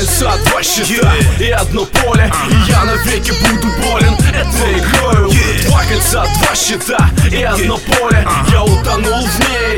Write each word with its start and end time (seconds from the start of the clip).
кольца, 0.00 0.32
два 0.48 0.62
щита 0.62 1.12
и 1.38 1.50
одно 1.50 1.84
поле 1.84 2.30
И 2.50 2.70
я 2.70 2.84
навеки 2.84 3.32
буду 3.44 3.68
болен 3.82 4.14
этой 4.32 4.78
игрою 4.80 5.28
Два 5.66 5.82
кольца, 5.84 6.24
два 6.24 6.54
щита 6.54 7.10
и 7.30 7.42
одно 7.42 7.76
поле 7.76 8.24
Я 8.50 8.64
утонул 8.64 9.20
в 9.20 9.38
ней 9.44 9.76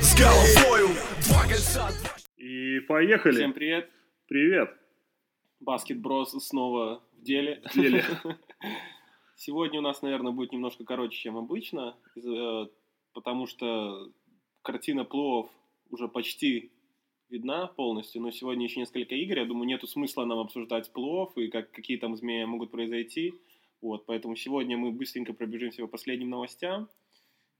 с 0.00 0.14
головою 0.14 0.90
Два 1.26 1.42
кольца, 1.42 1.88
два 2.00 2.16
И 2.36 2.80
поехали. 2.80 3.34
Всем 3.34 3.52
привет. 3.52 3.90
Привет. 4.28 4.70
Баскет 5.60 6.00
Брос 6.00 6.30
снова 6.44 7.02
в 7.18 7.22
деле. 7.22 7.60
В 7.64 7.74
деле. 7.74 8.04
Сегодня 9.36 9.80
у 9.80 9.82
нас, 9.82 10.00
наверное, 10.00 10.32
будет 10.32 10.52
немножко 10.52 10.84
короче, 10.84 11.18
чем 11.18 11.36
обычно, 11.36 11.96
э, 12.16 12.66
потому 13.12 13.46
что 13.46 14.10
картина 14.62 15.04
плов 15.04 15.50
уже 15.90 16.08
почти 16.08 16.70
видна 17.28 17.66
полностью, 17.66 18.22
но 18.22 18.30
сегодня 18.30 18.64
еще 18.64 18.80
несколько 18.80 19.14
игр. 19.14 19.38
Я 19.38 19.44
думаю, 19.44 19.66
нету 19.66 19.86
смысла 19.86 20.24
нам 20.24 20.38
обсуждать 20.38 20.92
плов 20.92 21.36
и 21.36 21.48
как, 21.48 21.70
какие 21.70 21.96
там 21.96 22.14
изменения 22.14 22.46
могут 22.46 22.70
произойти. 22.70 23.34
Вот, 23.80 24.06
поэтому 24.06 24.36
сегодня 24.36 24.76
мы 24.76 24.90
быстренько 24.92 25.32
пробежимся 25.32 25.82
по 25.82 25.88
последним 25.88 26.30
новостям 26.30 26.88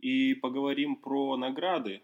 и 0.00 0.34
поговорим 0.34 0.96
про 0.96 1.37
награды 1.37 2.02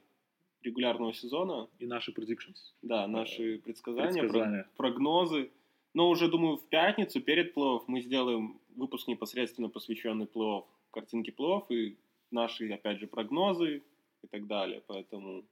регулярного 0.62 1.12
сезона. 1.12 1.69
И 1.78 1.86
наши 1.86 2.12
predictions. 2.12 2.74
Да, 2.83 3.06
наши 3.06 3.59
предсказания, 3.59 4.20
предсказания. 4.22 4.69
про- 4.77 4.88
прогнозы. 4.91 5.50
Но 5.94 6.08
уже, 6.08 6.28
думаю, 6.28 6.56
в 6.56 6.69
пятницу 6.69 7.20
перед 7.20 7.55
плей 7.55 7.80
мы 7.86 8.00
сделаем 8.00 8.60
выпуск 8.77 9.08
непосредственно 9.08 9.69
посвященный 9.69 10.27
плей 10.27 10.62
картинке 10.92 11.33
плей 11.33 11.60
и 11.70 11.97
наши, 12.30 12.70
опять 12.70 13.00
же, 13.00 13.06
прогнозы 13.06 13.83
и 14.22 14.27
так 14.28 14.47
далее. 14.47 14.83
Поэтому, 14.86 15.44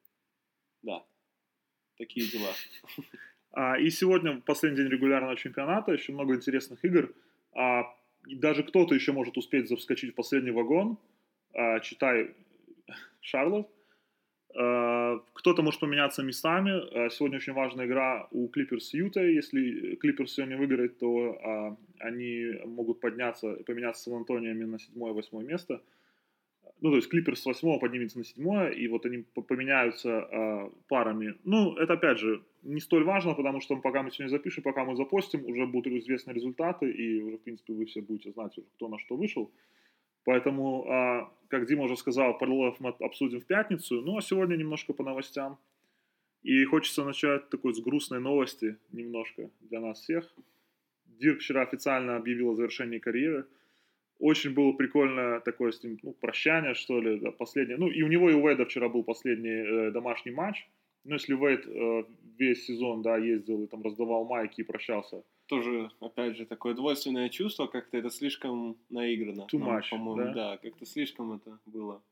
да, 0.82 1.04
такие 2.00 2.26
дела. 2.26 2.52
А, 3.52 3.78
и 3.78 3.90
сегодня 3.90 4.40
последний 4.40 4.78
день 4.78 4.88
регулярного 4.88 5.36
чемпионата, 5.36 5.92
еще 5.92 6.12
много 6.12 6.34
интересных 6.34 6.84
игр. 6.84 7.12
А, 7.52 7.82
даже 8.26 8.62
кто-то 8.62 8.94
еще 8.94 9.12
может 9.12 9.36
успеть 9.36 9.68
заскочить 9.68 10.12
в 10.12 10.14
последний 10.14 10.52
вагон. 10.52 10.98
А, 11.52 11.80
читай 11.80 12.34
Шарлот. 13.20 13.68
А, 14.56 15.20
кто-то 15.34 15.62
может 15.62 15.80
поменяться 15.80 16.22
местами. 16.22 16.70
А, 16.70 17.10
сегодня 17.10 17.36
очень 17.36 17.52
важная 17.52 17.86
игра 17.86 18.28
у 18.30 18.48
Клиперс 18.48 18.94
Ютой. 18.94 19.34
Если 19.34 19.96
Клиперс 19.96 20.32
сегодня 20.32 20.56
выиграет, 20.56 20.98
то 20.98 21.38
а, 21.44 21.76
они 21.98 22.54
могут 22.64 23.00
подняться, 23.00 23.56
поменяться 23.66 24.02
с 24.02 24.04
Сан-Антонио 24.04 24.54
на 24.66 24.78
седьмое-восьмое 24.78 25.44
место. 25.44 25.82
Ну, 26.80 26.90
то 26.90 26.96
есть 26.96 27.08
Клиперс 27.08 27.42
с 27.42 27.46
восьмого 27.46 27.78
поднимется 27.78 28.18
на 28.18 28.24
седьмое, 28.24 28.70
и 28.70 28.88
вот 28.88 29.04
они 29.04 29.18
по- 29.18 29.42
поменяются 29.42 30.20
а, 30.20 30.72
парами. 30.88 31.34
Ну, 31.44 31.76
это 31.76 31.94
опять 31.94 32.18
же 32.18 32.42
не 32.62 32.80
столь 32.80 33.04
важно, 33.04 33.34
потому 33.34 33.60
что 33.60 33.76
пока 33.76 34.02
мы 34.02 34.10
сегодня 34.10 34.30
запишем, 34.30 34.62
пока 34.62 34.84
мы 34.84 34.96
запостим, 34.96 35.44
уже 35.44 35.66
будут 35.66 35.92
известны 35.92 36.32
результаты, 36.32 36.90
и 36.90 37.22
уже, 37.22 37.36
в 37.36 37.42
принципе, 37.42 37.74
вы 37.74 37.84
все 37.84 38.00
будете 38.00 38.32
знать, 38.32 38.56
уже, 38.56 38.66
кто 38.76 38.88
на 38.88 38.98
что 38.98 39.16
вышел. 39.16 39.50
Поэтому, 40.24 40.86
а, 40.88 41.32
как 41.48 41.66
Дима 41.66 41.84
уже 41.84 41.96
сказал, 41.96 42.38
параллелов 42.38 42.80
мы 42.80 42.90
обсудим 43.00 43.40
в 43.40 43.46
пятницу. 43.46 44.00
Ну, 44.00 44.16
а 44.16 44.22
сегодня 44.22 44.56
немножко 44.56 44.92
по 44.92 45.04
новостям. 45.04 45.58
И 46.42 46.64
хочется 46.64 47.04
начать 47.04 47.50
такой 47.50 47.74
с 47.74 47.80
грустной 47.80 48.20
новости 48.20 48.76
немножко 48.92 49.50
для 49.60 49.80
нас 49.80 50.00
всех. 50.00 50.34
Дирк 51.04 51.40
вчера 51.40 51.62
официально 51.62 52.16
объявил 52.16 52.50
о 52.50 52.54
завершении 52.54 52.98
карьеры. 52.98 53.46
Очень 54.20 54.52
было 54.52 54.72
прикольно 54.72 55.40
такое 55.40 55.72
с 55.72 55.82
ним, 55.82 55.98
ну, 56.02 56.12
прощание, 56.12 56.74
что 56.74 57.00
ли, 57.00 57.18
да, 57.18 57.30
последнее. 57.30 57.78
Ну, 57.78 57.88
и 57.88 58.02
у 58.02 58.08
него 58.08 58.28
и 58.28 58.34
у 58.34 58.42
Уэйда 58.42 58.66
вчера 58.66 58.88
был 58.88 59.02
последний 59.02 59.88
э, 59.88 59.90
домашний 59.90 60.30
матч. 60.30 60.68
Ну, 61.04 61.14
если 61.14 61.32
Уэйд 61.32 61.66
э, 61.66 62.04
весь 62.38 62.66
сезон, 62.66 63.00
да, 63.00 63.16
ездил 63.16 63.62
и 63.62 63.66
там 63.66 63.82
раздавал 63.82 64.26
майки 64.26 64.60
и 64.60 64.64
прощался. 64.64 65.24
Тоже, 65.46 65.90
опять 66.00 66.36
же, 66.36 66.44
такое 66.44 66.74
двойственное 66.74 67.30
чувство, 67.30 67.66
как-то 67.66 67.96
это 67.96 68.10
слишком 68.10 68.76
наиграно. 68.90 69.46
Too 69.50 69.58
Нам, 69.58 69.78
much, 69.78 69.90
По-моему, 69.90 70.34
да? 70.34 70.34
да, 70.34 70.56
как-то 70.58 70.84
слишком 70.84 71.32
это 71.32 71.58
было. 71.64 72.02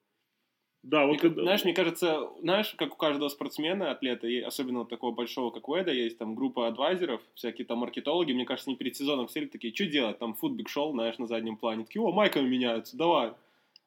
Да, 0.88 1.04
вот 1.06 1.20
когда- 1.20 1.42
Знаешь, 1.42 1.64
мне 1.64 1.74
кажется, 1.74 2.30
знаешь, 2.40 2.74
как 2.78 2.94
у 2.94 2.96
каждого 2.96 3.28
спортсмена, 3.28 3.90
атлета, 3.90 4.26
и 4.26 4.40
особенно 4.40 4.78
вот 4.80 4.88
такого 4.88 5.12
большого, 5.14 5.50
как 5.50 5.68
Уэда, 5.68 5.92
есть 5.92 6.16
там 6.16 6.34
группа 6.34 6.66
адвайзеров, 6.66 7.20
всякие 7.34 7.66
там 7.66 7.78
маркетологи, 7.78 8.32
мне 8.32 8.46
кажется, 8.46 8.70
они 8.70 8.76
перед 8.78 8.96
сезоном 8.96 9.28
сели 9.28 9.46
такие, 9.46 9.74
что 9.74 9.84
делать, 9.84 10.18
там 10.18 10.32
футбик 10.32 10.70
шел, 10.70 10.92
знаешь, 10.92 11.18
на 11.18 11.26
заднем 11.26 11.58
плане, 11.58 11.84
такие, 11.84 12.00
о, 12.02 12.10
майками 12.10 12.48
меняются, 12.48 12.96
давай, 12.96 13.32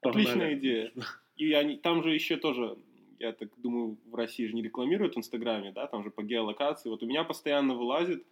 Погнали. 0.02 0.26
отличная 0.26 0.54
идея. 0.54 0.92
И 1.38 1.52
они, 1.54 1.78
там 1.78 2.04
же 2.04 2.14
еще 2.14 2.38
тоже, 2.38 2.78
я 3.18 3.32
так 3.32 3.50
думаю, 3.58 3.98
в 4.06 4.14
России 4.14 4.46
же 4.46 4.54
не 4.54 4.62
рекламируют 4.62 5.16
в 5.16 5.18
Инстаграме, 5.18 5.72
да, 5.72 5.88
там 5.88 6.04
же 6.04 6.12
по 6.12 6.22
геолокации, 6.22 6.90
вот 6.90 7.02
у 7.02 7.08
меня 7.08 7.24
постоянно 7.24 7.74
вылазит 7.74 8.24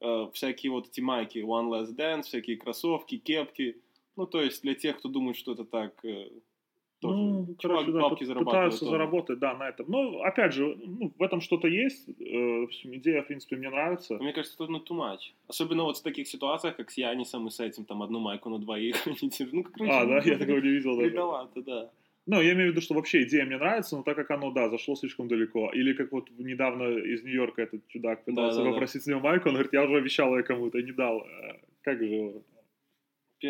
э, 0.00 0.28
всякие 0.32 0.72
вот 0.72 0.88
эти 0.88 1.02
майки 1.02 1.40
One 1.40 1.68
Last 1.68 1.94
Dance, 1.94 2.22
всякие 2.22 2.56
кроссовки, 2.56 3.18
кепки, 3.18 3.82
ну, 4.16 4.26
то 4.26 4.40
есть 4.40 4.62
для 4.62 4.74
тех, 4.74 4.96
кто 4.96 5.10
думает, 5.10 5.36
что 5.36 5.52
это 5.52 5.64
так... 5.66 6.02
э, 6.06 6.30
тоже 7.04 7.22
Ну, 7.22 7.46
чувак 7.58 7.76
короче, 7.78 7.92
да, 7.92 8.00
бабки 8.00 8.24
зарабатывает 8.24 8.46
пытаются 8.54 8.80
тоже. 8.80 8.90
заработать, 8.90 9.38
да, 9.38 9.54
на 9.54 9.68
этом. 9.68 9.86
Но, 9.88 10.20
опять 10.22 10.52
же, 10.54 10.76
ну, 10.86 11.12
в 11.18 11.22
этом 11.22 11.40
что-то 11.40 11.68
есть. 11.68 12.08
Э, 12.08 12.66
идея, 12.96 13.22
в 13.22 13.26
принципе, 13.26 13.56
мне 13.56 13.70
нравится. 13.70 14.14
Мне 14.14 14.32
кажется, 14.32 14.56
это 14.62 14.72
ну, 14.72 14.78
too 14.78 14.96
much. 14.96 15.32
Особенно 15.48 15.84
вот 15.84 15.96
в 15.98 16.02
таких 16.02 16.26
ситуациях, 16.28 16.76
как 16.76 16.90
с 16.90 16.96
Янисом 16.98 17.46
и 17.46 17.50
с 17.50 17.60
этим, 17.60 17.84
там, 17.84 18.02
одну 18.02 18.20
майку 18.20 18.48
на 18.50 18.58
двоих. 18.58 18.96
держат. 19.22 19.52
ну, 19.52 19.62
короче, 19.64 19.92
А, 19.92 20.06
да, 20.06 20.18
я 20.24 20.38
такого 20.38 20.56
не 20.60 20.68
видел. 20.70 20.96
даже. 20.96 21.10
Бредовато, 21.10 21.62
да. 21.62 21.90
Ну, 22.26 22.40
я 22.40 22.52
имею 22.54 22.68
в 22.68 22.70
виду, 22.72 22.80
что 22.80 22.94
вообще 22.94 23.24
идея 23.24 23.44
мне 23.44 23.58
нравится, 23.58 23.96
но 23.96 24.02
так 24.02 24.16
как 24.16 24.30
оно, 24.30 24.50
да, 24.50 24.70
зашло 24.70 24.94
слишком 24.96 25.28
далеко. 25.28 25.70
Или 25.74 25.92
как 25.92 26.10
вот 26.10 26.30
недавно 26.38 26.84
из 26.98 27.22
Нью-Йорка 27.22 27.62
этот 27.62 27.86
чудак 27.88 28.24
пытался 28.24 28.56
Да-да-да. 28.58 28.72
попросить 28.72 29.02
с 29.02 29.06
него 29.06 29.20
майку, 29.20 29.48
он 29.48 29.54
говорит, 29.56 29.74
я 29.74 29.84
уже 29.84 29.96
обещал 29.98 30.34
ее 30.36 30.42
кому-то 30.42 30.78
и 30.78 30.82
не 30.84 30.92
дал. 30.92 31.20
Э, 31.20 31.58
Как 31.82 31.98
же 31.98 32.06
его? 32.06 32.42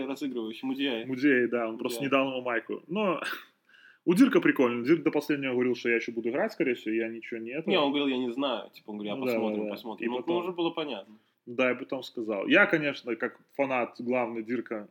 Разыгрывающий, 0.02 0.66
Мудяй. 0.66 1.04
Мудей, 1.06 1.46
да, 1.48 1.68
он 1.68 1.78
просто 1.78 2.00
Да. 2.00 2.04
не 2.04 2.10
дал 2.10 2.28
ему 2.28 2.42
майку. 2.42 2.82
Но 2.88 3.20
у 4.04 4.14
Дирка 4.14 4.40
прикольно. 4.40 4.84
Дирк 4.84 5.02
до 5.02 5.10
последнего 5.10 5.52
говорил, 5.52 5.74
что 5.74 5.88
я 5.88 5.96
еще 5.96 6.12
буду 6.12 6.28
играть, 6.30 6.52
скорее 6.52 6.74
всего, 6.74 6.94
я 6.94 7.08
ничего 7.08 7.40
не 7.40 7.50
это. 7.50 7.68
Не, 7.68 7.78
он 7.78 7.90
говорил, 7.90 8.08
я 8.08 8.18
не 8.18 8.30
знаю. 8.32 8.70
Типа, 8.70 8.90
он 8.90 8.96
говорил, 8.98 9.16
Ну 9.16 9.22
а 9.24 9.26
да, 9.26 9.32
посмотрим, 9.32 9.64
да. 9.64 9.70
посмотрим. 9.70 10.06
И 10.06 10.10
Ну, 10.10 10.16
потом- 10.18 10.34
ну, 10.36 10.40
уже 10.40 10.52
было 10.52 10.70
понятно. 10.70 11.14
Да, 11.46 11.68
я 11.68 11.74
потом 11.74 12.02
сказал. 12.02 12.46
Я, 12.46 12.66
конечно, 12.66 13.14
как 13.16 13.38
фанат 13.54 13.96
главный 14.00 14.42
Дирка, 14.42 14.88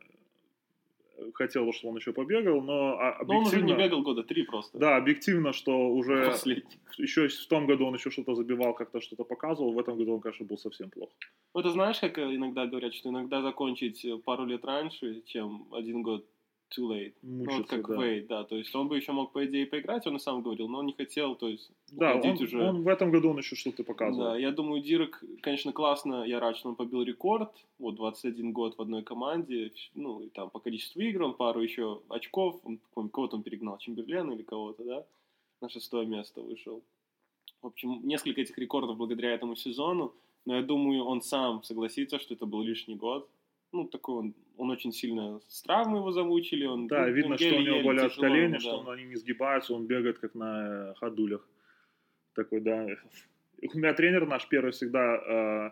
хотел, 1.34 1.72
чтобы 1.72 1.92
он 1.92 1.96
еще 1.98 2.12
побегал, 2.12 2.60
но 2.60 2.98
а, 2.98 3.24
Но 3.24 3.38
он 3.38 3.46
уже 3.46 3.56
не 3.56 3.72
объективно... 3.72 3.82
бегал 3.82 4.02
года 4.02 4.22
три 4.22 4.44
просто. 4.44 4.78
Да, 4.78 4.96
объективно, 4.96 5.52
что 5.52 5.88
уже 5.88 6.26
Последний. 6.26 6.78
еще 6.98 7.28
в 7.28 7.46
том 7.46 7.66
году 7.66 7.86
он 7.86 7.94
еще 7.94 8.10
что-то 8.10 8.34
забивал, 8.34 8.74
как-то 8.74 9.00
что-то 9.00 9.24
показывал, 9.24 9.72
в 9.72 9.78
этом 9.78 9.96
году 9.96 10.14
он, 10.14 10.20
конечно, 10.20 10.46
был 10.46 10.58
совсем 10.58 10.90
плохо. 10.90 11.12
Ну, 11.54 11.60
это 11.60 11.70
знаешь, 11.70 12.00
как 12.00 12.18
э, 12.18 12.34
иногда 12.34 12.66
говорят, 12.66 12.94
что 12.94 13.10
иногда 13.10 13.42
закончить 13.42 14.04
э, 14.04 14.18
пару 14.18 14.44
лет 14.44 14.64
раньше, 14.64 15.22
чем 15.26 15.68
один 15.72 16.02
год 16.02 16.26
too 16.76 16.88
late. 16.88 17.12
Ну, 17.22 17.38
вот 17.44 17.46
Мучился, 17.46 17.76
как 17.76 17.88
да. 17.88 18.02
Вейд, 18.02 18.26
да. 18.26 18.44
То 18.44 18.56
есть 18.56 18.74
он 18.74 18.88
бы 18.88 18.96
еще 18.96 19.12
мог, 19.12 19.32
по 19.32 19.44
идее, 19.44 19.66
поиграть, 19.66 20.06
он 20.06 20.16
и 20.16 20.18
сам 20.18 20.42
говорил, 20.42 20.68
но 20.68 20.78
он 20.78 20.86
не 20.86 20.92
хотел, 20.92 21.34
то 21.34 21.48
есть 21.48 21.70
Да, 21.92 22.14
уходить 22.14 22.40
он, 22.40 22.46
уже. 22.46 22.62
он 22.62 22.82
в 22.82 22.88
этом 22.88 23.10
году 23.10 23.30
он 23.30 23.38
еще 23.38 23.56
что-то 23.56 23.84
показывал. 23.84 24.30
Да, 24.32 24.36
я 24.36 24.50
думаю, 24.50 24.82
Дирк, 24.82 25.22
конечно, 25.40 25.72
классно. 25.72 26.24
Я 26.24 26.40
рад, 26.40 26.56
что 26.56 26.68
он 26.68 26.76
побил 26.76 27.02
рекорд. 27.02 27.50
Вот 27.78 27.94
21 27.94 28.52
год 28.52 28.76
в 28.76 28.82
одной 28.82 29.02
команде. 29.02 29.72
Ну, 29.94 30.20
и 30.20 30.28
там 30.28 30.50
по 30.50 30.58
количеству 30.60 31.00
игр 31.00 31.22
он 31.22 31.34
пару 31.34 31.60
еще 31.60 32.00
очков. 32.08 32.60
Он, 32.94 33.08
кого-то 33.08 33.36
он 33.36 33.42
перегнал, 33.42 33.78
Чемберлена 33.78 34.32
или 34.32 34.42
кого-то, 34.42 34.84
да? 34.84 35.04
На 35.60 35.68
шестое 35.68 36.06
место 36.06 36.40
вышел. 36.42 36.82
В 37.62 37.66
общем, 37.68 38.00
несколько 38.04 38.42
этих 38.42 38.58
рекордов 38.58 38.96
благодаря 38.96 39.32
этому 39.32 39.56
сезону. 39.56 40.12
Но 40.46 40.56
я 40.56 40.62
думаю, 40.62 41.04
он 41.04 41.22
сам 41.22 41.62
согласится, 41.62 42.18
что 42.18 42.34
это 42.34 42.44
был 42.44 42.62
лишний 42.62 42.96
год. 42.96 43.28
Ну, 43.74 43.88
такой 43.88 44.14
он, 44.14 44.34
он 44.56 44.70
очень 44.70 44.92
сильно 44.92 45.40
с 45.48 45.62
травмой 45.62 45.98
его 45.98 46.12
замучили. 46.12 46.64
Он, 46.64 46.86
Да, 46.86 47.06
ну, 47.06 47.12
видно, 47.12 47.32
он 47.32 47.38
что 47.38 47.56
у 47.56 47.60
него 47.60 47.82
болят 47.82 48.14
колени, 48.14 48.50
ему, 48.50 48.60
что 48.60 48.82
да. 48.84 48.92
они 48.92 49.04
не 49.04 49.16
сгибаются, 49.16 49.74
он 49.74 49.86
бегает 49.86 50.20
как 50.20 50.36
на 50.36 50.90
э, 50.90 50.94
ходулях. 50.94 51.44
Такой, 52.34 52.60
да. 52.60 52.86
У 53.62 53.76
меня 53.76 53.92
тренер 53.92 54.26
наш 54.28 54.48
первый 54.48 54.70
всегда 54.70 55.16
э, 55.16 55.70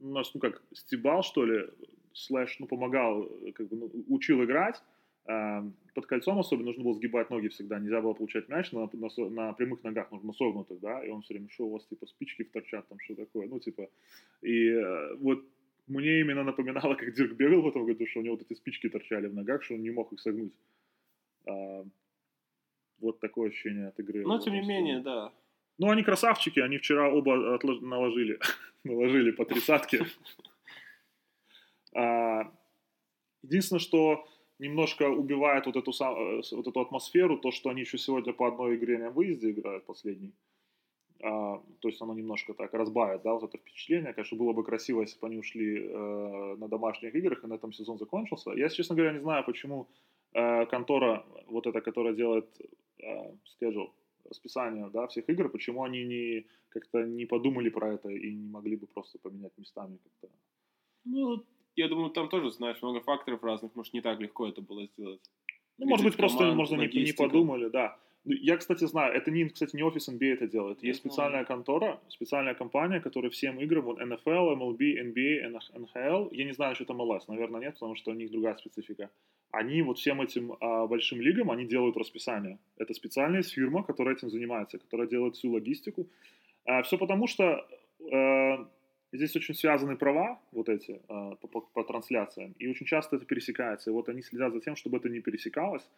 нас, 0.00 0.34
ну 0.34 0.40
как, 0.40 0.62
стебал, 0.72 1.22
что 1.22 1.44
ли, 1.44 1.68
слэш, 2.12 2.58
ну, 2.58 2.66
помогал, 2.66 3.30
как 3.54 3.68
бы, 3.68 3.76
ну, 3.76 4.04
учил 4.08 4.42
играть. 4.42 4.82
Э, 5.26 5.62
под 5.94 6.06
кольцом 6.06 6.40
особенно 6.40 6.66
нужно 6.66 6.82
было 6.82 6.94
сгибать 6.94 7.30
ноги 7.30 7.46
всегда, 7.46 7.78
нельзя 7.78 8.00
было 8.00 8.14
получать 8.14 8.48
мяч 8.48 8.72
на, 8.72 8.90
на, 8.92 9.30
на 9.30 9.52
прямых 9.52 9.84
ногах, 9.84 10.10
нужно 10.10 10.32
согнутых, 10.32 10.80
да, 10.80 11.04
и 11.04 11.08
он 11.08 11.22
все 11.22 11.34
время, 11.34 11.48
что 11.50 11.66
у 11.66 11.70
вас, 11.70 11.86
типа, 11.86 12.06
спички 12.06 12.42
торчат, 12.42 12.88
там, 12.88 12.98
что 12.98 13.14
такое, 13.14 13.46
ну, 13.46 13.60
типа, 13.60 13.88
и 14.42 14.70
э, 14.70 15.14
вот 15.20 15.44
мне 15.86 16.20
именно 16.20 16.42
напоминало, 16.44 16.94
как 16.98 17.12
Дирк 17.14 17.32
бегал 17.32 17.62
в 17.62 17.68
этом 17.68 17.84
году, 17.86 18.06
что 18.06 18.20
у 18.20 18.22
него 18.22 18.36
вот 18.36 18.42
эти 18.50 18.54
спички 18.56 18.88
торчали 18.88 19.26
в 19.26 19.34
ногах, 19.34 19.62
что 19.62 19.74
он 19.74 19.82
не 19.82 19.90
мог 19.90 20.12
их 20.12 20.20
согнуть. 20.20 20.52
А, 21.46 21.84
вот 23.00 23.20
такое 23.20 23.50
ощущение 23.50 23.88
от 23.88 23.98
игры. 24.00 24.22
Но, 24.26 24.38
тем 24.38 24.54
не 24.54 24.66
менее, 24.66 25.00
да. 25.00 25.32
Ну, 25.78 25.90
они 25.90 26.02
красавчики, 26.02 26.60
они 26.60 26.78
вчера 26.78 27.10
оба 27.12 27.56
отлож- 27.56 27.80
наложили, 27.80 28.38
наложили 28.84 29.30
по 29.32 29.44
тридцатке. 29.44 30.06
А, 31.96 32.50
единственное, 33.42 33.78
что 33.78 34.26
немножко 34.58 35.08
убивает 35.08 35.66
вот 35.66 35.76
эту, 35.76 35.92
сам- 35.92 36.16
э, 36.40 36.42
вот 36.50 36.66
эту 36.66 36.80
атмосферу, 36.80 37.38
то, 37.38 37.52
что 37.52 37.70
они 37.70 37.82
еще 37.82 37.98
сегодня 37.98 38.32
по 38.32 38.48
одной 38.48 38.74
игре 38.74 38.98
на 38.98 39.10
выезде 39.10 39.52
играют, 39.52 39.86
последней. 39.86 40.32
А, 41.24 41.62
то 41.80 41.88
есть 41.88 42.02
оно 42.02 42.12
немножко 42.12 42.52
так 42.52 42.74
разбавит, 42.74 43.22
да, 43.22 43.32
вот 43.32 43.44
это 43.44 43.56
впечатление. 43.56 44.12
Конечно, 44.12 44.36
было 44.36 44.52
бы 44.52 44.62
красиво, 44.62 45.00
если 45.00 45.18
бы 45.18 45.26
они 45.26 45.38
ушли 45.38 45.78
э, 45.78 46.56
на 46.58 46.68
домашних 46.68 47.14
играх, 47.14 47.42
и 47.42 47.46
на 47.46 47.54
этом 47.54 47.72
сезон 47.72 47.98
закончился. 47.98 48.50
Я, 48.50 48.68
честно 48.68 48.94
говоря, 48.94 49.14
не 49.14 49.20
знаю, 49.20 49.42
почему 49.44 49.88
э, 50.34 50.66
контора, 50.66 51.24
вот 51.46 51.66
эта, 51.66 51.80
которая 51.80 52.12
делает 52.12 52.46
э, 52.98 53.32
schedule, 53.44 53.90
расписание, 54.28 54.90
да, 54.92 55.06
всех 55.06 55.30
игр, 55.30 55.48
почему 55.48 55.82
они 55.82 56.04
не 56.04 56.46
как-то 56.68 57.04
не 57.04 57.24
подумали 57.24 57.70
про 57.70 57.94
это 57.94 58.10
и 58.10 58.34
не 58.34 58.50
могли 58.50 58.76
бы 58.76 58.86
просто 58.86 59.18
поменять 59.18 59.56
местами 59.56 59.98
как-то. 60.02 60.28
Ну, 61.04 61.42
я 61.76 61.88
думаю, 61.88 62.10
там 62.10 62.28
тоже, 62.28 62.50
знаешь, 62.50 62.82
много 62.82 63.00
факторов 63.00 63.42
разных, 63.42 63.74
может, 63.74 63.94
не 63.94 64.02
так 64.02 64.20
легко 64.20 64.46
это 64.46 64.60
было 64.60 64.86
сделать. 64.86 65.22
Ну, 65.78 65.86
может 65.86 66.04
быть, 66.04 66.16
просто, 66.16 66.38
команд, 66.38 66.56
можно, 66.56 66.76
не, 66.76 67.04
не 67.04 67.12
подумали, 67.12 67.70
да. 67.70 67.96
Ну, 68.24 68.32
Я, 68.32 68.56
кстати, 68.56 68.84
знаю, 68.86 69.12
это 69.12 69.30
не, 69.30 69.48
кстати, 69.48 69.76
не 69.76 69.82
офис 69.82 70.08
NBA 70.08 70.32
это 70.32 70.46
делает. 70.46 70.82
Есть 70.82 71.00
специальная 71.00 71.44
контора, 71.44 72.00
специальная 72.08 72.54
компания, 72.54 73.00
которая 73.00 73.30
всем 73.30 73.60
играм, 73.60 73.84
вот 73.84 74.00
NFL, 74.00 74.56
MLB, 74.56 75.12
NBA, 75.12 75.60
NHL, 75.74 76.28
я 76.32 76.44
не 76.44 76.52
знаю, 76.52 76.74
что 76.74 76.84
там 76.86 77.02
MLS, 77.02 77.24
наверное, 77.28 77.60
нет, 77.60 77.74
потому 77.74 77.96
что 77.96 78.10
у 78.12 78.14
них 78.14 78.30
другая 78.30 78.56
специфика. 78.56 79.10
Они 79.50 79.82
вот 79.82 79.98
всем 79.98 80.20
этим 80.22 80.56
а, 80.60 80.86
большим 80.86 81.20
лигам, 81.20 81.50
они 81.50 81.66
делают 81.66 81.96
расписание. 81.96 82.58
Это 82.78 82.94
специальная 82.94 83.42
фирма, 83.42 83.82
которая 83.82 84.14
этим 84.14 84.30
занимается, 84.30 84.78
которая 84.78 85.06
делает 85.06 85.34
всю 85.36 85.52
логистику. 85.52 86.08
все 86.82 86.96
потому, 86.98 87.26
что 87.26 87.66
э, 88.10 88.66
здесь 89.12 89.36
очень 89.36 89.54
связаны 89.54 89.96
права, 89.96 90.40
вот 90.52 90.68
эти, 90.68 91.00
а, 91.08 91.34
по, 91.36 91.48
по- 91.48 91.60
по 91.60 91.84
трансляциям, 91.84 92.54
и 92.58 92.66
очень 92.68 92.86
часто 92.86 93.16
это 93.16 93.26
пересекается. 93.26 93.90
И 93.90 93.92
вот 93.92 94.08
они 94.08 94.22
следят 94.22 94.52
за 94.52 94.60
тем, 94.60 94.76
чтобы 94.76 94.96
это 94.96 95.08
не 95.08 95.20
пересекалось. 95.20 95.88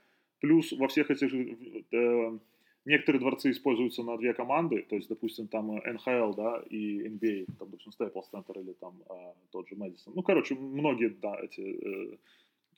Плюс 0.41 0.73
во 0.73 0.89
всех 0.89 1.11
этих 1.11 1.33
э, 1.33 2.39
некоторые 2.85 3.21
дворцы 3.21 3.51
используются 3.51 4.03
на 4.03 4.17
две 4.17 4.33
команды, 4.33 4.87
то 4.89 4.97
есть, 4.97 5.09
допустим, 5.09 5.49
там 5.49 5.73
э, 5.73 5.93
НХЛ, 5.93 6.35
да, 6.35 6.63
и 6.71 7.09
NBA, 7.09 7.47
там, 7.59 7.71
допустим, 7.71 7.93
Staples 7.99 8.25
Center 8.33 8.61
или 8.61 8.73
там 8.75 9.03
э, 9.09 9.33
тот 9.51 9.69
же 9.69 9.77
Мэдисон. 9.77 10.15
Ну, 10.15 10.23
короче, 10.23 10.55
многие, 10.55 11.09
да, 11.09 11.39
эти 11.43 11.61
э, 11.61 12.17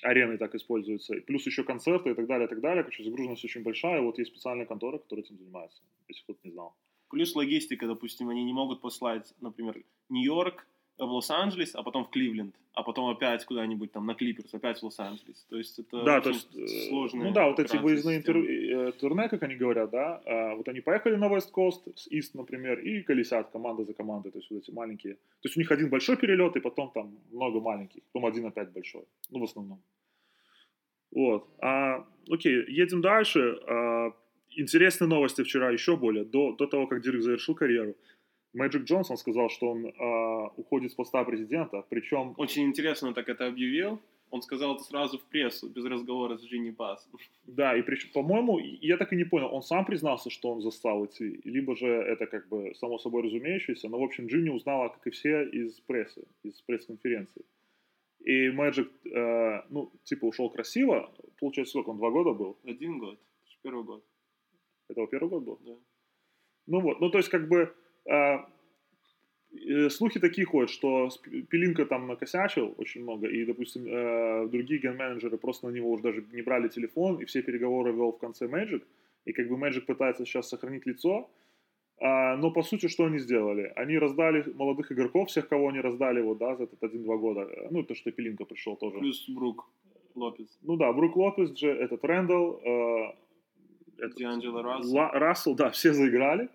арены 0.03 0.39
так 0.39 0.55
используются. 0.55 1.15
Плюс 1.27 1.47
еще 1.47 1.63
концерты 1.65 2.11
и 2.11 2.15
так 2.15 2.27
далее, 2.27 2.47
и 2.47 2.49
так 2.49 2.61
далее. 2.61 2.83
Короче, 2.83 3.05
загруженность 3.05 3.45
очень 3.45 3.63
большая. 3.63 4.01
Вот 4.01 4.19
есть 4.19 4.31
специальная 4.31 4.67
контора, 4.67 4.99
которая 4.99 5.25
этим 5.25 5.39
занимается, 5.39 5.83
если 6.09 6.23
кто-то 6.23 6.41
не 6.45 6.51
знал. 6.51 6.75
Плюс 7.11 7.35
логистика, 7.35 7.87
допустим, 7.87 8.29
они 8.29 8.45
не 8.45 8.53
могут 8.53 8.81
послать, 8.81 9.35
например, 9.41 9.83
Нью-Йорк 10.11 10.67
в 10.99 11.13
Лос-Анджелес, 11.13 11.75
а 11.75 11.83
потом 11.83 12.05
в 12.05 12.11
Кливленд, 12.11 12.55
а 12.75 12.83
потом 12.83 13.09
опять 13.09 13.45
куда-нибудь 13.45 13.93
там 13.93 14.07
на 14.07 14.15
Клиперс, 14.15 14.53
опять 14.53 14.81
в 14.81 14.83
Лос-Анджелес. 14.85 15.47
То 15.49 15.57
есть 15.57 15.79
это 15.79 16.03
да, 16.05 16.21
то 16.21 16.31
очень 16.31 16.39
есть, 16.57 16.57
э, 16.57 16.89
сложная 16.89 17.29
ну 17.29 17.33
да, 17.33 17.49
вот 17.49 17.61
эти 17.61 17.77
выездные 17.77 18.21
интер- 18.21 18.89
э, 18.89 18.93
турне, 18.93 19.29
как 19.29 19.43
они 19.43 19.55
говорят, 19.55 19.91
да, 19.91 20.21
а, 20.25 20.55
вот 20.57 20.69
они 20.69 20.81
поехали 20.81 21.17
на 21.17 21.27
West 21.27 21.53
Coast, 21.55 21.93
с 21.95 22.09
East, 22.11 22.31
например, 22.35 22.81
и 22.81 23.03
колесят 23.03 23.51
команда 23.51 23.85
за 23.85 23.95
командой, 23.95 24.31
то 24.31 24.39
есть 24.39 24.51
вот 24.51 24.59
эти 24.59 24.71
маленькие. 24.71 25.15
То 25.15 25.47
есть 25.49 25.57
у 25.57 25.61
них 25.61 25.71
один 25.71 25.89
большой 25.89 26.17
перелет, 26.17 26.57
и 26.57 26.61
потом 26.61 26.91
там 26.93 27.19
много 27.31 27.61
маленьких, 27.61 28.03
потом 28.13 28.27
один 28.27 28.47
опять 28.47 28.73
большой, 28.73 29.05
ну 29.31 29.41
в 29.41 29.45
основном. 29.45 29.81
Вот, 31.11 31.49
а, 31.61 32.07
окей, 32.29 32.65
едем 32.69 33.01
дальше. 33.01 33.59
А, 33.67 34.13
интересные 34.51 35.09
новости 35.09 35.43
вчера, 35.43 35.71
еще 35.71 35.97
более, 35.97 36.25
до, 36.25 36.53
до 36.53 36.67
того, 36.67 36.87
как 36.87 37.03
Дирк 37.03 37.23
завершил 37.23 37.55
карьеру. 37.55 37.97
Мэджик 38.59 38.83
Джонсон 38.83 39.17
сказал, 39.17 39.49
что 39.51 39.71
он 39.71 39.87
а, 39.87 40.49
уходит 40.57 40.91
с 40.91 40.95
поста 40.95 41.25
президента, 41.25 41.85
причем 41.89 42.35
Очень 42.37 42.65
интересно 42.65 43.15
так 43.15 43.29
это 43.29 43.47
объявил. 43.47 44.01
Он 44.31 44.43
сказал 44.43 44.75
это 44.75 44.85
сразу 44.85 45.19
в 45.19 45.23
прессу, 45.23 45.71
без 45.71 45.85
разговора 45.87 46.37
с 46.37 46.45
Джинни 46.45 46.71
Пас. 46.71 47.09
Да, 47.47 47.75
и 47.75 47.83
причем, 47.83 48.11
по-моему, 48.13 48.59
я 48.59 48.99
так 48.99 49.13
и 49.13 49.17
не 49.17 49.25
понял, 49.25 49.49
он 49.55 49.63
сам 49.63 49.87
признался, 49.87 50.29
что 50.29 50.53
он 50.53 50.61
застал 50.61 51.07
идти, 51.07 51.41
либо 51.45 51.75
же 51.77 51.87
это 51.87 52.27
как 52.27 52.47
бы 52.49 52.75
само 52.75 52.99
собой 52.99 53.23
разумеющееся, 53.23 53.89
но, 53.89 53.99
в 53.99 54.03
общем, 54.03 54.27
Джинни 54.27 54.51
узнала, 54.51 54.89
как 54.89 55.07
и 55.07 55.11
все, 55.11 55.45
из 55.45 55.81
прессы, 55.81 56.25
из 56.43 56.61
пресс-конференции. 56.61 57.45
И 58.21 58.51
Мэджик, 58.51 58.91
э, 59.07 59.63
ну, 59.71 59.93
типа, 60.05 60.27
ушел 60.27 60.51
красиво, 60.51 61.11
получается, 61.41 61.71
сколько 61.71 61.91
он, 61.91 61.97
два 61.97 62.11
года 62.11 62.35
был? 62.35 62.59
Один 62.65 62.99
год. 62.99 63.19
Первый 63.63 63.85
год. 63.85 64.05
Это 64.89 65.01
его 65.01 65.07
первый 65.07 65.31
год 65.31 65.43
был? 65.43 65.59
Да. 65.65 65.77
Ну 66.67 66.81
вот, 66.81 67.01
ну 67.01 67.11
то 67.11 67.19
есть 67.19 67.31
как 67.31 67.49
бы 67.49 67.57
э, 67.57 67.67
э, 67.67 67.88
слухи 69.91 70.21
такие 70.21 70.47
ходят, 70.47 70.71
что 70.71 71.09
Пилинка 71.51 71.87
там 71.87 72.07
накосячил 72.07 72.75
очень 72.79 73.03
много, 73.03 73.27
и, 73.27 73.45
допустим, 73.45 73.87
э, 73.87 74.49
другие 74.49 74.81
ген-менеджеры 74.81 75.37
просто 75.39 75.69
на 75.69 75.73
него 75.75 75.91
уже 75.91 76.03
даже 76.03 76.25
не 76.33 76.43
брали 76.43 76.69
телефон, 76.69 77.21
и 77.21 77.25
все 77.25 77.43
переговоры 77.43 77.93
вел 77.93 78.13
в 78.13 78.19
конце 78.19 78.47
Magic, 78.47 78.83
и 79.25 79.33
как 79.33 79.49
бы 79.49 79.57
Magic 79.57 79.83
пытается 79.83 80.25
сейчас 80.25 80.49
сохранить 80.49 80.87
лицо, 80.87 81.29
а, 82.01 82.37
но 82.37 82.51
по 82.51 82.63
сути 82.63 82.89
что 82.89 83.07
они 83.07 83.19
сделали? 83.19 83.73
Они 83.75 83.99
раздали 83.99 84.45
молодых 84.55 84.93
игроков, 84.93 85.29
всех, 85.29 85.49
кого 85.49 85.69
они 85.69 85.81
раздали 85.81 86.21
вот, 86.21 86.39
да, 86.39 86.55
за 86.57 86.65
этот 86.65 86.83
один-два 86.85 87.17
года, 87.17 87.41
Э, 87.41 87.69
ну 87.71 87.83
то, 87.83 87.95
что 87.95 88.13
Пилинка 88.13 88.45
пришел 88.45 88.77
тоже. 88.77 88.99
Плюс 88.99 89.29
Брук 89.29 89.69
Лопес. 90.15 90.59
Ну 90.63 90.77
да, 90.77 90.93
Брук 90.93 91.17
Лопес, 91.17 91.51
этот 91.63 92.05
Рэндалл, 92.05 92.61
э, 92.65 93.13
этот, 93.99 94.19
Рассел. 94.63 94.95
Ла- 94.95 95.11
Рассел, 95.13 95.55
да, 95.55 95.71
все 95.71 95.93
заиграли. 95.93 96.49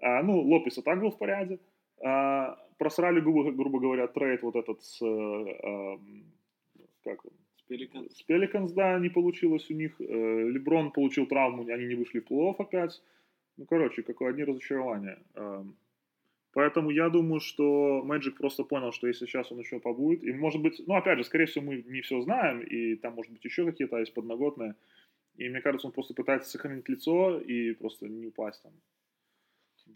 А, 0.00 0.22
ну, 0.22 0.40
Лопес 0.40 0.78
и 0.78 0.82
так 0.82 1.00
был 1.00 1.10
в 1.10 1.18
порядке. 1.18 1.58
А, 2.02 2.56
просрали, 2.78 3.20
грубо, 3.20 3.50
грубо 3.52 3.80
говоря, 3.80 4.06
trade 4.08 4.42
вот 4.42 4.56
этот 4.56 4.82
с, 4.82 5.02
эм, 5.04 6.24
как 7.04 7.24
он, 7.24 7.32
С 7.56 7.62
Пеликанс. 7.62 8.16
с 8.16 8.22
Пеликанс, 8.22 8.72
да, 8.72 8.98
не 8.98 9.10
получилось 9.10 9.70
у 9.70 9.74
них. 9.74 10.00
Э, 10.00 10.48
Леброн 10.48 10.90
получил 10.92 11.26
травму, 11.26 11.66
они 11.72 11.86
не 11.86 11.94
вышли 11.94 12.20
в 12.20 12.30
плей-офф 12.30 12.56
опять. 12.58 13.02
Ну, 13.56 13.66
короче, 13.66 14.02
какое 14.02 14.30
одни 14.30 14.44
разочарования. 14.44 15.18
Эм, 15.34 15.76
Поэтому 16.52 16.90
я 16.90 17.08
думаю, 17.10 17.38
что 17.40 18.02
Мэджик 18.02 18.36
просто 18.36 18.64
понял, 18.64 18.90
что 18.92 19.06
если 19.06 19.26
сейчас 19.26 19.52
он 19.52 19.60
еще 19.60 19.78
побудет, 19.78 20.24
и 20.24 20.32
может 20.32 20.60
быть, 20.60 20.82
ну 20.86 20.94
опять 20.96 21.18
же, 21.18 21.24
скорее 21.24 21.46
всего, 21.46 21.66
мы 21.66 21.82
не 21.86 22.00
все 22.00 22.20
знаем, 22.22 22.60
и 22.60 22.96
там 22.96 23.14
может 23.14 23.32
быть 23.32 23.44
еще 23.44 23.64
какие-то 23.64 23.98
есть 23.98 24.12
подноготные. 24.14 24.74
И 25.36 25.48
мне 25.48 25.60
кажется, 25.60 25.86
он 25.86 25.92
просто 25.92 26.12
пытается 26.12 26.50
сохранить 26.50 26.88
лицо 26.88 27.38
и 27.38 27.72
просто 27.74 28.08
не 28.08 28.26
упасть 28.26 28.62
там. 28.62 28.72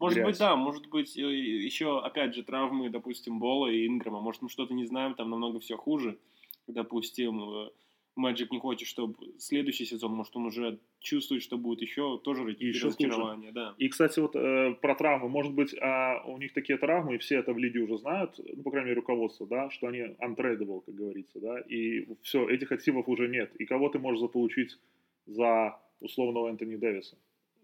Может 0.00 0.16
грязь. 0.16 0.26
быть, 0.26 0.38
да, 0.38 0.56
может 0.56 0.86
быть, 0.88 1.16
э, 1.16 1.20
еще, 1.20 2.00
опять 2.00 2.34
же, 2.34 2.42
травмы, 2.42 2.90
допустим, 2.90 3.38
Бола 3.38 3.68
и 3.68 3.86
Инграма. 3.86 4.20
Может, 4.20 4.42
мы 4.42 4.48
что-то 4.48 4.74
не 4.74 4.84
знаем, 4.84 5.14
там 5.14 5.30
намного 5.30 5.60
все 5.60 5.76
хуже. 5.76 6.18
Допустим, 6.66 7.70
Мэджик 8.16 8.52
не 8.52 8.60
хочет, 8.60 8.88
чтобы 8.88 9.16
следующий 9.38 9.84
сезон, 9.84 10.12
может, 10.12 10.36
он 10.36 10.46
уже 10.46 10.78
чувствует, 11.00 11.42
что 11.42 11.58
будет 11.58 11.82
еще 11.82 12.18
тоже 12.22 12.48
Еще 12.58 12.86
разочарование, 12.86 13.50
да. 13.50 13.74
И, 13.78 13.88
кстати, 13.88 14.20
вот 14.20 14.36
э, 14.36 14.74
про 14.80 14.94
травмы. 14.94 15.28
Может 15.28 15.52
быть, 15.52 15.74
а, 15.80 16.22
у 16.24 16.38
них 16.38 16.52
такие 16.52 16.78
травмы, 16.78 17.16
и 17.16 17.18
все 17.18 17.38
это 17.38 17.52
в 17.52 17.58
лиге 17.58 17.80
уже 17.80 17.98
знают, 17.98 18.38
ну, 18.38 18.62
по 18.62 18.70
крайней 18.70 18.90
мере, 18.90 19.00
руководство, 19.00 19.46
да, 19.46 19.68
что 19.70 19.88
они 19.88 19.98
untradeable, 19.98 20.82
как 20.86 20.94
говорится, 20.94 21.40
да, 21.40 21.60
и 21.60 22.06
все, 22.22 22.48
этих 22.48 22.70
активов 22.70 23.08
уже 23.08 23.28
нет. 23.28 23.54
И 23.56 23.64
кого 23.64 23.88
ты 23.88 23.98
можешь 23.98 24.20
заполучить 24.20 24.78
за 25.26 25.76
условного 26.00 26.48
Энтони 26.48 26.76
Дэвиса? 26.76 27.16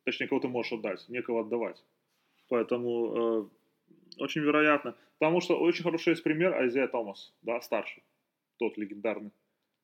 Точнее, 0.05 0.27
кого 0.27 0.41
ты 0.41 0.49
можешь 0.49 0.73
отдать, 0.73 1.09
некого 1.09 1.43
отдавать. 1.43 1.83
Поэтому 2.51 3.49
э, 4.19 4.23
очень 4.23 4.43
вероятно. 4.43 4.95
Потому 5.19 5.41
что 5.41 5.59
очень 5.59 5.85
хороший 5.85 6.11
есть 6.11 6.23
пример 6.23 6.55
Айзея 6.55 6.89
Томас, 6.89 7.33
да, 7.43 7.61
старший, 7.61 8.03
тот 8.59 8.77
легендарный. 8.77 9.31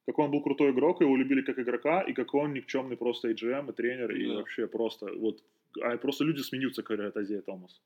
Какой 0.06 0.24
он 0.24 0.30
был 0.30 0.42
крутой 0.42 0.70
игрок, 0.70 1.00
его 1.00 1.16
любили 1.16 1.42
как 1.42 1.58
игрока, 1.58 2.02
и 2.02 2.12
какой 2.12 2.42
он 2.42 2.54
никчемный 2.54 2.96
просто 2.96 3.28
и 3.28 3.34
GM, 3.34 3.70
и 3.70 3.72
тренер, 3.72 4.10
и 4.10 4.26
Да. 4.26 4.34
вообще 4.34 4.66
просто 4.66 5.06
вот 5.06 5.42
а 5.82 5.96
просто 5.98 6.24
люди 6.24 6.40
смеются, 6.40 6.82
говорят, 6.82 7.16
Азия 7.16 7.40
Томас, 7.42 7.82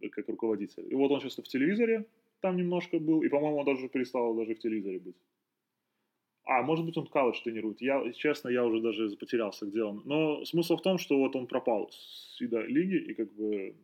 э, 0.00 0.08
как 0.08 0.28
руководитель. 0.28 0.84
И 0.90 0.94
вот 0.94 1.10
он 1.10 1.20
сейчас 1.20 1.38
в 1.38 1.42
телевизоре 1.42 2.04
там 2.40 2.56
немножко 2.56 2.98
был, 2.98 3.22
и, 3.22 3.28
по-моему, 3.28 3.58
он 3.58 3.64
даже 3.64 3.88
перестал 3.88 4.34
даже 4.34 4.54
в 4.54 4.58
телевизоре 4.58 4.98
быть. 4.98 5.16
А, 6.44 6.62
может 6.62 6.84
быть, 6.84 6.96
он 6.96 7.06
колледж 7.06 7.40
тренирует. 7.42 7.80
Я, 7.80 8.12
честно, 8.12 8.48
я 8.48 8.64
уже 8.64 8.80
даже 8.80 9.16
потерялся, 9.16 9.66
где 9.66 9.84
он. 9.84 10.02
Но 10.04 10.44
смысл 10.44 10.76
в 10.76 10.82
том, 10.82 10.98
что 10.98 11.18
вот 11.18 11.36
он 11.36 11.46
пропал 11.46 11.90
с 11.92 12.40
вида 12.40 12.62
лиги, 12.62 12.96
и 12.96 13.14
как 13.14 13.32
бы, 13.32 13.76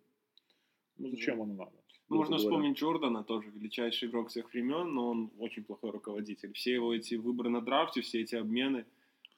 ну, 0.98 1.08
зачем 1.10 1.40
оно 1.40 1.54
надо? 1.54 1.72
Ну, 2.08 2.16
Можно 2.16 2.36
говоря. 2.36 2.48
вспомнить 2.48 2.78
Джордана, 2.78 3.22
тоже 3.22 3.50
величайший 3.50 4.08
игрок 4.08 4.28
всех 4.28 4.52
времен, 4.52 4.94
но 4.94 5.10
он 5.10 5.30
очень 5.38 5.62
плохой 5.62 5.90
руководитель. 5.90 6.52
Все 6.52 6.74
его 6.74 6.94
эти 6.94 7.16
выборы 7.16 7.50
на 7.50 7.60
драфте, 7.60 8.00
все 8.00 8.22
эти 8.22 8.34
обмены. 8.34 8.86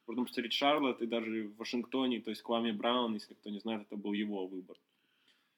Можно 0.07 0.25
посмотреть 0.25 0.53
Шарлотт 0.53 1.03
и 1.03 1.07
даже 1.07 1.49
в 1.49 1.57
Вашингтоне, 1.57 2.21
то 2.21 2.31
есть 2.31 2.43
Квами 2.43 2.73
Браун, 2.73 3.15
если 3.15 3.35
кто 3.35 3.51
не 3.51 3.59
знает, 3.59 3.83
это 3.83 3.97
был 3.97 4.13
его 4.13 4.47
выбор. 4.47 4.77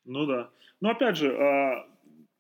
Ну 0.05 0.27
да. 0.27 0.51
Но 0.81 0.91
опять 0.91 1.17
же, 1.17 1.37
а, 1.37 1.87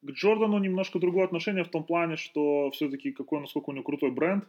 к 0.02 0.11
Джордану 0.11 0.59
немножко 0.59 0.99
другое 0.99 1.25
отношение 1.25 1.64
в 1.64 1.71
том 1.71 1.85
плане, 1.85 2.17
что 2.17 2.71
все-таки 2.73 3.12
какой, 3.12 3.41
насколько 3.41 3.71
у 3.71 3.73
него 3.73 3.85
крутой 3.85 4.11
бренд. 4.11 4.45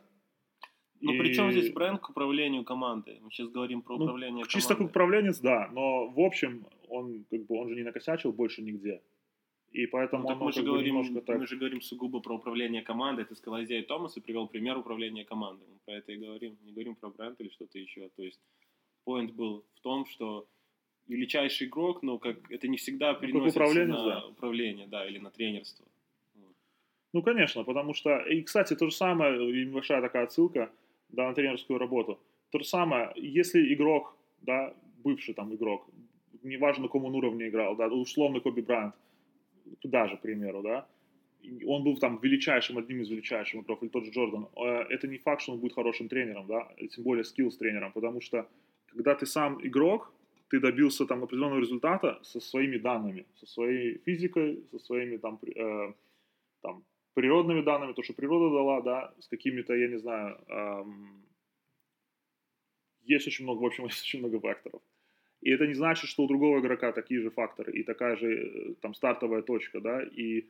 Но 1.04 1.14
И- 1.14 1.20
при 1.20 1.34
чем 1.34 1.52
здесь 1.52 1.72
бренд 1.74 2.00
к 2.00 2.10
управлению 2.10 2.64
командой? 2.64 3.20
Мы 3.22 3.30
сейчас 3.30 3.50
говорим 3.50 3.82
про 3.82 3.98
Ну, 3.98 4.06
управление 4.06 4.46
Чисто 4.48 4.70
как 4.70 4.78
командой. 4.78 4.92
управленец, 4.92 5.40
да, 5.40 5.70
но 5.74 6.08
в 6.08 6.20
общем 6.20 6.66
он 6.88 7.26
как 7.30 7.46
бы 7.46 7.58
он 7.60 7.70
же 7.70 7.76
не 7.76 7.84
накосячил 7.84 8.32
больше 8.32 8.62
нигде. 8.62 9.02
И 9.72 9.86
поэтому 9.88 10.24
Ну, 10.24 10.30
так 10.30 10.38
мы, 10.40 10.52
же 10.54 10.64
говорим, 10.64 10.96
немножко 10.96 11.22
так... 11.22 11.40
мы 11.40 11.48
же 11.48 11.58
говорим 11.58 11.82
сугубо 11.82 12.20
про 12.22 12.36
управление 12.36 12.82
командой. 12.84 13.26
Ты 13.26 13.36
сказал 13.36 13.60
Азия 13.60 13.82
Томас 13.84 14.16
и 14.18 14.22
привел 14.22 14.48
пример 14.48 14.78
управления 14.78 15.26
командой. 15.26 15.66
Мы 15.68 15.80
про 15.86 15.96
это 15.96 16.12
и 16.12 16.18
говорим. 16.18 16.58
Не 16.64 16.72
говорим 16.72 16.96
про 16.96 17.10
бренд 17.10 17.42
или 17.42 17.50
что-то 17.50 17.80
еще. 17.80 18.08
То 18.16 18.24
есть, 18.24 18.40
поинт 19.04 19.34
был 19.34 19.66
в 19.76 19.80
том, 19.82 20.06
что 20.06 20.46
величайший 21.08 21.68
игрок, 21.68 22.04
но 22.04 22.18
как 22.20 22.38
это 22.52 22.68
не 22.68 22.78
всегда 22.78 23.14
Ну, 23.14 23.20
переносится 23.20 23.60
управленец, 23.60 23.96
на 23.98 24.06
да. 24.06 24.26
управление, 24.28 24.88
да, 24.88 25.06
или 25.06 25.18
на 25.20 25.32
тренерство. 25.32 25.86
Ну, 27.14 27.22
конечно, 27.22 27.64
потому 27.64 27.94
что... 27.94 28.18
И, 28.20 28.42
кстати, 28.42 28.76
то 28.76 28.86
же 28.90 28.96
самое, 28.96 29.38
небольшая 29.66 30.02
такая 30.02 30.24
отсылка, 30.24 30.72
да, 31.14 31.28
на 31.28 31.34
тренерскую 31.34 31.80
работу. 31.80 32.20
То 32.50 32.60
же 32.60 32.66
самое, 32.66 33.12
если 33.16 33.74
игрок, 33.74 34.16
да, 34.42 34.74
бывший 35.04 35.34
там 35.34 35.54
игрок, 35.56 35.88
неважно, 36.44 36.84
на 36.84 36.88
каком 36.88 37.06
он 37.06 37.16
уровне 37.16 37.48
играл, 37.48 37.76
да, 37.76 37.88
условно 37.88 38.40
Коби 38.40 38.62
Брайант, 38.62 38.96
даже, 39.84 40.18
к 40.18 40.22
примеру, 40.22 40.62
да, 40.62 40.86
он 41.66 41.84
был 41.84 41.98
там 41.98 42.20
величайшим, 42.22 42.78
одним 42.78 43.02
из 43.02 43.10
величайших 43.10 43.56
игроков, 43.56 43.84
или 43.84 43.90
тот 43.90 44.06
же 44.06 44.12
Джордан, 44.12 44.48
э, 44.56 44.86
это 44.90 45.08
не 45.08 45.18
факт, 45.18 45.42
что 45.42 45.54
он 45.54 45.60
будет 45.60 45.74
хорошим 45.74 46.08
тренером, 46.08 46.48
да, 46.48 46.68
тем 46.92 47.04
более 47.04 47.24
скиллс 47.24 47.58
тренером, 47.58 47.92
потому 47.92 48.22
что 48.22 48.48
когда 48.88 49.16
ты 49.16 49.26
сам 49.26 49.60
игрок, 49.66 50.14
ты 50.50 50.60
добился 50.60 51.06
там 51.06 51.24
определенного 51.24 51.60
результата 51.60 52.20
со 52.22 52.40
своими 52.40 52.78
данными, 52.78 53.26
со 53.36 53.46
своей 53.46 53.98
физикой, 54.06 54.64
со 54.72 54.80
своими 54.80 55.18
там, 55.18 55.40
э, 55.44 55.94
там 56.62 56.84
природными 57.14 57.62
данными, 57.62 57.94
то, 57.94 58.04
что 58.04 58.14
природа 58.14 58.56
дала, 58.56 58.82
да, 58.82 59.14
с 59.20 59.28
какими-то, 59.28 59.74
я 59.74 59.88
не 59.88 59.98
знаю, 59.98 60.38
эм, 60.48 61.26
есть 63.04 63.28
очень 63.28 63.46
много, 63.46 63.62
в 63.62 63.66
общем, 63.66 63.86
есть 63.86 64.02
очень 64.02 64.20
много 64.20 64.40
факторов. 64.40 64.82
И 65.42 65.52
это 65.52 65.68
не 65.68 65.74
значит, 65.74 66.10
что 66.10 66.24
у 66.24 66.28
другого 66.28 66.60
игрока 66.60 66.92
такие 66.92 67.22
же 67.22 67.30
факторы 67.30 67.74
и 67.74 67.84
такая 67.84 68.16
же 68.16 68.32
э, 68.32 68.74
там 68.82 68.94
стартовая 68.94 69.42
точка, 69.42 69.82
да, 69.82 70.02
и 70.02 70.46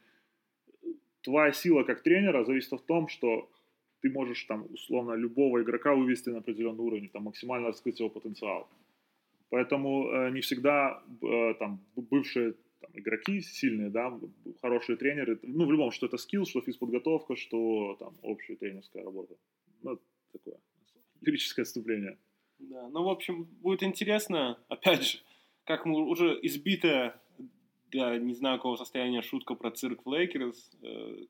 твоя 1.21 1.51
сила 1.51 1.83
как 1.83 2.03
тренера 2.03 2.43
зависит 2.45 2.73
от 2.73 2.85
том, 2.85 3.07
что 3.07 3.49
ты 4.01 4.11
можешь 4.11 4.43
там 4.43 4.67
условно 4.71 5.13
любого 5.13 5.63
игрока 5.63 5.95
вывести 5.95 6.29
на 6.29 6.39
определенный 6.39 6.83
уровень, 6.83 7.09
там 7.09 7.23
максимально 7.23 7.69
раскрыть 7.69 7.99
его 7.99 8.09
потенциал. 8.09 8.69
Поэтому 9.49 10.09
э, 10.09 10.31
не 10.31 10.41
всегда 10.41 11.01
э, 11.21 11.53
там 11.59 11.79
бывшие 11.95 12.53
там, 12.83 12.91
игроки 12.99 13.41
сильные, 13.41 13.89
да, 13.89 14.19
хорошие 14.61 14.97
тренеры, 14.97 15.39
ну 15.41 15.65
в 15.65 15.71
любом, 15.71 15.91
что 15.91 16.05
это 16.05 16.17
скилл, 16.17 16.45
что 16.45 16.61
физподготовка, 16.61 17.35
что 17.35 17.95
там 17.99 18.13
общая 18.21 18.55
тренерская 18.55 19.03
работа. 19.03 19.35
Ну, 19.81 19.99
такое 20.31 20.57
лирическое 21.21 21.63
отступление. 21.63 22.17
Да, 22.59 22.87
ну, 22.89 23.03
в 23.03 23.09
общем, 23.09 23.45
будет 23.61 23.83
интересно, 23.83 24.59
опять 24.67 25.03
же, 25.03 25.17
как 25.63 25.85
мы 25.85 26.05
уже 26.05 26.39
избитая 26.41 27.19
до 27.91 28.17
не 28.17 28.33
знаю 28.33 28.57
какого 28.57 28.75
состояния 28.75 29.21
шутка 29.21 29.55
про 29.55 29.71
цирк 29.71 30.05
в 30.05 30.11
Лейкерс 30.11 30.71
э, 30.81 31.25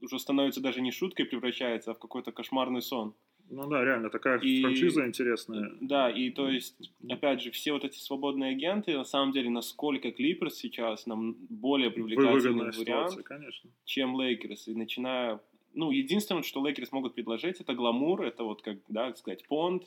уже 0.00 0.18
становится 0.18 0.60
даже 0.60 0.80
не 0.80 0.92
шуткой, 0.92 1.26
превращается, 1.26 1.90
а 1.90 1.94
в 1.94 1.98
какой-то 1.98 2.30
кошмарный 2.32 2.82
сон. 2.82 3.14
Ну 3.50 3.68
да, 3.68 3.84
реально, 3.84 4.10
такая 4.10 4.38
И- 4.38 4.62
франшиза 4.62 5.06
интересная. 5.06 5.70
Да, 5.80 6.10
и 6.10 6.30
то 6.30 6.48
есть, 6.48 6.90
опять 7.08 7.42
же, 7.42 7.50
все 7.50 7.72
вот 7.72 7.84
эти 7.84 7.98
свободные 7.98 8.52
агенты, 8.52 8.96
на 8.96 9.04
самом 9.04 9.32
деле, 9.32 9.50
насколько 9.50 10.10
Клиперс 10.10 10.54
сейчас 10.56 11.06
нам 11.06 11.36
более 11.48 11.90
привлекательный 11.90 12.54
вариант, 12.54 12.74
ситуация, 12.74 13.22
конечно. 13.22 13.70
чем 13.84 14.18
Лейкерс. 14.20 14.68
И 14.68 14.74
начиная... 14.74 15.40
Ну, 15.74 15.90
единственное, 15.90 16.42
что 16.42 16.64
Лейкерс 16.64 16.92
могут 16.92 17.14
предложить, 17.14 17.60
это 17.60 17.74
гламур, 17.74 18.22
это 18.22 18.44
вот, 18.44 18.62
как, 18.62 18.78
да, 18.88 19.08
как 19.08 19.18
сказать, 19.18 19.46
понт, 19.46 19.84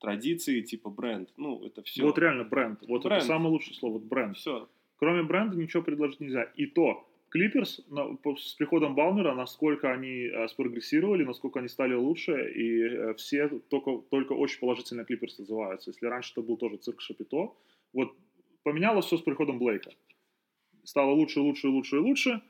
традиции, 0.00 0.60
типа 0.62 0.90
бренд. 0.90 1.30
Ну, 1.36 1.64
это 1.64 1.82
все. 1.82 2.02
Вот 2.04 2.18
реально 2.18 2.44
бренд. 2.44 2.80
Вот 2.86 3.04
Бренд. 3.04 3.18
это 3.22 3.26
самое 3.26 3.50
лучшее 3.50 3.74
слово, 3.74 3.94
вот 3.94 4.02
бренд. 4.02 4.36
Все. 4.36 4.68
Кроме 4.96 5.22
бренда 5.22 5.56
ничего 5.56 5.82
предложить 5.82 6.20
нельзя. 6.20 6.42
И 6.42 6.66
то, 6.66 7.07
Клиперс 7.30 7.80
с 8.38 8.54
приходом 8.54 8.94
Балмера, 8.94 9.34
насколько 9.34 9.92
они 9.92 10.26
э, 10.26 10.48
спрогрессировали, 10.48 11.24
насколько 11.24 11.58
они 11.58 11.68
стали 11.68 11.94
лучше, 11.94 12.50
и 12.50 12.82
э, 12.82 13.14
все 13.14 13.48
только, 13.48 13.98
только 14.10 14.32
очень 14.32 14.60
положительно 14.60 15.04
Клиперс 15.04 15.38
отзываются. 15.38 15.90
Если 15.90 16.06
раньше 16.06 16.32
это 16.32 16.42
был 16.42 16.56
тоже 16.56 16.78
цирк 16.78 17.00
Шапито, 17.00 17.52
вот 17.92 18.16
поменялось 18.62 19.06
все 19.06 19.18
с 19.18 19.22
приходом 19.22 19.58
Блейка. 19.58 19.90
Стало 20.84 21.12
лучше, 21.12 21.40
лучше, 21.40 21.68
лучше 21.68 21.96
и 21.96 21.98
лучше, 21.98 22.42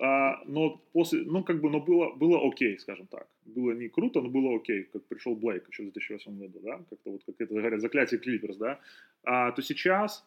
а, 0.00 0.42
но 0.44 0.80
после, 0.92 1.22
ну 1.22 1.42
как 1.42 1.60
бы, 1.60 1.70
но 1.70 1.80
было, 1.80 2.12
было 2.12 2.46
окей, 2.46 2.78
скажем 2.78 3.06
так. 3.06 3.26
Было 3.46 3.72
не 3.72 3.88
круто, 3.88 4.20
но 4.20 4.28
было 4.28 4.56
окей, 4.56 4.84
как 4.84 5.06
пришел 5.06 5.34
Блейк 5.34 5.66
еще 5.68 5.82
в 5.82 5.86
2008 5.92 6.38
году, 6.38 6.60
да, 6.60 6.78
как-то 6.90 7.12
вот, 7.12 7.22
как 7.24 7.34
это 7.40 7.54
говорят, 7.54 7.80
заклятие 7.80 8.20
Клиперс, 8.20 8.56
да. 8.56 8.78
А, 9.24 9.52
то 9.52 9.62
сейчас 9.62 10.24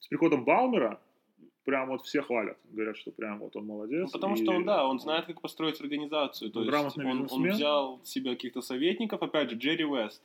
с 0.00 0.08
приходом 0.08 0.44
Балмера 0.44 1.00
прям 1.64 1.88
вот 1.88 2.02
все 2.02 2.22
хвалят. 2.22 2.58
Говорят, 2.70 2.96
что 2.96 3.10
прям 3.10 3.38
вот 3.38 3.56
он 3.56 3.66
молодец. 3.66 4.06
Ну, 4.06 4.12
потому 4.12 4.34
и- 4.34 4.42
что 4.42 4.52
он, 4.52 4.64
да, 4.64 4.86
он 4.86 4.98
знает, 4.98 5.26
как 5.26 5.40
построить 5.40 5.80
организацию. 5.80 6.50
То 6.50 6.60
Он 6.60 6.66
есть 6.66 6.98
он, 6.98 7.28
он 7.30 7.48
взял 7.50 8.00
себе 8.04 8.30
каких-то 8.30 8.60
советников, 8.62 9.22
опять 9.22 9.50
же, 9.50 9.56
Джерри 9.56 9.84
Уэст. 9.84 10.22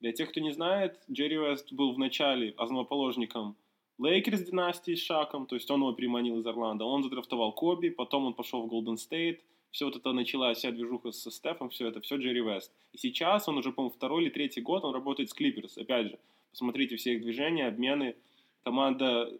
Для 0.00 0.12
тех, 0.12 0.30
кто 0.30 0.40
не 0.40 0.52
знает, 0.52 0.98
Джерри 1.10 1.38
Уэст 1.38 1.72
был 1.72 1.92
в 1.94 1.98
начале 1.98 2.54
основоположником 2.56 3.56
Лейкерс 3.98 4.40
династии 4.42 4.94
с 4.94 5.00
Шаком, 5.02 5.46
то 5.46 5.54
есть 5.54 5.70
он 5.70 5.80
его 5.80 5.92
приманил 5.92 6.40
из 6.40 6.46
Орландо. 6.46 6.84
Он 6.84 7.02
задрафтовал 7.04 7.52
Коби, 7.52 7.90
потом 7.90 8.24
он 8.26 8.34
пошел 8.34 8.62
в 8.62 8.66
Голден 8.66 8.96
Стейт. 8.96 9.42
Все 9.70 9.84
вот 9.86 9.96
это 9.96 10.12
началась 10.12 10.58
вся 10.58 10.70
движуха 10.70 11.12
со 11.12 11.30
Стефом, 11.30 11.70
все 11.70 11.88
это, 11.88 12.00
все 12.00 12.16
Джерри 12.16 12.42
Уэст. 12.42 12.72
И 12.92 12.98
сейчас 12.98 13.48
он 13.48 13.56
уже, 13.58 13.72
по-моему, 13.72 13.94
второй 13.94 14.24
или 14.24 14.30
третий 14.30 14.60
год, 14.60 14.84
он 14.84 14.92
работает 14.92 15.30
с 15.30 15.34
Клиперс. 15.34 15.78
Опять 15.78 16.08
же, 16.08 16.18
посмотрите 16.50 16.96
все 16.96 17.14
их 17.14 17.22
движения, 17.22 17.68
обмены. 17.68 18.16
Команда 18.64 19.30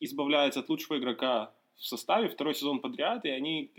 избавляется 0.00 0.60
от 0.60 0.68
лучшего 0.68 0.98
игрока 0.98 1.52
в 1.76 1.84
составе 1.84 2.28
второй 2.28 2.54
сезон 2.54 2.80
подряд, 2.80 3.24
и 3.24 3.30
они, 3.30 3.70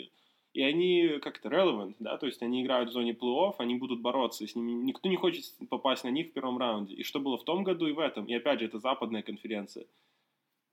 и 0.54 0.62
они 0.62 1.20
как-то 1.22 1.50
relevant, 1.50 1.96
да, 2.00 2.18
то 2.18 2.26
есть 2.26 2.42
они 2.42 2.64
играют 2.64 2.90
в 2.90 2.94
зоне 2.94 3.12
плей-офф, 3.12 3.56
они 3.60 3.76
будут 3.76 4.02
бороться 4.02 4.46
с 4.48 4.56
ними, 4.56 4.72
никто 4.72 5.10
не 5.10 5.16
хочет 5.16 5.44
попасть 5.70 6.04
на 6.04 6.10
них 6.10 6.28
в 6.28 6.34
первом 6.34 6.58
раунде. 6.58 6.96
И 6.96 7.04
что 7.04 7.20
было 7.20 7.38
в 7.38 7.44
том 7.44 7.64
году 7.64 7.88
и 7.88 7.92
в 7.92 8.00
этом. 8.00 8.26
И 8.26 8.34
опять 8.34 8.60
же, 8.60 8.66
это 8.66 8.80
западная 8.80 9.22
конференция. 9.22 9.86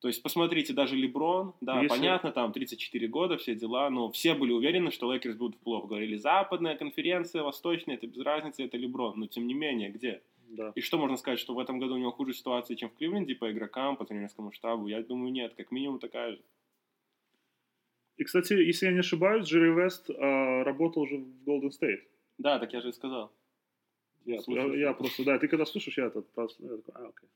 То 0.01 0.09
есть, 0.09 0.23
посмотрите, 0.23 0.75
даже 0.75 0.97
Леброн, 0.97 1.55
да, 1.63 1.81
Если- 1.81 1.89
понятно, 1.89 2.31
там 2.31 2.53
34 2.53 3.09
года, 3.09 3.39
все 3.39 3.55
дела, 3.55 3.89
но 3.89 4.11
все 4.11 4.35
были 4.35 4.53
уверены, 4.53 4.91
что 4.91 5.11
Лейкерс 5.11 5.35
будут 5.35 5.57
в 5.59 5.67
плей-офф. 5.67 5.87
Говорили, 5.87 6.17
западная 6.17 6.77
конференция, 6.77 7.43
восточная, 7.43 7.95
это 7.95 8.07
без 8.07 8.21
разницы, 8.21 8.65
это 8.65 8.77
Леброн. 8.77 9.19
Но 9.19 9.27
тем 9.29 9.47
не 9.47 9.55
менее, 9.55 9.89
где? 9.89 10.21
Да. 10.57 10.73
И 10.77 10.81
что 10.81 10.99
можно 10.99 11.17
сказать, 11.17 11.39
что 11.41 11.55
в 11.55 11.59
этом 11.59 11.79
году 11.81 11.95
у 11.95 11.99
него 11.99 12.13
хуже 12.13 12.33
ситуация, 12.33 12.77
чем 12.77 12.89
в 12.89 12.95
Кливленде 12.95 13.35
по 13.35 13.51
игрокам, 13.51 13.97
по 13.97 14.05
тренерскому 14.05 14.53
штабу? 14.53 14.87
Я 14.89 15.03
думаю, 15.03 15.33
нет, 15.33 15.55
как 15.57 15.73
минимум 15.73 15.99
такая 15.99 16.33
же. 16.33 16.41
И, 18.17 18.25
кстати, 18.25 18.53
если 18.53 18.87
я 18.87 18.93
не 18.93 19.01
ошибаюсь, 19.01 19.47
Джерри 19.47 19.73
Вест 19.75 20.09
э, 20.11 20.63
работал 20.63 21.03
уже 21.03 21.17
в 21.17 21.27
Golden 21.45 21.71
State. 21.71 22.03
Да, 22.39 22.59
так 22.59 22.73
я 22.73 22.81
же 22.81 22.91
и 22.91 22.93
сказал. 22.93 23.33
Я, 24.25 24.41
Слушай, 24.43 24.79
я- 24.79 24.89
я 24.89 24.93
просто, 24.95 25.25
да, 25.25 25.39
ты 25.39 25.49
когда 25.49 25.65
слушаешь, 25.67 25.99
я 25.99 26.07
этот 26.07 26.31
просто, 26.33 26.63
я 26.63 26.77
такой, 26.77 26.95
а, 26.95 27.09
окей. 27.09 27.29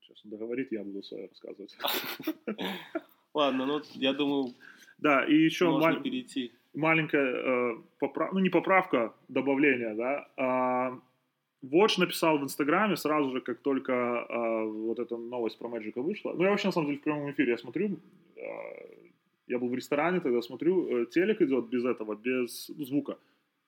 Сейчас 0.00 0.22
он 0.24 0.30
договорит, 0.30 0.70
я 0.72 0.84
буду 0.84 1.02
свое 1.02 1.28
рассказывать. 1.28 1.76
Ладно, 3.34 3.66
ну, 3.66 3.80
я 3.94 4.12
думаю, 4.12 4.54
Да, 4.98 5.24
и 5.24 5.34
еще 5.34 5.64
можно 5.70 5.88
маль- 5.88 6.02
перейти. 6.02 6.52
маленькая 6.74 7.34
э, 7.34 7.76
поправка, 7.98 8.34
ну 8.34 8.40
не 8.40 8.50
поправка, 8.50 9.14
добавление, 9.28 9.94
да. 9.94 10.28
А, 10.36 10.98
Watch 11.70 11.98
написал 11.98 12.38
в 12.38 12.42
Инстаграме 12.42 12.96
сразу 12.96 13.30
же, 13.30 13.40
как 13.40 13.58
только 13.58 13.92
а, 13.92 14.64
вот 14.64 14.98
эта 14.98 15.16
новость 15.16 15.58
про 15.58 15.68
Мэджика 15.68 16.02
вышла. 16.02 16.32
Ну, 16.32 16.44
я 16.44 16.50
вообще, 16.50 16.68
на 16.68 16.72
самом 16.72 16.88
деле, 16.88 16.98
в 16.98 17.02
прямом 17.02 17.30
эфире, 17.30 17.52
я 17.52 17.58
смотрю, 17.58 17.98
а, 18.36 18.40
я 19.46 19.58
был 19.58 19.68
в 19.68 19.74
ресторане, 19.74 20.20
тогда 20.20 20.42
смотрю, 20.42 21.02
э, 21.02 21.06
телек 21.06 21.40
идет 21.40 21.68
без 21.68 21.84
этого, 21.84 22.14
без 22.14 22.66
звука. 22.66 23.16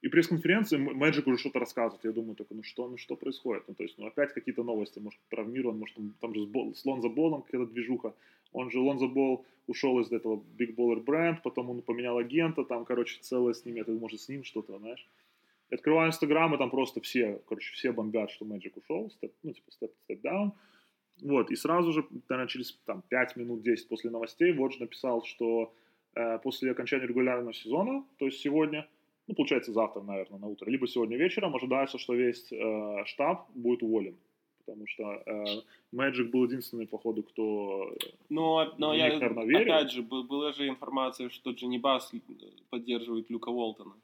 И 0.00 0.08
пресс-конференции 0.08 0.76
Мэджик 0.76 1.26
уже 1.26 1.38
что-то 1.38 1.58
рассказывает. 1.58 2.04
Я 2.04 2.12
думаю, 2.12 2.36
только, 2.36 2.54
ну 2.54 2.62
что, 2.62 2.88
ну 2.88 2.96
что 2.96 3.16
происходит? 3.16 3.64
Ну, 3.66 3.74
то 3.74 3.82
есть, 3.82 3.98
ну 3.98 4.06
опять 4.06 4.32
какие-то 4.32 4.62
новости, 4.62 5.00
может, 5.00 5.18
травмирован, 5.28 5.78
может, 5.78 5.96
там, 5.96 6.14
там 6.20 6.34
же 6.34 6.42
с, 6.42 6.46
Бол- 6.46 6.74
с 6.74 6.84
Лонзо 6.84 7.08
Болом 7.08 7.42
какая-то 7.42 7.66
движуха. 7.66 8.14
Он 8.52 8.70
же, 8.70 8.78
Лонзо 8.78 9.08
Бол, 9.08 9.44
ушел 9.66 9.98
из 10.00 10.12
этого 10.12 10.42
Big 10.58 10.74
Baller 10.74 11.04
Brand, 11.04 11.38
потом 11.42 11.70
он 11.70 11.82
поменял 11.82 12.16
агента, 12.16 12.64
там, 12.64 12.84
короче, 12.84 13.18
целое 13.20 13.54
с 13.54 13.64
ним, 13.64 13.76
это 13.76 13.90
может 13.92 14.20
с 14.20 14.28
ним 14.28 14.44
что-то, 14.44 14.78
знаешь. 14.78 15.06
И 15.70 15.74
Открываю 15.74 16.08
Инстаграм, 16.08 16.54
и 16.54 16.58
там 16.58 16.70
просто 16.70 17.00
все, 17.00 17.40
короче, 17.46 17.72
все 17.74 17.92
бомбят, 17.92 18.30
что 18.30 18.44
Magic 18.46 18.72
ушел, 18.76 19.10
степ, 19.10 19.32
ну, 19.42 19.52
типа, 19.52 19.70
степ, 19.70 19.92
степ 20.04 20.24
down. 20.24 20.52
Вот, 21.22 21.50
и 21.50 21.56
сразу 21.56 21.92
же, 21.92 22.06
наверное, 22.28 22.48
через 22.48 22.72
там, 22.86 23.02
5 23.08 23.36
минут, 23.36 23.62
10 23.62 23.88
после 23.88 24.10
новостей, 24.10 24.52
Watch 24.54 24.74
написал, 24.78 25.24
что 25.24 25.74
э, 26.14 26.38
после 26.38 26.70
окончания 26.70 27.06
регулярного 27.06 27.52
сезона, 27.52 28.04
то 28.18 28.26
есть 28.26 28.40
сегодня, 28.40 28.88
ну, 29.26 29.34
получается, 29.34 29.72
завтра, 29.72 30.00
наверное, 30.00 30.38
на 30.38 30.46
утро, 30.46 30.70
либо 30.70 30.86
сегодня 30.86 31.16
вечером, 31.18 31.54
ожидается, 31.56 31.98
что 31.98 32.14
весь 32.14 32.52
э, 32.52 33.04
штаб 33.06 33.50
будет 33.54 33.82
уволен. 33.82 34.16
Потому 34.64 34.86
что 34.86 35.02
э, 35.26 35.44
Magic 35.94 36.30
был 36.30 36.44
единственный, 36.44 36.86
походу, 36.86 37.22
кто... 37.22 37.94
Но, 38.28 38.74
но 38.78 38.90
В 38.90 38.94
я, 38.96 39.08
них, 39.08 39.20
наверно, 39.20 39.44
верю. 39.44 39.72
опять 39.74 39.90
же, 39.90 40.02
был- 40.02 40.24
была 40.24 40.52
же 40.52 40.68
информация, 40.68 41.30
что 41.30 41.50
Дженни 41.50 41.78
Бас 41.78 42.12
поддерживает 42.70 43.28
Люка 43.30 43.48
Уолтона. 43.48 43.94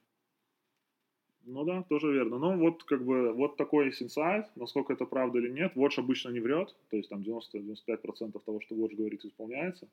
Ну 1.46 1.64
да, 1.64 1.82
тоже 1.82 2.12
верно. 2.12 2.38
Ну 2.38 2.58
вот 2.58 2.84
как 2.84 3.04
бы 3.04 3.32
вот 3.32 3.56
такой 3.56 3.88
инсайт, 3.88 4.46
насколько 4.56 4.92
это 4.92 5.04
правда 5.04 5.38
или 5.38 5.50
нет. 5.50 5.76
Watch 5.76 5.98
обычно 5.98 6.30
не 6.30 6.40
врет, 6.40 6.74
то 6.90 6.96
есть 6.96 7.08
там 7.08 7.20
90-95% 7.20 8.40
того, 8.44 8.60
что 8.60 8.74
Watch 8.74 8.94
говорит, 8.96 9.24
исполняется. 9.24 9.88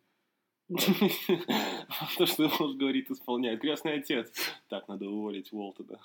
То, 2.17 2.25
что 2.25 2.50
он 2.60 2.77
говорит, 2.77 3.12
исполняет. 3.12 3.60
Крестный 3.60 3.96
отец. 3.96 4.31
Так, 4.70 4.88
надо 4.88 5.10
уволить 5.10 5.51
Уолтона. 5.51 6.00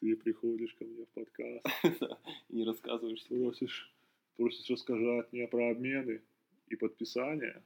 Ты 0.00 0.14
приходишь 0.16 0.74
ко 0.74 0.84
мне 0.84 1.04
в 1.04 1.08
подкаст, 1.08 1.66
Да, 2.00 2.18
и 2.50 2.56
Не 2.56 2.64
рассказываешь 2.64 3.24
просишь, 3.26 3.92
просишь 4.36 4.70
рассказать 4.70 5.32
мне 5.32 5.48
про 5.48 5.70
обмены. 5.70 6.20
и 6.68 6.76
подписание, 6.76 7.62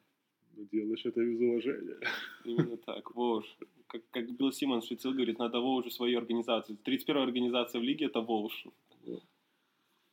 но 0.56 0.64
делаешь 0.64 1.04
это 1.04 1.20
без 1.20 1.40
уважения. 1.40 1.96
Именно 2.44 2.76
так, 2.76 3.14
Воуш. 3.14 3.44
Как, 3.86 4.02
как 4.10 4.30
Билл 4.30 4.52
Симмонс 4.52 4.86
шутил, 4.88 5.12
говорит, 5.12 5.38
надо 5.38 5.60
Воушу 5.60 5.90
свою 5.90 6.18
организацию. 6.18 6.78
31-я 6.84 7.22
организация 7.22 7.80
в 7.80 7.84
лиге— 7.84 8.06
это 8.06 8.20
Воуш. 8.20 8.66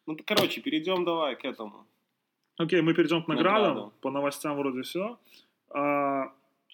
Ну, 0.06 0.16
т- 0.16 0.24
короче, 0.24 0.62
перейдем 0.62 1.06
давай 1.06 1.36
к 1.36 1.46
этому. 1.46 1.86
Окей, 2.58 2.82
мы 2.82 2.94
перейдем 2.94 3.24
к 3.24 3.28
наградам. 3.28 3.68
Наградам. 3.68 3.94
По 4.02 4.12
новостям 4.12 4.58
вроде 4.58 4.82
все. 4.82 5.18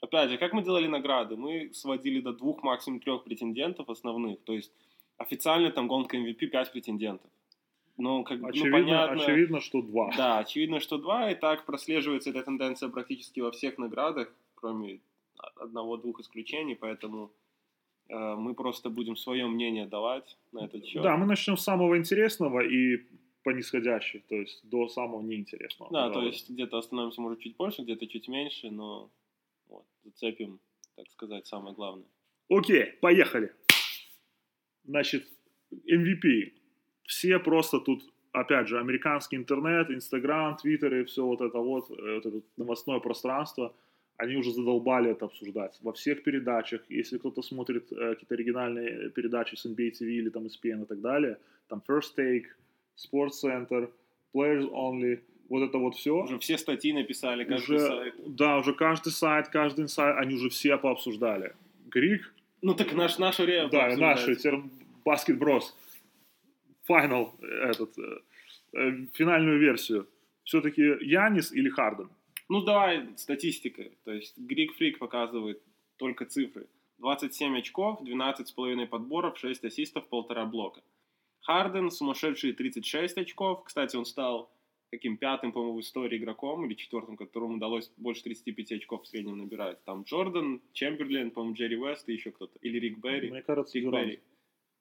Опять 0.02 0.30
же, 0.30 0.38
как 0.38 0.54
мы 0.54 0.64
делали 0.64 0.88
награды? 0.88 1.36
Мы 1.36 1.74
сводили 1.74 2.22
до 2.22 2.34
двух, 2.34 2.64
максимум 2.64 3.00
трех 3.00 3.24
претендентов 3.24 3.90
основных. 3.90 4.40
То 4.44 4.54
есть 4.54 4.72
официально 5.18 5.72
там 5.72 5.88
гонка 5.88 6.18
MVP 6.18 6.48
5 6.48 6.72
претендентов. 6.72 7.30
Но 7.98 8.24
как 8.24 8.40
бы, 8.40 8.44
ну, 8.44 8.50
очевидно, 8.50 8.80
понятно, 8.80 9.24
очевидно, 9.24 9.60
что 9.62 9.82
два. 9.82 10.12
Да, 10.18 10.40
очевидно, 10.40 10.80
что 10.80 10.98
два, 10.98 11.32
и 11.32 11.36
так 11.36 11.66
прослеживается 11.66 12.30
эта 12.30 12.44
тенденция 12.44 12.90
практически 12.90 13.40
во 13.40 13.52
всех 13.52 13.78
наградах, 13.78 14.34
кроме 14.56 15.00
одного-двух 15.56 16.20
исключений, 16.20 16.76
поэтому 16.76 17.32
э, 18.10 18.36
мы 18.36 18.54
просто 18.54 18.90
будем 18.90 19.16
свое 19.16 19.48
мнение 19.48 19.86
давать 19.86 20.38
на 20.52 20.66
этот 20.66 20.86
счет. 20.86 21.04
Да, 21.04 21.16
мы 21.16 21.26
начнем 21.26 21.56
с 21.58 21.64
самого 21.64 21.98
интересного 21.98 22.62
и 22.62 23.06
по 23.44 23.52
нисходящей, 23.52 24.24
то 24.28 24.36
есть 24.36 24.68
до 24.68 24.88
самого 24.88 25.22
неинтересного. 25.22 25.92
Да, 25.92 26.08
то 26.08 26.16
пожалуй. 26.16 26.32
есть 26.32 26.50
где-то 26.50 26.78
остановимся, 26.78 27.22
может, 27.22 27.40
чуть 27.40 27.56
больше, 27.56 27.84
где-то 27.84 28.08
чуть 28.08 28.28
меньше, 28.28 28.72
но 28.72 29.12
вот, 29.68 29.86
зацепим, 30.04 30.60
так 30.96 31.10
сказать, 31.12 31.46
самое 31.48 31.76
главное. 31.76 32.08
Окей, 32.50 32.86
поехали. 33.02 33.54
Значит, 34.84 35.28
MVP. 35.72 36.54
Все 37.06 37.40
просто 37.40 37.80
тут, 37.80 38.04
опять 38.32 38.68
же, 38.68 38.80
американский 38.80 39.36
интернет, 39.38 39.90
Инстаграм, 39.92 40.56
Твиттер 40.58 40.96
и 40.96 41.04
все 41.04 41.26
вот 41.26 41.42
это 41.42 41.58
вот, 41.60 41.90
э, 41.92 42.16
вот 42.16 42.26
это 42.26 42.42
новостное 42.58 43.00
пространство, 43.00 43.74
они 44.18 44.36
уже 44.38 44.52
задолбали 44.52 45.12
это 45.12 45.26
обсуждать. 45.26 45.78
Во 45.82 45.92
всех 45.92 46.24
передачах, 46.24 46.82
если 46.90 47.18
кто-то 47.18 47.42
смотрит 47.42 47.92
э, 47.92 48.14
какие-то 48.14 48.36
оригинальные 48.36 49.10
передачи 49.10 49.56
с 49.56 49.66
NBA 49.66 49.92
TV 49.92 50.08
или 50.08 50.30
там 50.30 50.46
ESPN 50.46 50.84
и 50.84 50.86
так 50.86 51.02
далее, 51.02 51.38
там 51.68 51.82
First 51.88 52.16
Take, 52.18 52.46
Sports 52.96 53.44
Center, 53.44 53.90
Players 54.34 54.70
Only, 54.72 55.20
вот 55.50 55.64
это 55.70 55.78
вот 55.78 55.96
все. 55.96 56.24
Уже 56.24 56.40
все 56.40 56.58
статьи 56.58 56.94
написали, 56.94 57.44
каждый 57.44 57.76
Уже, 57.76 57.80
сайт. 57.88 58.14
да, 58.26 58.58
уже 58.58 58.74
каждый 58.74 59.12
сайт, 59.12 59.50
каждый 59.50 59.82
инсайт, 59.82 60.16
они 60.18 60.36
уже 60.36 60.50
все 60.50 60.78
пообсуждали. 60.78 61.54
Грик, 61.88 62.34
Ну 62.62 62.74
так 62.74 62.94
наш, 62.94 63.20
наше 63.20 63.44
время 63.44 63.70
да, 63.70 63.96
наши, 63.96 64.36
теперь 64.36 64.62
Брос. 66.88 67.04
Финал, 67.04 67.36
этот, 67.42 67.98
э, 67.98 68.20
э, 68.74 69.06
финальную 69.14 69.60
версию. 69.60 70.08
Все-таки 70.44 70.82
Янис 70.82 71.52
или 71.52 71.70
Харден? 71.70 72.10
Ну, 72.50 72.62
давай 72.62 73.08
статистика. 73.18 73.84
То 74.04 74.14
есть 74.14 74.38
Greek 74.38 74.70
Freak 74.80 74.98
показывает 74.98 75.62
только 75.98 76.26
цифры. 76.26 76.68
27 77.00 77.58
очков, 77.58 78.02
12,5 78.02 78.88
подборов, 78.88 79.38
6 79.38 79.66
ассистов, 79.66 80.08
полтора 80.08 80.46
блока. 80.46 80.82
Харден 81.42 81.92
сумасшедшие 81.92 82.54
36 82.54 83.18
очков. 83.18 83.64
Кстати, 83.66 83.96
он 83.96 84.06
стал 84.06 84.52
каким 84.92 85.18
пятым, 85.18 85.52
по-моему, 85.52 85.78
в 85.78 85.82
истории 85.82 86.18
игроком 86.18 86.66
или 86.66 86.74
четвертым, 86.74 87.18
которому 87.18 87.56
удалось 87.56 87.92
больше 87.98 88.24
35 88.24 88.72
очков 88.74 89.04
в 89.04 89.08
среднем 89.08 89.38
набирать. 89.38 89.84
Там 89.84 90.04
Джордан, 90.04 90.62
Чемберлен, 90.74 91.32
по-моему, 91.32 91.56
Джерри 91.56 91.76
Вест 91.76 92.08
и 92.08 92.14
еще 92.14 92.32
кто-то. 92.32 92.58
Или 92.62 92.80
Рик 92.80 93.00
Берри. 93.00 93.30
Мне 93.30 93.42
кажется, 93.42 93.78
Рик 93.78 93.86
Дюрант 93.86 94.06
Берри. 94.06 94.20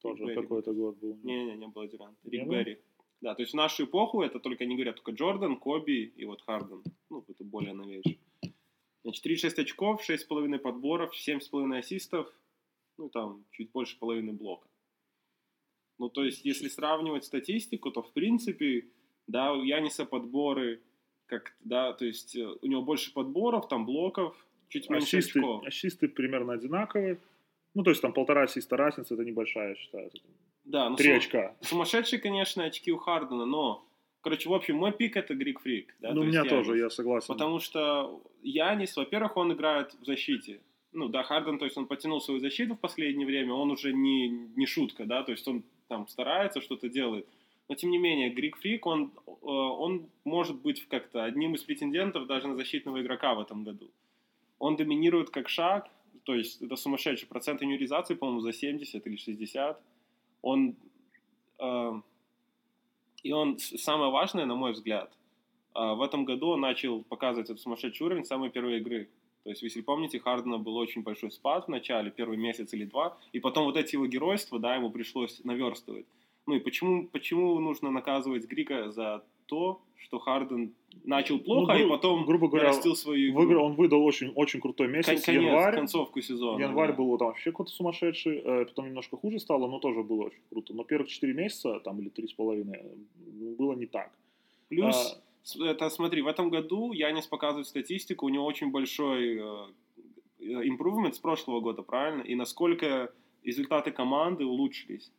Тоже 0.05 0.35
какой-то 0.35 0.73
год 0.73 0.99
был. 0.99 1.19
Не-не, 1.23 1.57
не 1.57 1.69
было 1.69 1.89
Дюранта. 1.89 2.19
Не 2.25 2.39
Рик? 2.39 2.49
Берри. 2.49 2.79
Да, 3.21 3.35
то 3.35 3.43
есть 3.43 3.53
в 3.55 3.57
нашу 3.57 3.85
эпоху 3.85 4.23
это 4.23 4.39
только, 4.39 4.65
они 4.65 4.75
говорят, 4.75 4.97
только 4.97 5.13
Джордан, 5.13 5.57
Коби 5.57 6.13
и 6.17 6.25
вот 6.27 6.43
Харден. 6.43 6.83
Ну, 7.11 7.25
это 7.27 7.45
более 7.45 7.73
новейший. 7.73 8.19
Значит, 9.03 9.23
36 9.23 9.59
очков, 9.59 10.03
6,5 10.09 10.59
подборов, 10.59 11.13
7,5 11.15 11.79
ассистов, 11.79 12.31
ну, 12.99 13.09
там, 13.09 13.45
чуть 13.51 13.71
больше 13.73 13.99
половины 13.99 14.33
блока. 14.33 14.69
Ну, 15.99 16.09
то 16.11 16.25
есть, 16.25 16.45
если 16.45 16.69
сравнивать 16.69 17.25
статистику, 17.25 17.91
то, 17.91 18.03
в 18.03 18.13
принципе, 18.13 18.85
да, 19.27 19.53
у 19.53 19.63
Яниса 19.63 20.05
подборы, 20.05 20.83
как, 21.27 21.57
да, 21.61 21.93
то 21.93 22.05
есть, 22.05 22.37
э, 22.37 22.47
у 22.63 22.67
него 22.67 22.83
больше 22.83 23.13
подборов, 23.13 23.69
там, 23.69 23.87
блоков, 23.87 24.37
чуть 24.69 24.91
меньше 24.91 25.19
Ассисты, 25.19 25.39
очков. 25.39 25.65
ассисты 25.65 26.09
примерно 26.09 26.55
одинаковые. 26.55 27.19
Ну, 27.75 27.83
то 27.83 27.91
есть 27.91 28.01
там 28.03 28.13
полтора 28.13 28.43
ассиста 28.43 28.77
разница, 28.77 29.15
это 29.15 29.25
небольшая, 29.25 29.71
я 29.71 29.75
считаю. 29.75 30.11
Да, 30.65 30.89
ну, 30.89 30.97
Три 30.97 31.11
су- 31.11 31.17
очка. 31.17 31.57
Сумасшедшие, 31.61 32.21
конечно, 32.21 32.65
очки 32.65 32.93
у 32.93 32.97
Хардена, 32.97 33.45
но, 33.45 33.85
короче, 34.21 34.49
в 34.49 34.55
общем, 34.55 34.77
мой 34.77 34.93
пик 34.93 35.17
это 35.17 35.35
Грик 35.35 35.61
Фрик. 35.61 35.95
Да, 36.01 36.13
ну, 36.13 36.21
у 36.21 36.25
меня 36.25 36.41
есть 36.41 36.51
тоже, 36.51 36.71
Янис. 36.71 36.83
я 36.83 36.91
согласен. 36.91 37.27
Потому 37.27 37.59
что 37.59 38.23
Янис, 38.43 38.97
во-первых, 38.97 39.37
он 39.37 39.53
играет 39.53 39.93
в 39.95 40.05
защите. 40.05 40.61
Ну, 40.93 41.09
да, 41.09 41.25
Харден, 41.25 41.59
то 41.59 41.65
есть 41.65 41.77
он 41.77 41.87
потянул 41.87 42.21
свою 42.21 42.39
защиту 42.39 42.75
в 42.75 42.81
последнее 42.81 43.27
время, 43.27 43.53
он 43.53 43.73
уже 43.73 43.93
не, 43.93 44.29
не 44.29 44.67
шутка, 44.67 45.05
да, 45.05 45.25
то 45.25 45.33
есть 45.33 45.47
он 45.49 45.65
там 45.89 46.07
старается, 46.07 46.61
что-то 46.61 46.89
делает. 46.89 47.27
Но, 47.69 47.75
тем 47.75 47.91
не 47.91 47.99
менее, 47.99 48.31
Грик 48.31 48.57
Фрик, 48.59 48.87
он, 48.87 49.11
э, 49.27 49.31
он 49.43 50.07
может 50.25 50.61
быть 50.61 50.87
как-то 50.89 51.25
одним 51.25 51.55
из 51.55 51.63
претендентов 51.63 52.27
даже 52.27 52.47
на 52.47 52.55
защитного 52.55 53.01
игрока 53.03 53.35
в 53.35 53.41
этом 53.41 53.65
году. 53.65 53.91
Он 54.59 54.77
доминирует 54.77 55.31
как 55.31 55.49
шаг, 55.49 55.89
то 56.25 56.35
есть 56.35 56.61
это 56.63 56.77
сумасшедший 56.77 57.29
процент 57.29 57.63
аннюризации, 57.63 58.15
по-моему, 58.15 58.41
за 58.41 58.53
70 58.53 59.07
или 59.07 59.17
60. 59.17 59.81
Он, 60.43 60.77
э, 61.59 61.93
и 63.23 63.33
он, 63.33 63.59
самое 63.59 64.11
важное, 64.11 64.47
на 64.47 64.55
мой 64.55 64.73
взгляд, 64.73 65.13
а, 65.75 65.95
в 65.95 66.03
этом 66.03 66.25
году 66.25 66.49
он 66.51 66.61
начал 66.61 67.03
показывать 67.03 67.51
этот 67.51 67.61
сумасшедший 67.61 68.07
уровень 68.07 68.25
самой 68.25 68.51
первой 68.51 68.79
игры. 68.79 69.09
То 69.43 69.51
есть, 69.51 69.63
если 69.63 69.83
помните, 69.83 70.21
Хардена 70.21 70.59
был 70.59 70.77
очень 70.77 71.03
большой 71.03 71.31
спад 71.31 71.67
в 71.67 71.69
начале, 71.69 72.11
первый 72.11 72.39
месяц 72.39 72.73
или 72.73 72.85
два, 72.85 73.19
и 73.33 73.41
потом 73.41 73.65
вот 73.65 73.77
эти 73.77 73.95
его 73.95 74.07
геройства, 74.07 74.59
да, 74.59 74.77
ему 74.77 74.91
пришлось 74.91 75.45
наверстывать. 75.45 76.07
Ну 76.47 76.55
и 76.55 76.61
почему, 76.61 77.07
почему 77.09 77.59
нужно 77.59 77.91
наказывать 77.91 78.47
Грика 78.47 78.91
за 78.91 79.25
то, 79.47 79.83
что 79.97 80.19
Харден 80.19 80.75
начал 81.05 81.39
плохо, 81.39 81.73
Ну, 81.73 81.79
гру- 81.79 81.87
и 81.87 81.89
потом 81.91 82.25
грубо 82.25 82.49
говоря, 82.49 82.69
нарастил 82.69 82.95
свою 82.97 83.31
игру? 83.31 83.41
Выиграл, 83.43 83.65
он 83.67 83.75
выдал 83.75 84.05
очень, 84.05 84.33
очень 84.35 84.61
крутой 84.61 84.87
Кон- 84.87 84.97
месяц, 84.97 85.25
конец, 85.25 85.43
январь. 85.43 85.75
концовку 85.75 86.21
сезона. 86.21 86.61
Январь 86.63 86.91
да. 86.91 86.97
был 86.97 87.19
там 87.19 87.29
вообще 87.29 87.51
какой-то 87.51 87.73
сумасшедший, 87.73 88.39
э, 88.45 88.65
потом 88.67 88.87
немножко 88.87 89.17
хуже 89.17 89.39
стало, 89.41 89.67
но 89.69 89.79
тоже 89.81 90.03
было 90.03 90.25
очень 90.25 90.41
круто. 90.51 90.73
Но 90.75 90.85
первых 90.85 91.09
4 91.09 91.33
месяца, 91.35 91.81
там, 91.81 92.01
или 92.01 92.09
три 92.09 92.27
с 92.29 92.33
половиной, 92.33 92.79
э, 92.79 93.55
было 93.59 93.75
не 93.75 93.87
так. 93.87 94.11
Плюс, 94.69 95.19
А, 95.59 95.65
это 95.67 95.91
смотри, 95.91 96.23
в 96.23 96.27
этом 96.27 96.49
году 96.49 96.93
Янис 96.93 97.27
показывает 97.27 97.67
статистику, 97.67 98.27
у 98.27 98.29
него 98.31 98.45
очень 98.47 98.71
большой 98.71 99.39
э, 99.39 99.67
improvement 100.41 101.13
с 101.13 101.19
прошлого 101.19 101.61
года, 101.61 101.83
правильно? 101.83 102.23
И 102.23 102.35
насколько 102.35 103.11
результаты 103.45 103.91
команды 103.91 104.45
улучшились. 104.47 105.11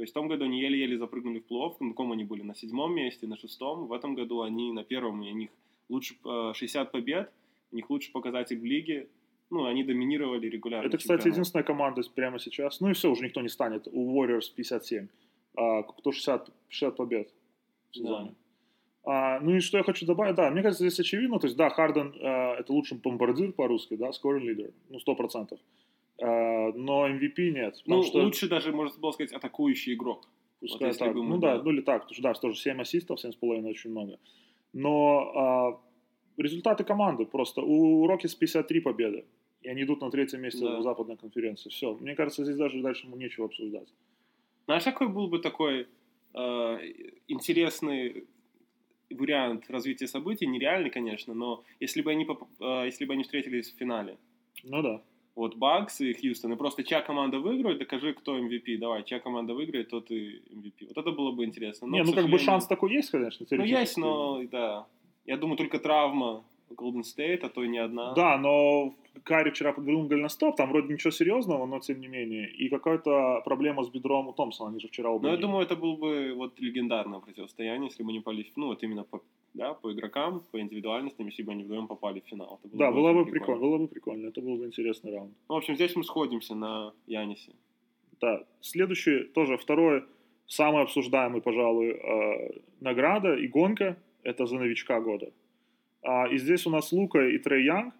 То 0.00 0.04
есть 0.04 0.12
в 0.12 0.14
том 0.14 0.28
году 0.28 0.46
они 0.46 0.62
еле-еле 0.62 0.96
запрыгнули 0.96 1.40
в 1.40 1.52
плей-офф, 1.52 1.76
на 1.80 1.90
каком 1.90 2.12
они 2.12 2.24
были? 2.24 2.40
На 2.40 2.54
седьмом 2.54 2.94
месте, 2.94 3.26
на 3.26 3.36
шестом. 3.36 3.86
В 3.86 3.92
этом 3.92 4.14
году 4.14 4.40
они 4.40 4.72
на 4.72 4.82
первом, 4.82 5.22
и 5.22 5.30
у 5.30 5.36
них 5.36 5.50
лучше 5.90 6.14
э, 6.24 6.52
60 6.54 6.90
побед, 6.90 7.30
у 7.70 7.76
них 7.76 7.90
лучший 7.90 8.10
показатель 8.10 8.58
в 8.58 8.64
лиге. 8.64 9.08
Ну, 9.50 9.66
они 9.66 9.84
доминировали 9.84 10.48
регулярно. 10.48 10.88
Это, 10.88 10.96
кстати, 10.96 11.28
единственная 11.28 11.64
команда 11.64 12.00
прямо 12.14 12.38
сейчас. 12.38 12.80
Ну 12.80 12.88
и 12.88 12.94
все, 12.94 13.10
уже 13.10 13.24
никто 13.24 13.42
не 13.42 13.50
станет. 13.50 13.88
У 13.92 14.18
Warriors 14.18 14.54
57. 14.56 15.08
А, 15.58 15.82
кто 15.82 16.12
60, 16.12 16.48
60 16.68 16.96
побед 16.96 17.28
в 17.90 17.96
сезоне. 17.96 18.34
А, 19.04 19.38
ну 19.40 19.54
и 19.54 19.60
что 19.60 19.76
я 19.76 19.84
хочу 19.84 20.06
добавить, 20.06 20.34
да, 20.34 20.50
мне 20.50 20.62
кажется, 20.62 20.82
здесь 20.82 20.98
очевидно, 20.98 21.38
то 21.38 21.46
есть, 21.46 21.58
да, 21.58 21.68
Харден 21.68 22.14
э, 22.14 22.60
это 22.60 22.72
лучший 22.72 22.96
бомбардир 22.96 23.52
по-русски, 23.52 23.96
да, 23.96 24.08
scoring 24.08 24.46
leader, 24.46 24.72
ну, 24.88 24.98
100%. 24.98 25.58
Э, 26.20 26.49
но 26.76 27.08
MVP 27.08 27.50
нет, 27.50 27.80
Ну, 27.86 28.02
что, 28.02 28.18
лучше 28.22 28.48
даже, 28.48 28.72
можно 28.72 28.98
было 29.00 29.12
сказать, 29.12 29.32
атакующий 29.32 29.94
игрок. 29.94 30.28
пускай 30.60 30.88
если 30.88 31.04
так, 31.04 31.14
бы 31.14 31.22
мы, 31.22 31.36
ну 31.36 31.40
да, 31.40 31.62
ну 31.62 31.70
или 31.70 31.80
так, 31.80 32.02
потому 32.02 32.14
что, 32.14 32.22
да, 32.22 32.34
тоже 32.34 32.56
7 32.58 32.80
ассистов, 32.80 33.18
7,5 33.24 33.66
очень 33.68 33.90
много. 33.90 34.18
Но 34.72 35.32
а, 35.34 35.80
результаты 36.36 36.84
команды 36.84 37.24
просто, 37.26 37.62
у 37.62 38.06
Рокетс 38.06 38.34
53 38.34 38.80
победы, 38.80 39.24
и 39.62 39.68
они 39.68 39.82
идут 39.82 40.00
на 40.00 40.10
третьем 40.10 40.40
месте 40.42 40.64
Да. 40.64 40.78
в 40.78 40.82
западной 40.82 41.16
конференции, 41.16 41.70
все, 41.70 41.94
мне 41.94 42.14
кажется, 42.14 42.44
здесь 42.44 42.56
даже 42.56 42.80
дальше 42.82 43.06
ему 43.06 43.16
нечего 43.16 43.46
обсуждать. 43.46 43.88
Знаешь, 44.66 44.84
какой 44.84 45.08
был 45.08 45.28
бы 45.28 45.38
такой 45.40 45.86
э, 46.34 46.78
интересный 47.28 48.24
вариант 49.10 49.68
развития 49.70 50.06
событий, 50.06 50.46
нереальный, 50.46 50.90
конечно, 50.90 51.34
но 51.34 51.64
если 51.80 52.02
бы 52.02 52.10
они, 52.12 52.24
э, 52.60 52.82
если 52.86 53.04
бы 53.06 53.14
они 53.14 53.22
встретились 53.24 53.72
в 53.72 53.76
финале, 53.78 54.16
Ну 54.62 54.82
да. 54.82 55.02
Вот 55.40 55.56
Бакс 55.56 56.00
и 56.00 56.12
Хьюстон, 56.12 56.52
и 56.52 56.56
просто 56.56 56.82
чья 56.84 57.00
команда 57.00 57.38
выиграет, 57.38 57.78
докажи, 57.78 58.12
кто 58.12 58.38
MVP, 58.38 58.78
давай, 58.78 59.02
чья 59.04 59.18
команда 59.20 59.54
выиграет, 59.54 59.88
тот 59.88 60.10
и 60.10 60.42
MVP. 60.54 60.88
Вот 60.88 60.98
это 60.98 61.10
было 61.12 61.32
бы 61.32 61.44
интересно. 61.44 61.88
Но, 61.88 61.96
Не, 61.96 62.02
ну 62.04 62.12
как 62.12 62.28
бы 62.28 62.38
шанс 62.38 62.66
такой 62.66 62.92
есть, 62.92 63.10
конечно, 63.10 63.46
Ну, 63.50 63.64
есть, 63.64 63.96
но, 63.96 64.42
да, 64.50 64.86
я 65.26 65.36
думаю, 65.36 65.56
только 65.56 65.78
травма 65.78 66.44
Golden 66.70 67.02
State, 67.02 67.40
а 67.46 67.48
то 67.48 67.62
и 67.64 67.68
не 67.68 67.78
одна. 67.78 68.12
Да, 68.14 68.38
но 68.38 68.94
Карри 69.24 69.50
вчера 69.50 69.72
подвернул 69.72 70.06
голеностоп, 70.08 70.56
там 70.56 70.68
вроде 70.70 70.92
ничего 70.92 71.10
серьезного, 71.10 71.66
но 71.66 71.80
тем 71.80 72.00
не 72.00 72.08
менее. 72.08 72.48
И 72.50 72.68
какая-то 72.68 73.40
проблема 73.44 73.82
с 73.82 73.88
бедром 73.88 74.28
у 74.28 74.32
Томпсона, 74.32 74.70
они 74.70 74.78
же 74.80 74.86
вчера 74.88 75.10
оба... 75.10 75.22
Ну, 75.22 75.28
я 75.30 75.36
не- 75.36 75.42
думаю, 75.42 75.62
это 75.66 75.74
был 75.76 75.96
бы 75.96 76.32
вот 76.36 76.60
легендарное 76.60 77.20
противостояние, 77.20 77.88
если 77.88 78.04
бы 78.04 78.10
они 78.10 78.20
попали, 78.20 78.42
в- 78.42 78.56
ну, 78.56 78.66
вот 78.66 78.82
именно 78.84 79.04
по, 79.04 79.20
да, 79.54 79.74
по 79.74 79.92
игрокам, 79.92 80.40
по 80.52 80.60
индивидуальностям, 80.60 81.26
если 81.26 81.42
бы 81.42 81.52
они 81.52 81.64
вдвоем 81.64 81.86
попали 81.86 82.20
в 82.20 82.28
финал. 82.28 82.60
Это 82.62 82.68
было 82.68 82.78
Да, 82.78 82.92
было 82.92 83.10
очень 83.10 83.24
бы 83.24 83.30
прикольно, 83.30 83.60
было 83.60 83.78
бы 83.78 83.88
прикольно, 83.88 84.26
это 84.28 84.40
был 84.40 84.56
бы 84.56 84.66
интересный 84.66 85.12
раунд. 85.12 85.32
Ну, 85.48 85.54
в 85.54 85.58
общем, 85.58 85.74
здесь 85.74 85.96
мы 85.96 86.04
сходимся 86.04 86.54
на 86.54 86.92
Янисе. 87.06 87.52
Да, 88.20 88.44
следующий, 88.60 89.24
тоже 89.24 89.56
второй, 89.56 90.04
самый 90.46 90.82
обсуждаемый, 90.82 91.40
пожалуй, 91.40 91.88
э, 91.90 92.60
награда 92.80 93.34
и 93.34 93.48
гонка, 93.48 93.96
это 94.22 94.46
за 94.46 94.56
новичка 94.56 95.00
года. 95.00 95.32
А, 96.02 96.26
и 96.28 96.38
здесь 96.38 96.66
у 96.66 96.70
нас 96.70 96.92
Лука 96.92 97.18
и 97.28 97.38
Трей 97.38 97.64
Янг. 97.64 97.94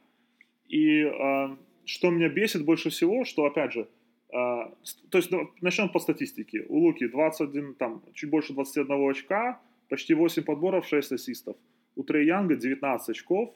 И 0.68 1.00
э, 1.02 1.56
что 1.84 2.10
меня 2.10 2.28
бесит 2.28 2.64
больше 2.64 2.90
всего, 2.90 3.24
что, 3.24 3.44
опять 3.44 3.72
же, 3.72 3.88
с- 4.32 4.94
то 5.10 5.18
есть 5.18 5.32
ну, 5.32 5.50
начнем 5.60 5.88
по 5.88 5.98
статистике. 5.98 6.64
У 6.68 6.78
Луки 6.78 7.08
21, 7.08 7.74
там, 7.74 8.00
чуть 8.14 8.30
больше 8.30 8.52
21 8.52 9.10
очка, 9.10 9.60
почти 9.90 10.14
8 10.14 10.42
подборов, 10.44 10.86
6 10.86 11.12
ассистов. 11.12 11.56
У 11.96 12.02
Трей 12.02 12.26
Янга 12.26 12.54
19 12.56 13.08
очков, 13.10 13.48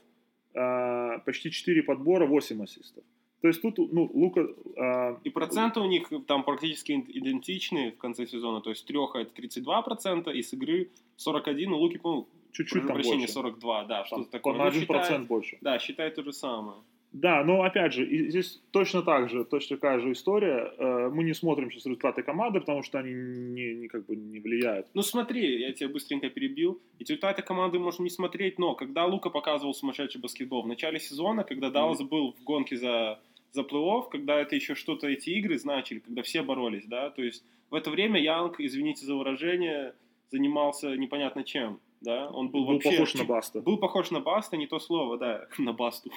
э, 0.54 1.18
почти 1.24 1.50
4 1.50 1.82
подбора, 1.82 2.26
8 2.26 2.62
ассистов. 2.62 3.04
То 3.40 3.48
есть 3.48 3.62
тут, 3.62 3.78
ну, 3.92 4.10
Лука... 4.14 4.40
э, 4.40 5.16
И 5.26 5.30
проценты 5.30 5.80
у 5.80 5.86
них 5.86 6.10
там 6.26 6.44
практически 6.44 6.92
ид- 6.92 7.10
идентичны 7.10 7.90
в 7.92 7.98
конце 7.98 8.26
сезона. 8.26 8.60
То 8.60 8.70
есть 8.70 8.86
треха 8.86 9.18
это 9.18 9.30
32%, 9.34 10.32
и 10.32 10.42
с 10.42 10.52
игры 10.54 10.88
41, 11.16 11.72
у 11.72 11.76
Луки, 11.76 11.98
по 11.98 12.26
чуть-чуть 12.52 12.86
там 12.86 12.96
больше. 13.02 13.28
42, 13.28 13.84
да, 13.84 14.04
что-то 14.04 14.30
такое. 14.30 14.54
на 14.54 14.64
Ну, 14.64 14.70
1% 14.70 14.80
считай- 14.86 15.18
больше. 15.26 15.58
Да, 15.60 15.78
считай 15.78 16.10
то 16.10 16.22
же 16.22 16.32
самое. 16.32 16.78
Да, 17.14 17.44
но 17.44 17.62
опять 17.62 17.92
же, 17.92 18.04
здесь 18.28 18.60
точно 18.72 19.02
так 19.02 19.30
же, 19.30 19.44
точно 19.44 19.76
такая 19.76 20.00
же 20.00 20.10
история. 20.10 20.72
Э, 20.76 21.10
Мы 21.10 21.22
не 21.22 21.32
смотрим 21.32 21.70
сейчас 21.70 21.86
результаты 21.86 22.24
команды, 22.24 22.58
потому 22.58 22.82
что 22.82 22.98
они 22.98 23.12
не, 23.12 23.74
не 23.74 23.86
как 23.88 24.04
бы 24.06 24.16
не 24.16 24.40
влияют. 24.40 24.88
Ну 24.94 25.02
смотри, 25.02 25.60
я 25.60 25.72
тебя 25.72 25.88
быстренько 25.90 26.28
перебил. 26.28 26.80
И 26.98 27.04
результаты 27.04 27.42
команды 27.42 27.78
можно 27.78 28.02
не 28.02 28.10
смотреть, 28.10 28.58
но 28.58 28.74
когда 28.74 29.06
Лука 29.06 29.30
показывал 29.30 29.74
сумасшедший 29.74 30.20
баскетбол 30.20 30.62
в 30.62 30.66
начале 30.66 30.98
сезона, 30.98 31.44
когда 31.44 31.70
Даллас 31.70 32.02
был 32.02 32.32
в 32.32 32.42
гонке 32.42 32.76
за, 32.76 33.20
за 33.52 33.62
плей-офф, 33.62 34.08
когда 34.10 34.40
это 34.40 34.56
еще 34.56 34.74
что-то, 34.74 35.06
эти 35.06 35.30
игры 35.30 35.56
значили, 35.56 36.00
когда 36.00 36.22
все 36.22 36.42
боролись, 36.42 36.86
да, 36.86 37.10
то 37.10 37.22
есть 37.22 37.44
в 37.70 37.76
это 37.76 37.90
время 37.90 38.20
Янг, 38.20 38.58
извините 38.58 39.06
за 39.06 39.14
выражение, 39.14 39.94
занимался 40.32 40.96
непонятно 40.96 41.44
чем, 41.44 41.78
да, 42.00 42.28
он 42.30 42.48
был, 42.48 42.64
Был 42.64 42.72
вообще... 42.74 42.90
похож 42.90 43.14
на 43.14 43.24
Баста. 43.24 43.60
Был 43.60 43.78
похож 43.78 44.10
на 44.10 44.18
Баста, 44.18 44.56
не 44.56 44.66
то 44.66 44.80
слово, 44.80 45.16
да, 45.16 45.46
на 45.58 45.72
Басту. 45.72 46.10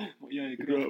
Моя 0.20 0.54
игра. 0.54 0.86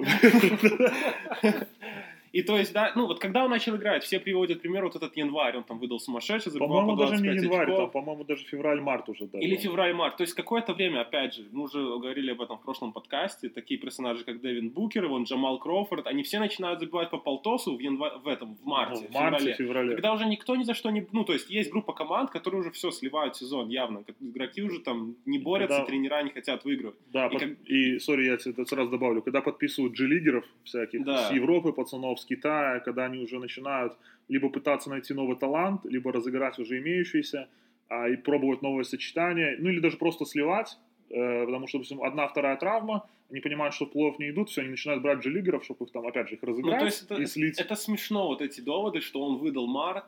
И 2.31 2.43
то 2.43 2.57
есть, 2.57 2.71
да, 2.73 2.93
ну 2.95 3.07
вот 3.07 3.19
когда 3.19 3.43
он 3.43 3.49
начал 3.51 3.75
играть, 3.75 4.03
все 4.03 4.19
приводят 4.19 4.61
пример, 4.61 4.83
вот 4.85 4.95
этот 4.95 5.17
январь, 5.17 5.57
он 5.57 5.63
там 5.63 5.79
выдал 5.79 5.99
сумасшедший, 5.99 6.51
забивал 6.51 6.69
По-моему, 6.69 6.95
по 6.97 7.03
даже 7.03 7.15
не 7.21 7.27
25 7.29 7.43
январь, 7.43 7.63
очков. 7.71 7.77
там, 7.79 7.89
по-моему, 7.91 8.23
даже 8.23 8.45
февраль-март 8.45 9.09
уже. 9.09 9.25
даже. 9.27 9.43
Или 9.43 9.57
февраль-март. 9.57 10.15
То 10.17 10.23
есть 10.23 10.33
какое-то 10.33 10.73
время, 10.73 11.01
опять 11.01 11.33
же, 11.35 11.45
мы 11.51 11.63
уже 11.63 11.79
говорили 11.81 12.31
об 12.31 12.41
этом 12.41 12.57
в 12.57 12.61
прошлом 12.63 12.93
подкасте, 12.93 13.49
такие 13.49 13.77
персонажи, 13.79 14.23
как 14.23 14.39
Дэвин 14.39 14.69
Букер, 14.69 15.07
вон 15.07 15.23
Джамал 15.23 15.59
Кроуфорд, 15.59 16.07
они 16.07 16.23
все 16.23 16.39
начинают 16.39 16.79
забивать 16.79 17.09
по 17.09 17.17
полтосу 17.17 17.75
в, 17.75 17.79
янва... 17.79 18.21
в 18.23 18.27
этом, 18.29 18.55
в 18.55 18.65
марте, 18.65 19.01
Ну, 19.03 19.07
в 19.09 19.13
марте, 19.13 19.37
феврале. 19.39 19.55
феврале. 19.55 19.89
Когда 19.95 20.13
уже 20.13 20.25
никто 20.25 20.55
ни 20.55 20.63
за 20.63 20.73
что 20.73 20.89
не... 20.89 21.05
Ну, 21.11 21.25
то 21.25 21.33
есть 21.33 21.49
есть 21.49 21.69
группа 21.69 21.91
команд, 21.91 22.29
которые 22.29 22.61
уже 22.61 22.71
все 22.71 22.91
сливают 22.91 23.35
сезон, 23.35 23.67
явно. 23.67 24.05
Игроки 24.21 24.61
уже 24.61 24.79
там 24.79 25.15
не 25.25 25.37
борются, 25.37 25.77
Когда- 25.79 25.87
тренера 25.89 26.23
не 26.23 26.29
хотят 26.29 26.63
выигрывать. 26.63 26.95
Да, 27.11 27.27
И 27.27 27.29
под- 27.31 27.39
как- 27.41 27.49
и, 27.69 27.99
сори, 27.99 28.25
я 28.27 28.37
тебе 28.37 28.51
это 28.53 28.65
сразу 28.65 28.89
добавлю, 28.89 29.21
когда 29.21 29.41
подписывают 29.41 29.95
G-лидеров 29.97 30.45
всяких 30.63 31.03
Да. 31.03 31.27
с 31.27 31.31
Европы, 31.33 31.73
пацанов, 31.73 32.20
с 32.21 32.25
Китая, 32.25 32.79
когда 32.79 33.05
они 33.05 33.19
уже 33.19 33.39
начинают 33.39 33.93
либо 34.27 34.49
пытаться 34.49 34.89
найти 34.89 35.13
новый 35.13 35.35
талант, 35.35 35.81
либо 35.85 36.11
разыграть 36.11 36.57
уже 36.59 36.79
имеющийся, 36.79 37.49
а, 37.89 38.07
и 38.07 38.15
пробовать 38.15 38.61
новые 38.61 38.85
сочетания, 38.85 39.57
ну 39.59 39.69
или 39.69 39.79
даже 39.79 39.97
просто 39.97 40.25
сливать, 40.25 40.77
э, 41.09 41.45
потому 41.45 41.67
что, 41.67 41.79
допустим, 41.79 42.01
одна, 42.01 42.27
вторая 42.27 42.55
травма, 42.55 43.09
они 43.29 43.41
понимают, 43.41 43.73
что 43.73 43.85
в 43.85 43.89
плей 43.89 44.15
не 44.19 44.29
идут, 44.29 44.49
все, 44.49 44.61
они 44.61 44.71
начинают 44.71 45.01
брать 45.03 45.19
G-лидеров, 45.19 45.63
чтобы 45.63 45.85
их 45.85 45.91
там, 45.91 46.05
опять 46.07 46.29
же, 46.29 46.35
их 46.35 46.43
разыграть 46.43 46.73
Ну, 46.73 46.79
то 46.79 46.85
есть 46.85 47.03
это, 47.03 47.15
и 47.15 47.25
слить. 47.25 47.59
это 47.59 47.75
смешно, 47.75 48.27
вот 48.27 48.41
эти 48.41 48.61
доводы, 48.61 49.01
что 49.01 49.21
он 49.21 49.37
выдал 49.37 49.67
март. 49.67 50.05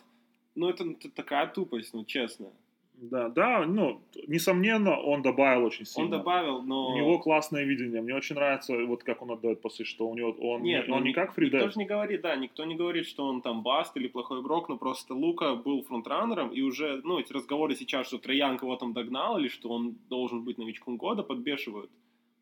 Ну, 0.55 0.69
это, 0.69 0.83
это 0.83 1.09
такая 1.09 1.47
тупость, 1.47 1.93
ну, 1.93 2.05
честно. 2.05 2.47
Да, 2.95 3.27
да, 3.27 3.65
ну, 3.65 4.01
несомненно, 4.27 4.97
он 4.97 5.23
добавил 5.23 5.65
очень 5.65 5.85
сильно. 5.85 6.05
Он 6.05 6.11
добавил, 6.11 6.61
но... 6.61 6.91
У 6.91 6.95
него 6.95 7.19
классное 7.19 7.63
видение. 7.63 8.01
Мне 8.01 8.15
очень 8.15 8.35
нравится, 8.35 8.77
вот 8.85 9.03
как 9.03 9.21
он 9.21 9.31
отдает 9.31 9.61
пасы, 9.61 9.83
что 9.83 10.07
у 10.07 10.15
него 10.15 10.31
он, 10.39 10.61
Нет, 10.61 10.87
не, 10.87 10.93
он 10.93 10.99
ну, 10.99 11.05
не 11.07 11.13
как 11.13 11.29
Никто 11.29 11.41
Фридет. 11.41 11.73
же 11.73 11.79
не 11.79 11.85
говорит, 11.85 12.21
да, 12.21 12.35
никто 12.35 12.63
не 12.63 12.75
говорит, 12.75 13.05
что 13.05 13.25
он 13.25 13.41
там 13.41 13.61
баст 13.61 13.97
или 13.97 14.07
плохой 14.07 14.41
игрок, 14.41 14.69
но 14.69 14.77
просто 14.77 15.13
Лука 15.13 15.55
был 15.55 15.83
фронтранером, 15.83 16.49
и 16.49 16.61
уже, 16.61 17.01
ну, 17.03 17.19
эти 17.19 17.33
разговоры 17.33 17.75
сейчас, 17.75 18.07
что 18.07 18.19
Троян 18.19 18.57
его 18.61 18.75
там 18.77 18.93
догнал, 18.93 19.37
или 19.37 19.49
что 19.49 19.69
он 19.69 19.95
должен 20.09 20.43
быть 20.43 20.57
новичком 20.57 20.97
года, 20.97 21.23
подбешивают. 21.23 21.91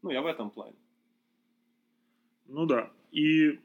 Ну, 0.04 0.12
я 0.12 0.22
в 0.22 0.26
этом 0.28 0.52
плане. 0.52 0.76
Ну 2.48 2.66
да. 2.66 2.92
И 3.12 3.60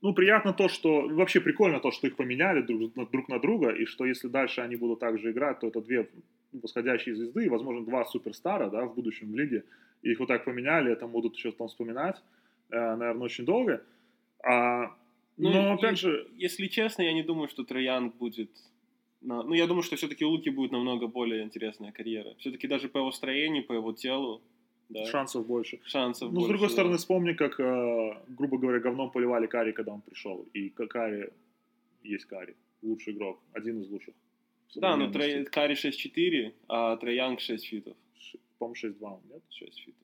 ну, 0.00 0.14
приятно 0.14 0.52
то, 0.52 0.68
что... 0.68 1.08
Вообще 1.08 1.40
прикольно 1.40 1.80
то, 1.80 1.90
что 1.90 2.06
их 2.06 2.16
поменяли 2.16 2.62
друг, 2.62 2.96
на- 2.96 3.06
друг 3.06 3.28
на 3.28 3.38
друга, 3.38 3.70
и 3.70 3.84
что 3.84 4.04
если 4.06 4.28
дальше 4.28 4.60
они 4.60 4.76
будут 4.76 5.00
так 5.00 5.18
же 5.18 5.30
играть, 5.30 5.60
то 5.60 5.66
это 5.66 5.80
две 5.80 6.08
восходящие 6.52 7.14
звезды, 7.14 7.44
и, 7.44 7.48
возможно, 7.48 7.84
два 7.84 8.04
суперстара, 8.04 8.70
да, 8.70 8.84
в 8.84 8.94
будущем 8.94 9.32
в 9.32 9.36
лиге. 9.36 9.64
И 10.02 10.10
их 10.12 10.18
вот 10.20 10.28
так 10.28 10.44
поменяли, 10.44 10.92
это 10.92 11.06
будут 11.06 11.34
еще 11.36 11.50
там 11.52 11.66
вспоминать, 11.68 12.16
э, 12.70 12.76
наверное, 12.96 13.24
очень 13.24 13.44
долго. 13.44 13.82
А, 14.44 14.86
Ну, 15.36 15.50
но, 15.50 15.70
и- 15.72 15.74
опять 15.74 15.98
же, 15.98 16.26
Если 16.36 16.68
честно, 16.68 17.02
я 17.02 17.12
не 17.12 17.22
думаю, 17.22 17.48
что 17.48 17.64
Троян 17.64 18.10
будет... 18.10 18.50
на- 19.20 19.42
Ну, 19.42 19.54
я 19.54 19.66
думаю, 19.66 19.82
что 19.82 19.96
все-таки 19.96 20.24
у 20.24 20.30
Луки 20.30 20.50
будет 20.50 20.72
намного 20.72 21.06
более 21.08 21.42
интересная 21.42 21.92
карьера. 21.92 22.34
Все-таки 22.38 22.68
даже 22.68 22.88
по 22.88 22.98
его 22.98 23.10
строению, 23.12 23.64
по 23.66 23.72
его 23.74 23.92
телу, 23.92 24.40
да, 24.88 25.04
шансов 25.06 25.46
больше. 25.46 25.80
шансов 25.84 26.28
Ну, 26.32 26.34
с 26.34 26.34
больше, 26.34 26.48
другой 26.48 26.68
да. 26.68 26.72
стороны, 26.72 26.96
вспомни, 26.96 27.32
как, 27.34 27.58
э, 27.60 28.16
грубо 28.28 28.58
говоря, 28.58 28.80
говном 28.80 29.10
поливали 29.10 29.46
Кари, 29.46 29.72
когда 29.72 29.92
он 29.92 30.00
пришел. 30.00 30.46
И 30.54 30.68
Кари 30.70 31.30
есть 32.02 32.24
Кари, 32.26 32.54
лучший 32.82 33.12
игрок, 33.12 33.38
один 33.52 33.80
из 33.82 33.90
лучших. 33.90 34.14
Да, 34.76 34.96
но. 34.96 35.10
Трей... 35.10 35.44
Карри 35.44 35.74
6-4, 35.74 36.52
а 36.68 36.96
Троянг 36.96 37.40
6 37.40 37.64
фитов. 37.66 37.96
По-моему, 38.58 38.74
6-2 38.74 39.04
он, 39.04 39.20
нет? 39.30 39.42
6 39.50 39.78
фитов. 39.80 40.00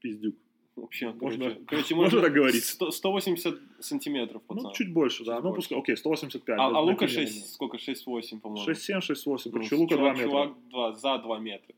Пиздюк. 0.00 0.34
Вообще, 0.76 1.10
Можно- 1.12 1.44
короче, 1.50 1.60
короче, 1.66 1.94
можно 1.94 2.16
можно 2.16 2.20
так 2.28 2.32
говорить? 2.32 2.64
100 2.64 2.90
180 2.90 3.58
сантиметров, 3.80 4.42
пацан. 4.46 4.64
Ну, 4.64 4.72
чуть 4.72 4.92
больше, 4.92 5.24
да. 5.24 5.34
Чуть 5.36 5.44
Ну, 5.44 5.50
больше. 5.50 5.56
пускай, 5.68 5.78
окей, 5.78 5.96
185. 5.96 6.58
а, 6.58 6.70
да, 6.70 6.78
а 6.78 6.80
Лука 6.80 7.06
минимум. 7.06 7.26
6, 7.26 7.52
сколько? 7.52 7.76
6-8, 7.76 8.40
по-моему. 8.40 8.66
6-7, 8.70 9.00
6-8. 9.00 9.42
Ну, 9.46 9.52
Короче, 9.52 9.74
Лука 9.76 9.96
2 9.96 10.14
чувак, 10.14 10.16
метра. 10.16 10.30
чувак 10.30 10.68
два, 10.70 10.92
за 10.94 11.18
2 11.18 11.38
метра. 11.40 11.74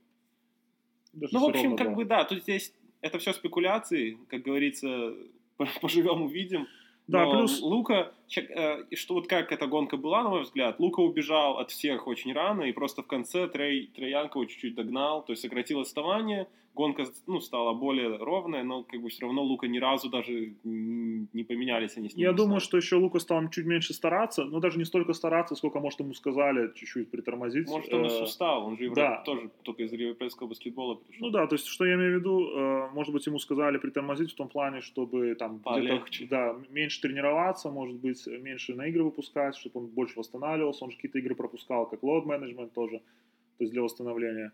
Даже 1.12 1.34
Ну, 1.34 1.40
в 1.40 1.50
общем, 1.50 1.76
как 1.76 1.88
два. 1.88 1.96
бы 1.96 2.04
да, 2.04 2.24
тут 2.24 2.42
здесь 2.42 2.72
это 3.00 3.18
все 3.18 3.32
спекуляции, 3.32 4.18
как 4.28 4.42
говорится, 4.42 5.14
поживем 5.80 6.22
увидим. 6.22 6.66
Да, 7.08 7.24
Но 7.24 7.32
плюс- 7.40 7.60
Лука, 7.60 8.12
и 8.40 8.96
что 8.96 9.14
вот 9.14 9.26
как 9.28 9.52
эта 9.52 9.66
гонка 9.66 9.96
была, 9.96 10.22
на 10.22 10.30
мой 10.30 10.42
взгляд, 10.42 10.78
Лука 10.78 11.00
убежал 11.00 11.58
от 11.58 11.70
всех 11.70 12.06
очень 12.06 12.32
рано, 12.32 12.62
и 12.62 12.72
просто 12.72 13.02
в 13.02 13.06
конце 13.06 13.48
Трей, 13.48 13.88
Троянка 13.94 14.38
его 14.38 14.46
чуть-чуть 14.46 14.74
догнал, 14.74 15.24
то 15.24 15.32
есть 15.32 15.42
сократил 15.42 15.80
отставание, 15.80 16.48
гонка 16.74 17.04
ну, 17.26 17.40
стала 17.40 17.74
более 17.74 18.16
ровная, 18.16 18.62
но 18.62 18.82
как 18.82 19.02
бы 19.02 19.10
все 19.10 19.26
равно 19.26 19.42
Лука 19.42 19.68
ни 19.68 19.78
разу 19.78 20.08
даже 20.08 20.54
не 20.64 21.44
поменялись 21.44 21.96
они 21.96 22.08
с 22.08 22.16
ним. 22.16 22.26
Я 22.26 22.32
думаю, 22.32 22.60
что 22.60 22.76
еще 22.76 22.96
Лука 22.96 23.18
стал 23.18 23.46
чуть 23.50 23.66
меньше 23.66 23.92
стараться, 23.92 24.44
но 24.44 24.60
даже 24.60 24.78
не 24.78 24.84
столько 24.84 25.12
стараться, 25.12 25.54
сколько, 25.54 25.80
может, 25.80 26.00
ему 26.00 26.14
сказали 26.14 26.72
чуть-чуть 26.74 27.10
притормозить. 27.10 27.68
Может, 27.68 27.92
он 27.92 28.06
и 28.06 28.08
Э, 28.12 28.22
устал, 28.22 28.66
он 28.66 28.78
же 28.78 28.90
да. 28.90 29.22
тоже 29.24 29.50
только 29.62 29.82
из 29.82 29.92
европейского 29.92 30.48
баскетбола 30.48 30.94
пришел. 30.94 31.26
Ну 31.26 31.32
да, 31.32 31.46
то 31.46 31.54
есть, 31.54 31.66
что 31.66 31.84
я 31.84 31.94
имею 31.94 32.16
в 32.16 32.20
виду, 32.20 32.50
э, 32.56 32.90
может 32.92 33.12
быть, 33.12 33.26
ему 33.26 33.38
сказали 33.38 33.78
притормозить 33.78 34.32
в 34.32 34.34
том 34.34 34.48
плане, 34.48 34.80
чтобы 34.80 35.34
там 35.34 35.58
где-то, 35.58 36.04
да, 36.28 36.56
меньше 36.70 37.00
тренироваться, 37.00 37.70
может 37.70 37.96
быть, 37.96 38.21
меньше 38.26 38.74
на 38.74 38.86
игры 38.86 39.04
выпускать, 39.04 39.56
чтобы 39.56 39.80
он 39.80 39.86
больше 39.86 40.18
восстанавливался, 40.18 40.84
он 40.84 40.90
же 40.90 40.96
какие-то 40.96 41.18
игры 41.18 41.34
пропускал, 41.34 41.88
как 41.88 42.02
load 42.02 42.24
management 42.24 42.70
тоже, 42.74 42.98
то 42.98 43.64
есть 43.64 43.72
для 43.72 43.82
восстановления. 43.82 44.52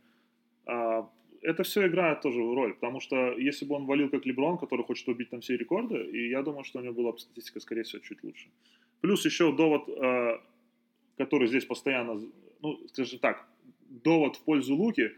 А, 0.67 1.09
это 1.43 1.63
все 1.63 1.87
играет 1.87 2.21
тоже 2.21 2.39
роль, 2.39 2.75
потому 2.75 3.01
что 3.01 3.33
если 3.39 3.65
бы 3.65 3.75
он 3.75 3.87
валил 3.87 4.09
как 4.09 4.27
Леброн, 4.27 4.59
который 4.59 4.85
хочет 4.85 5.09
убить 5.09 5.31
там 5.31 5.41
все 5.41 5.57
рекорды, 5.57 5.97
и 5.97 6.31
я 6.31 6.43
думаю, 6.43 6.65
что 6.65 6.79
у 6.79 6.83
него 6.83 6.95
была 6.95 7.13
бы 7.13 7.19
статистика, 7.19 7.61
скорее 7.61 7.83
всего, 7.83 8.03
чуть 8.03 8.23
лучше. 8.25 8.49
Плюс 9.01 9.25
еще 9.25 9.53
довод, 9.53 9.89
э, 9.89 10.41
который 11.17 11.49
здесь 11.49 11.65
постоянно, 11.65 12.21
ну, 12.61 12.79
скажем 12.89 13.19
так, 13.21 13.49
довод 13.89 14.37
в 14.37 14.45
пользу 14.45 14.75
Луки, 14.75 15.13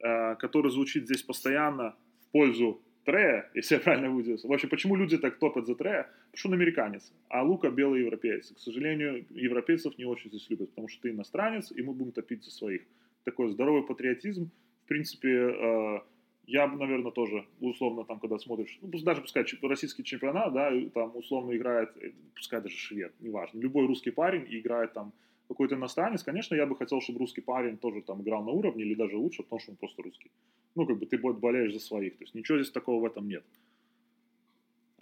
э, 0.00 0.34
который 0.36 0.70
звучит 0.70 1.04
здесь 1.04 1.22
постоянно 1.22 1.94
в 2.20 2.32
пользу 2.32 2.80
Трея, 3.06 3.48
если 3.54 3.76
я 3.76 3.80
правильно 3.80 4.10
выразился. 4.10 4.48
Вообще, 4.48 4.68
почему 4.68 4.96
люди 4.96 5.16
так 5.16 5.38
топят 5.38 5.66
за 5.66 5.74
Трея? 5.74 6.02
Потому 6.02 6.36
что 6.36 6.48
он 6.48 6.54
американец, 6.54 7.12
а 7.28 7.42
Лука 7.42 7.70
белый 7.70 8.00
европеец. 8.00 8.52
К 8.52 8.58
сожалению, 8.58 9.24
европейцев 9.30 9.96
не 9.96 10.04
очень 10.04 10.28
здесь 10.30 10.50
любят, 10.50 10.68
потому 10.70 10.88
что 10.88 11.00
ты 11.02 11.10
иностранец, 11.10 11.72
и 11.72 11.82
мы 11.82 11.94
будем 11.94 12.12
топить 12.12 12.44
за 12.44 12.50
своих. 12.50 12.82
Такой 13.24 13.48
здоровый 13.48 13.84
патриотизм. 13.84 14.50
В 14.84 14.88
принципе, 14.88 15.28
э, 15.28 16.00
Я 16.48 16.68
бы, 16.68 16.78
наверное, 16.78 17.10
тоже, 17.10 17.44
условно, 17.60 18.04
там, 18.04 18.20
когда 18.20 18.38
смотришь, 18.38 18.78
ну, 18.80 18.88
даже 19.02 19.20
пускай 19.20 19.44
российский 19.62 20.04
чемпионат, 20.04 20.52
да, 20.52 20.70
там 20.94 21.16
условно 21.16 21.56
играет, 21.56 21.90
э, 21.96 22.12
пускай 22.34 22.60
даже 22.60 22.76
швед, 22.76 23.12
неважно, 23.20 23.58
любой 23.60 23.86
русский 23.86 24.12
парень 24.12 24.46
играет 24.48 24.92
там 24.92 25.12
какой-то 25.48 25.74
иностранец, 25.74 26.22
конечно, 26.22 26.54
я 26.54 26.66
бы 26.66 26.76
хотел, 26.76 27.00
чтобы 27.00 27.20
русский 27.20 27.40
парень 27.40 27.76
тоже 27.76 28.02
там 28.02 28.22
играл 28.22 28.44
на 28.44 28.50
уровне 28.50 28.84
или 28.84 28.94
даже 28.94 29.16
лучше, 29.16 29.42
потому 29.42 29.60
что 29.60 29.70
он 29.72 29.76
просто 29.76 30.02
русский. 30.02 30.30
Ну, 30.74 30.86
как 30.86 30.98
бы 30.98 31.06
ты 31.06 31.18
бо- 31.18 31.32
болеешь 31.32 31.72
за 31.72 31.80
своих, 31.80 32.16
то 32.16 32.24
есть 32.24 32.34
ничего 32.34 32.58
здесь 32.58 32.72
такого 32.72 33.02
в 33.02 33.04
этом 33.04 33.28
нет. 33.28 33.44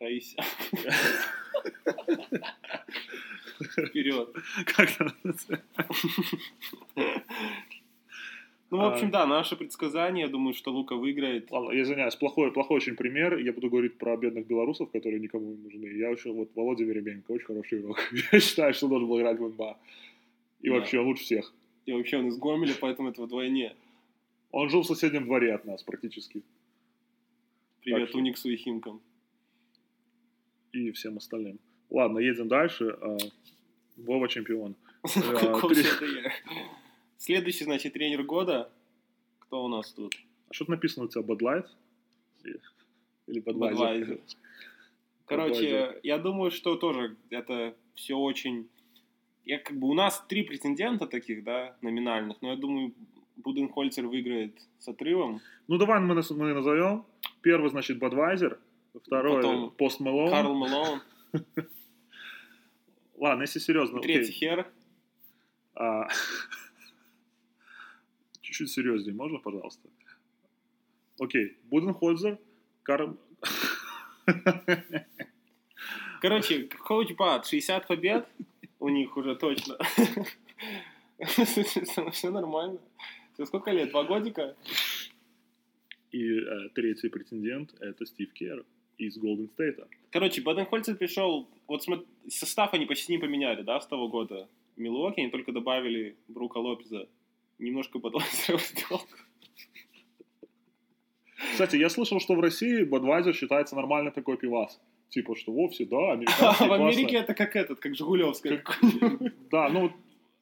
Раися. 0.00 0.36
Вперед. 3.88 4.28
Как? 4.66 4.88
Ну, 8.70 8.78
в 8.78 8.84
общем, 8.86 9.10
да, 9.10 9.24
наше 9.26 9.56
предсказание, 9.56 10.26
я 10.26 10.32
думаю, 10.32 10.52
что 10.52 10.72
Лука 10.72 10.96
выиграет. 10.96 11.50
Ладно, 11.52 11.70
я 11.70 11.82
извиняюсь, 11.82 12.16
плохой, 12.16 12.50
плохой 12.50 12.78
очень 12.78 12.96
пример. 12.96 13.38
Я 13.38 13.52
буду 13.52 13.70
говорить 13.70 13.98
про 13.98 14.16
бедных 14.16 14.48
белорусов, 14.48 14.90
которые 14.90 15.20
никому 15.20 15.52
не 15.52 15.56
нужны. 15.62 15.86
Я 15.86 16.10
еще, 16.10 16.32
вот 16.32 16.50
Володя 16.56 16.84
Веребенко, 16.84 17.30
очень 17.30 17.46
хороший 17.46 17.80
игрок. 17.80 18.00
Я 18.32 18.40
считаю, 18.40 18.74
что 18.74 18.86
он 18.86 18.90
должен 18.90 19.08
был 19.08 19.20
играть 19.20 19.38
в 19.38 19.48
НБА. 19.48 19.76
И 20.64 20.70
Да. 20.70 20.76
вообще 20.76 20.98
лучше 20.98 21.24
всех. 21.24 21.52
И 21.84 21.92
вообще 21.92 22.16
он 22.16 22.28
из 22.28 22.38
Гомеля, 22.38 22.74
поэтому 22.80 23.10
это 23.10 23.22
вдвойне. 23.22 23.76
Он 24.50 24.70
жил 24.70 24.80
в 24.80 24.86
соседнем 24.86 25.24
дворе 25.26 25.54
от 25.54 25.66
нас 25.66 25.82
практически. 25.82 26.42
Привет 27.82 28.08
что- 28.08 28.18
Униксу 28.18 28.48
и 28.48 28.56
Химкам. 28.56 29.02
И 30.72 30.90
всем 30.92 31.18
остальным. 31.18 31.58
Ладно, 31.90 32.18
едем 32.18 32.48
дальше. 32.48 32.96
А, 32.98 33.18
Вова 33.98 34.26
чемпион. 34.26 34.74
Я? 35.04 36.32
Следующий, 37.18 37.64
значит, 37.64 37.92
тренер 37.92 38.22
года. 38.22 38.72
Кто 39.40 39.64
у 39.64 39.68
нас 39.68 39.92
тут? 39.92 40.14
А 40.48 40.54
что 40.54 40.70
написано 40.70 41.04
у 41.04 41.08
тебя? 41.08 41.20
Bud 41.22 41.40
Light? 41.40 41.66
Или- 43.26 43.42
Budweiser? 43.42 43.76
Budweiser. 43.76 44.20
Короче, 45.26 46.00
я 46.02 46.16
думаю, 46.18 46.50
что 46.50 46.76
тоже 46.76 47.16
это 47.28 47.74
все 47.94 48.14
очень... 48.16 48.66
Я 49.44 49.58
как 49.58 49.78
бы 49.78 49.88
у 49.88 49.94
нас 49.94 50.24
три 50.26 50.42
претендента 50.42 51.06
таких, 51.06 51.44
да, 51.44 51.76
номинальных, 51.82 52.40
но 52.40 52.50
я 52.50 52.56
думаю, 52.56 52.94
Буденхольцер 53.36 54.06
выиграет 54.06 54.58
с 54.78 54.88
отрывом. 54.88 55.40
Ну, 55.68 55.76
давай 55.76 56.00
мы, 56.00 56.14
мы 56.14 56.54
назовем. 56.54 57.04
Первый, 57.42 57.70
значит, 57.70 58.02
Budweiser. 58.02 58.58
Второй, 59.02 59.36
Потом 59.36 59.70
Пост 59.72 60.00
Мэлоун. 60.00 60.30
Карл 60.30 60.54
Мэлоун, 60.54 61.02
Ладно, 63.16 63.42
если 63.42 63.58
серьезно. 63.58 64.00
третий 64.00 64.32
хер. 64.32 64.66
А, 65.74 66.08
Чуть-чуть 68.40 68.70
серьезнее, 68.70 69.14
можно, 69.14 69.38
пожалуйста? 69.38 69.88
Окей, 71.18 71.58
Буденхользер, 71.64 72.38
Карл... 72.82 73.18
Короче, 76.20 76.62
коуч 76.62 77.14
Бат, 77.14 77.46
60 77.46 77.86
побед 77.86 78.26
у 78.84 78.88
них 78.90 79.16
уже 79.16 79.34
точно. 79.34 79.78
Все 82.12 82.30
нормально. 82.30 82.78
Тебе 83.34 83.46
сколько 83.46 83.70
лет? 83.70 83.90
Два 83.90 84.04
годика? 84.04 84.54
И 86.12 86.38
э, 86.38 86.68
третий 86.74 87.08
претендент— 87.08 87.74
это 87.80 88.04
Стив 88.04 88.32
Керр 88.34 88.64
из 88.98 89.16
Голден 89.16 89.48
Стейта. 89.48 89.88
Короче, 90.10 90.42
Баденхольцер 90.42 90.96
пришел... 90.96 91.48
Вот 91.66 91.82
смотри, 91.82 92.06
состав 92.28 92.74
они 92.74 92.84
почти 92.86 93.14
не 93.14 93.18
поменяли, 93.18 93.62
да, 93.62 93.80
с 93.80 93.86
того 93.86 94.08
года. 94.08 94.48
Милуоки 94.76 95.20
они 95.20 95.30
только 95.30 95.52
добавили 95.52 96.14
Брука 96.28 96.58
Лопеза. 96.58 97.08
Немножко 97.58 97.98
Бадвайзера 97.98 98.58
сделал. 98.58 99.02
Кстати, 101.52 101.76
я 101.76 101.88
слышал, 101.88 102.20
что 102.20 102.34
в 102.34 102.40
России 102.40 102.84
Budweiser 102.84 103.32
считается 103.32 103.76
нормальный 103.76 104.12
такой 104.12 104.36
пивас. 104.36 104.78
Типа, 105.14 105.36
что 105.36 105.52
вовсе, 105.52 105.84
да, 105.84 106.12
американский, 106.14 106.66
в. 106.66 106.72
Америке 106.72 107.16
это 107.18 107.34
как 107.34 107.54
этот, 107.54 107.78
как 107.78 107.94
Жигулевская. 107.94 108.64
Да, 109.50 109.68
ну, 109.68 109.92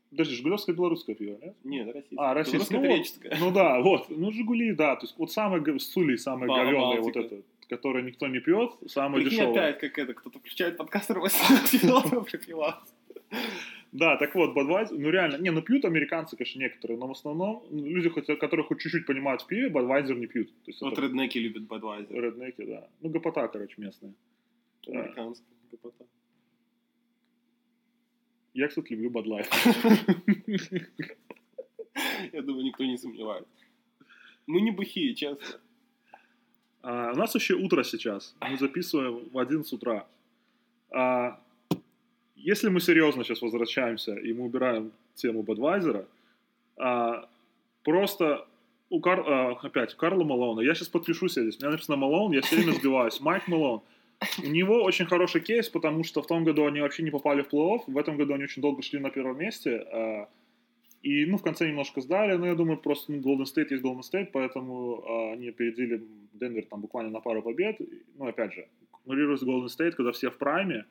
подожди, 0.09 0.35
Жигулевское 0.35 0.75
белорусское 0.75 1.15
пиво, 1.15 1.37
нет? 1.43 1.55
Нет, 1.63 1.87
российская. 1.95 2.17
А, 2.17 2.33
российское. 2.33 2.77
Ну, 2.79 2.83
Белорусское-греческое. 2.83 3.37
Ну 3.39 3.51
да, 3.53 3.81
вот. 3.81 4.07
Ну, 4.09 4.33
Жигули, 4.33 4.73
да. 4.73 4.97
То 4.97 5.05
есть 5.05 5.15
вот 5.19 5.31
самое 5.31 5.63
г- 5.63 5.79
с 5.79 5.93
Сулей 5.93 6.17
самое 6.17 6.49
Ба- 6.49 6.65
говёное 6.65 7.03
вот 7.03 7.15
это, 7.15 7.43
которое 7.69 8.03
никто 8.03 8.27
не 8.29 8.41
пьет, 8.41 8.71
самое 8.87 9.23
Прикинь, 9.23 9.41
дешевое. 9.41 9.69
опять 9.69 9.79
как 9.79 9.99
это, 9.99 10.15
кто-то 10.15 10.39
включает 10.39 10.79
подкаст 10.79 11.11
пропивался. 12.25 12.81
Да, 13.93 14.17
так 14.17 14.35
вот, 14.35 14.57
Budweiser, 14.57 14.97
ну 14.99 15.11
реально, 15.11 15.37
не, 15.37 15.51
ну 15.51 15.61
пьют 15.61 15.85
американцы, 15.85 16.35
конечно, 16.35 16.59
некоторые, 16.59 16.99
но 16.99 17.09
в 17.09 17.11
основном 17.11 17.63
ну, 17.71 17.85
люди, 17.87 18.09
которые 18.09 18.65
хоть 18.65 18.81
чуть-чь 18.81 19.05
понимают 19.05 19.43
в 19.43 19.47
пиве, 19.47 19.69
Budweiser 19.69 20.15
не 20.15 20.27
пьют. 20.27 20.49
То 20.49 20.71
есть 20.71 20.81
Вот 20.81 20.95
это 20.95 21.03
реднеки 21.03 21.37
любят 21.39 21.65
Бадвайзер. 21.65 22.23
реднеки, 22.23 22.65
да. 22.65 22.89
Ну, 23.03 23.11
гопота, 23.11 23.49
короче, 23.49 23.75
местная. 23.77 24.15
Да. 24.87 25.01
Американский. 25.01 25.47
гопота. 25.71 26.05
Я, 28.55 28.69
кстати, 28.69 28.93
люблю 28.93 29.23
Light. 29.23 29.49
Я 32.33 32.43
думаю, 32.43 32.65
никто 32.65 32.85
не 32.85 32.97
сомневается. 32.99 33.51
Мы 34.47 34.61
не 34.61 34.71
бухие, 34.71 35.15
честно. 35.15 35.61
А, 36.83 37.13
у 37.13 37.17
нас 37.17 37.35
еще 37.35 37.55
утро 37.55 37.83
сейчас. 37.85 38.35
Мы 38.41 38.59
записываем 38.59 39.29
в 39.31 39.39
11 39.39 39.73
утра. 39.73 40.07
А, 40.91 41.41
если 42.37 42.69
мы 42.69 42.81
серьезно 42.81 43.25
сейчас 43.25 43.41
возвращаемся 43.41 44.15
и 44.15 44.33
мы 44.33 44.45
убираем 44.45 44.93
тему 45.15 45.43
Бадвайзера, 45.43 46.07
а, 46.77 47.29
просто 47.85 48.47
у 48.91 49.01
Кар... 49.01 49.21
а, 49.21 49.53
опять 49.53 49.95
у 49.95 49.97
Карла 49.97 50.25
Малона, 50.25 50.61
я 50.61 50.75
сейчас 50.75 50.89
подпишусь 50.89 51.33
здесь, 51.33 51.57
у 51.57 51.61
меня 51.61 51.71
написано 51.71 51.97
Малон, 51.97 52.33
я 52.33 52.43
все 52.43 52.57
время 52.57 52.73
сбиваюсь, 52.73 53.21
Майк 53.21 53.49
Малон. 53.49 53.83
У 54.43 54.47
него 54.49 54.83
очень 54.83 55.07
хороший 55.07 55.41
кейс, 55.41 55.69
потому 55.69 56.05
что 56.05 56.23
в 56.23 56.27
том 56.27 56.45
году 56.45 56.67
они 56.67 56.81
вообще 56.81 57.03
не 57.03 57.11
попали 57.11 57.43
в 57.43 57.49
плей-офф, 57.53 57.85
в 57.87 57.99
этом 57.99 58.17
году 58.17 58.35
они 58.35 58.45
очень 58.45 58.63
долго 58.63 58.83
шли 58.83 58.99
на 58.99 59.11
первом 59.11 59.39
месте, 59.39 59.85
а, 59.93 60.29
и, 61.03 61.27
ну, 61.27 61.37
в 61.37 61.43
конце 61.43 61.69
немножко 61.69 62.01
сдали, 62.01 62.37
но 62.37 62.47
я 62.47 62.55
думаю, 62.55 62.79
просто 62.79 63.13
ну, 63.13 63.19
Golden 63.19 63.45
State 63.45 63.69
есть 63.71 63.83
Golden 63.83 64.03
State, 64.03 64.29
поэтому 64.33 65.05
а, 65.05 65.33
они 65.33 65.49
опередили 65.49 66.05
Денвер 66.33 66.65
там 66.67 66.81
буквально 66.81 67.11
на 67.11 67.21
пару 67.21 67.43
побед. 67.43 67.81
Ну, 68.17 68.27
опять 68.27 68.55
же, 68.55 68.69
игнорируется 69.05 69.45
Golden 69.45 69.67
State, 69.67 69.93
когда 69.93 70.13
все 70.13 70.31
в 70.31 70.39
прайме, 70.39 70.85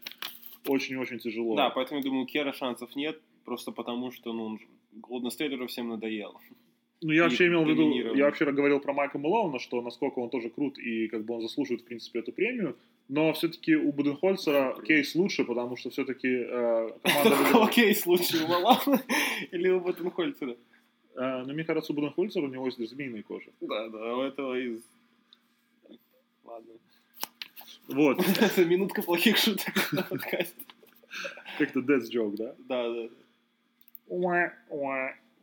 очень-очень 0.67 1.19
тяжело. 1.19 1.55
Да, 1.55 1.69
поэтому 1.69 1.99
я 1.99 2.03
думаю, 2.03 2.23
у 2.23 2.27
Кера 2.27 2.51
шансов 2.51 2.95
нет, 2.95 3.21
просто 3.45 3.71
потому 3.71 4.11
что, 4.11 4.33
ну, 4.33 4.59
Голден 4.91 5.31
Стейт 5.31 5.53
уже 5.53 5.67
всем 5.67 5.87
надоел. 5.87 6.39
Ну, 7.03 7.11
я 7.11 7.23
вообще 7.23 7.47
имел 7.47 7.63
в 7.65 7.67
виду, 7.69 8.13
я 8.15 8.25
вообще 8.25 8.45
говорил 8.51 8.79
про 8.79 8.93
Майка 8.93 9.17
Мэлоуна, 9.17 9.57
что 9.57 9.81
насколько 9.81 10.19
он 10.19 10.29
тоже 10.29 10.49
крут 10.49 10.77
и 10.77 11.07
как 11.07 11.23
бы 11.25 11.33
он 11.35 11.41
заслуживает, 11.41 11.81
в 11.81 11.85
принципе, 11.85 12.19
эту 12.19 12.31
премию, 12.31 12.77
но 13.09 13.33
все-таки 13.33 13.75
у 13.75 13.91
Буденхольцера 13.91 14.79
кейс 14.85 15.15
лучше, 15.15 15.43
потому 15.43 15.75
что 15.77 15.89
все-таки 15.89 16.27
э, 16.27 16.89
команда... 17.01 17.29
Это 17.29 17.35
выиграла- 17.35 17.65
окей, 17.67 17.95
случай 17.95 18.43
у 18.43 18.47
Малана 18.47 19.01
или 19.51 19.69
у 19.69 19.79
Баттенхольцера? 19.79 20.55
Э, 21.15 21.43
но 21.43 21.53
мне 21.53 21.63
кажется, 21.63 21.91
у 21.91 21.95
Буденхольцера 21.95 22.43
у 22.43 22.49
него 22.49 22.67
есть 22.67 22.77
змеиная 22.77 23.23
кожа. 23.23 23.49
Да, 23.61 23.89
да, 23.89 24.15
у 24.17 24.21
этого 24.21 24.59
из... 24.59 24.81
Ладно. 26.45 26.73
Вот, 27.87 28.19
Это 28.41 28.63
минутка 28.63 29.01
плохих 29.01 29.37
шуток 29.37 29.91
на 29.91 30.03
подкасте. 30.03 30.53
как-то 31.57 31.79
death 31.79 32.11
joke, 32.11 32.35
да? 32.37 32.55
Да, 32.69 32.93
да. 32.93 33.09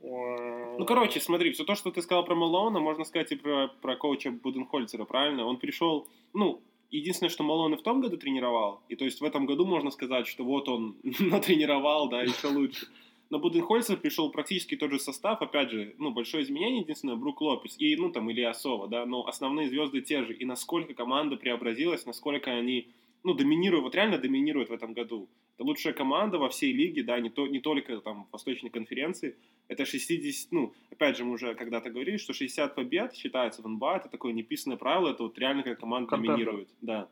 Ну, 0.00 0.84
короче, 0.84 1.20
смотри, 1.20 1.52
все 1.52 1.64
то, 1.64 1.74
что 1.74 1.90
ты 1.90 2.02
сказал 2.02 2.24
про 2.24 2.34
Малона, 2.34 2.78
можно 2.78 3.04
сказать 3.04 3.32
и 3.32 3.36
про, 3.36 3.68
про 3.80 3.96
коуча 3.96 4.30
Буденхольцера, 4.30 5.04
правильно? 5.04 5.44
Он 5.44 5.56
пришел, 5.56 6.06
ну, 6.34 6.60
единственное, 6.90 7.30
что 7.30 7.42
Малон 7.42 7.76
в 7.76 7.82
том 7.82 8.00
году 8.00 8.16
тренировал, 8.16 8.80
и 8.88 8.96
то 8.96 9.04
есть 9.04 9.20
в 9.20 9.24
этом 9.24 9.46
году 9.46 9.66
можно 9.66 9.90
сказать, 9.90 10.26
что 10.26 10.44
вот 10.44 10.68
он 10.68 10.96
натренировал, 11.18 12.08
да, 12.08 12.22
еще 12.22 12.48
лучше. 12.48 12.86
Но 13.30 13.38
Буденхольцер 13.38 13.98
пришел 13.98 14.30
практически 14.30 14.74
тот 14.74 14.90
же 14.90 14.98
состав, 14.98 15.42
опять 15.42 15.70
же, 15.70 15.94
ну, 15.98 16.10
большое 16.12 16.44
изменение, 16.44 16.80
единственное, 16.80 17.16
Брук 17.16 17.42
Лопес 17.42 17.74
и, 17.78 17.94
ну, 17.96 18.10
там, 18.10 18.30
Илья 18.32 18.54
Сова, 18.54 18.86
да, 18.86 19.04
но 19.04 19.26
основные 19.26 19.68
звезды 19.68 20.00
те 20.00 20.24
же, 20.24 20.32
и 20.32 20.44
насколько 20.46 20.94
команда 20.94 21.36
преобразилась, 21.36 22.06
насколько 22.06 22.50
они, 22.50 22.88
ну, 23.24 23.34
доминируют, 23.34 23.82
вот 23.84 23.94
реально 23.94 24.18
доминируют 24.18 24.68
в 24.70 24.72
этом 24.72 24.92
году. 24.92 25.28
Это 25.56 25.64
лучшая 25.64 25.92
команда 25.92 26.38
во 26.38 26.48
всей 26.48 26.72
лиге, 26.72 27.02
да, 27.02 27.18
не, 27.20 27.30
то, 27.30 27.46
не 27.46 27.60
только 27.60 28.00
там 28.00 28.24
в 28.24 28.32
Восточной 28.32 28.70
конференции, 28.70 29.36
это 29.68 29.84
60, 29.84 30.52
ну, 30.52 30.72
опять 30.90 31.16
же, 31.16 31.24
мы 31.24 31.32
уже 31.32 31.54
когда-то 31.54 31.90
говорили, 31.90 32.16
что 32.16 32.32
60 32.32 32.74
побед 32.74 33.14
считается 33.14 33.62
в 33.62 33.68
НБА, 33.68 33.96
это 33.96 34.08
такое 34.08 34.32
неписанное 34.32 34.76
правило, 34.78 35.10
это 35.10 35.22
вот 35.24 35.38
реально 35.38 35.62
как 35.62 35.80
команда 35.80 36.08
Контендер. 36.08 36.36
доминирует, 36.46 36.68
да. 36.80 37.08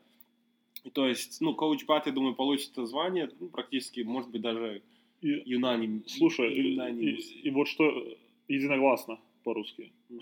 И 0.83 0.89
то 0.89 1.07
есть, 1.07 1.41
ну, 1.41 1.53
коуч 1.55 1.85
Бат, 1.85 2.05
я 2.07 2.11
думаю, 2.13 2.35
получит 2.35 2.71
это 2.71 2.85
звание, 2.85 3.29
ну, 3.39 3.49
практически, 3.49 4.01
может 4.01 4.31
быть, 4.31 4.41
даже 4.41 4.81
И- 5.21 5.41
юнаним. 5.45 6.03
Слушай, 6.07 6.53
и, 6.53 6.71
юнанимус. 6.71 7.31
и- 7.31 7.39
и 7.47 7.49
вот 7.49 7.67
что 7.67 8.15
единогласно 8.47 9.19
по-русски. 9.43 9.91
Мгм. 10.09 10.21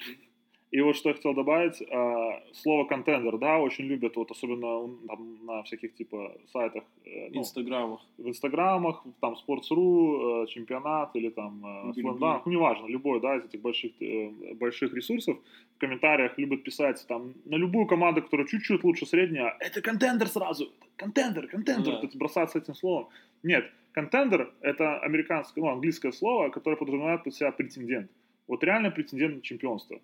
И 0.72 0.82
вот 0.82 0.96
что 0.96 1.10
я 1.10 1.16
хотел 1.16 1.34
добавить, 1.34 1.82
а, 1.92 2.42
слово 2.54 2.86
контендер, 2.86 3.38
да, 3.38 3.60
очень 3.60 3.86
любят, 3.86 4.16
вот 4.16 4.32
особенно 4.32 4.90
там, 5.08 5.46
на 5.46 5.64
всяких 5.64 5.94
типа 5.94 6.36
сайтах, 6.52 6.84
э, 7.06 7.30
ну, 7.32 7.42
Инстаграмах. 7.42 8.02
в 8.18 8.28
инстаграмах, 8.28 9.04
там 9.22 9.36
Sports.ru, 9.36 10.44
э, 10.44 10.48
чемпионат 10.48 11.16
или 11.16 11.30
там 11.30 11.64
э. 11.64 11.92
Slam 11.92 12.18
Dunk, 12.18 12.42
ну 12.46 12.52
неважно, 12.52 12.88
любой, 12.88 13.22
да, 13.22 13.38
из 13.38 13.46
этих 13.46 13.62
больших, 13.62 13.92
э, 14.02 14.32
больших 14.56 14.94
ресурсов, 14.94 15.38
в 15.76 15.78
комментариях 15.78 16.38
любят 16.38 16.64
писать 16.64 17.06
там 17.08 17.36
на 17.46 17.56
любую 17.56 17.86
команду, 17.86 18.22
которая 18.24 18.48
чуть-чуть 18.48 18.84
лучше 18.84 19.06
средняя, 19.06 19.56
это 19.60 19.82
контендер 19.82 20.28
сразу, 20.28 20.74
контендер, 20.98 21.48
контендер, 21.48 21.94
Да. 21.94 22.00
вот 22.02 22.16
бросаться 22.16 22.58
этим 22.58 22.74
словом. 22.74 23.08
Нет, 23.44 23.72
контендер 23.94 24.52
это 24.62 25.00
американское, 25.00 25.64
ну, 25.64 25.70
английское 25.70 26.12
слово, 26.12 26.50
которое 26.50 26.76
подразумевает 26.76 27.24
под 27.24 27.34
себя 27.34 27.52
претендент. 27.52 28.10
Вот 28.48 28.64
реально 28.64 28.92
претендент 28.92 29.36
на 29.36 29.42
чемпионство. 29.42 30.00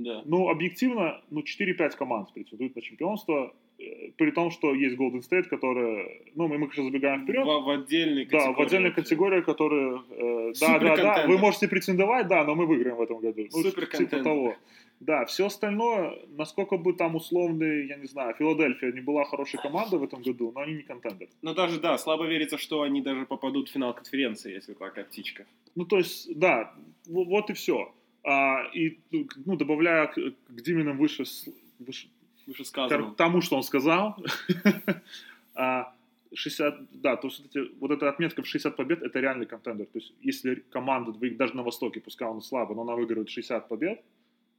Да. 0.00 0.22
Ну, 0.24 0.48
объективно, 0.48 1.20
ну, 1.30 1.42
4-5 1.42 1.96
команд 1.96 2.32
претендуют 2.32 2.74
на 2.74 2.80
чемпионство, 2.80 3.54
э, 3.78 4.10
при 4.16 4.30
том, 4.30 4.50
что 4.50 4.74
есть 4.74 4.96
Golden 4.96 5.20
State, 5.20 5.44
которые, 5.44 6.22
ну, 6.34 6.48
мы, 6.48 6.56
мы 6.56 6.70
сейчас 6.72 6.86
забегаем 6.86 7.24
вперед, 7.24 7.44
В, 7.44 7.64
в 7.64 7.68
отдельной 7.68 8.24
да, 8.24 8.38
категории. 8.38 8.56
в 8.56 8.66
отдельной 8.66 8.92
категории, 8.92 9.40
которые, 9.42 10.02
э, 10.10 10.52
да, 10.58 10.78
да, 10.78 10.96
да, 10.96 11.26
вы 11.26 11.36
можете 11.36 11.68
претендовать, 11.68 12.28
да, 12.28 12.44
но 12.44 12.54
мы 12.54 12.66
выиграем 12.66 12.96
в 12.96 13.02
этом 13.02 13.20
году. 13.20 13.42
Ну, 13.42 13.48
типа 13.48 13.68
Суперконтендер. 13.68 14.22
того. 14.24 14.56
Да, 15.00 15.24
все 15.24 15.46
остальное, 15.46 16.18
насколько 16.36 16.76
бы 16.76 16.92
там 16.92 17.16
условный, 17.16 17.86
я 17.86 17.96
не 17.96 18.06
знаю, 18.06 18.34
Филадельфия 18.38 18.92
не 18.92 19.00
была 19.00 19.24
хорошей 19.24 19.58
командой 19.60 19.98
в 19.98 20.04
этом 20.04 20.22
году, 20.22 20.52
но 20.54 20.60
они 20.60 20.74
не 20.74 20.82
контендер. 20.82 21.28
Но 21.42 21.54
даже, 21.54 21.80
да, 21.80 21.96
слабо 21.98 22.26
верится, 22.26 22.58
что 22.58 22.82
они 22.82 23.00
даже 23.00 23.24
попадут 23.26 23.68
в 23.68 23.72
финал 23.72 23.94
конференции, 23.94 24.52
если 24.54 24.74
такая 24.74 25.04
птичка. 25.04 25.46
Ну, 25.74 25.84
то 25.84 25.98
есть, 25.98 26.38
да, 26.38 26.74
вот 27.06 27.48
и 27.50 27.54
все. 27.54 27.92
А, 28.22 28.64
и, 28.74 28.98
ну, 29.46 29.56
добавляя 29.56 30.06
к, 30.06 30.14
к 30.14 30.60
Диминым 30.62 30.98
выше, 30.98 31.24
выше 31.78 32.08
Выше 32.46 32.64
к 32.64 32.66
сказано. 32.66 33.14
тому, 33.14 33.40
что 33.40 33.56
он 33.56 33.62
сказал, 33.62 34.16
а, 35.54 35.92
60, 36.32 37.00
да, 37.00 37.16
то 37.16 37.28
есть 37.28 37.40
вот, 37.40 37.56
эти- 37.56 37.70
вот 37.80 37.90
эта 37.90 38.08
отметка 38.08 38.42
в 38.42 38.46
60 38.46 38.76
побед, 38.76 39.02
это 39.02 39.20
реальный 39.20 39.46
контендер. 39.46 39.86
То 39.86 39.98
есть 39.98 40.12
если 40.20 40.56
команда, 40.70 41.12
даже 41.36 41.56
на 41.56 41.62
Востоке, 41.62 42.00
пускай 42.00 42.28
он 42.28 42.40
слабо, 42.40 42.74
но 42.74 42.82
она 42.82 42.94
выигрывает 42.94 43.30
60 43.30 43.68
побед, 43.68 44.02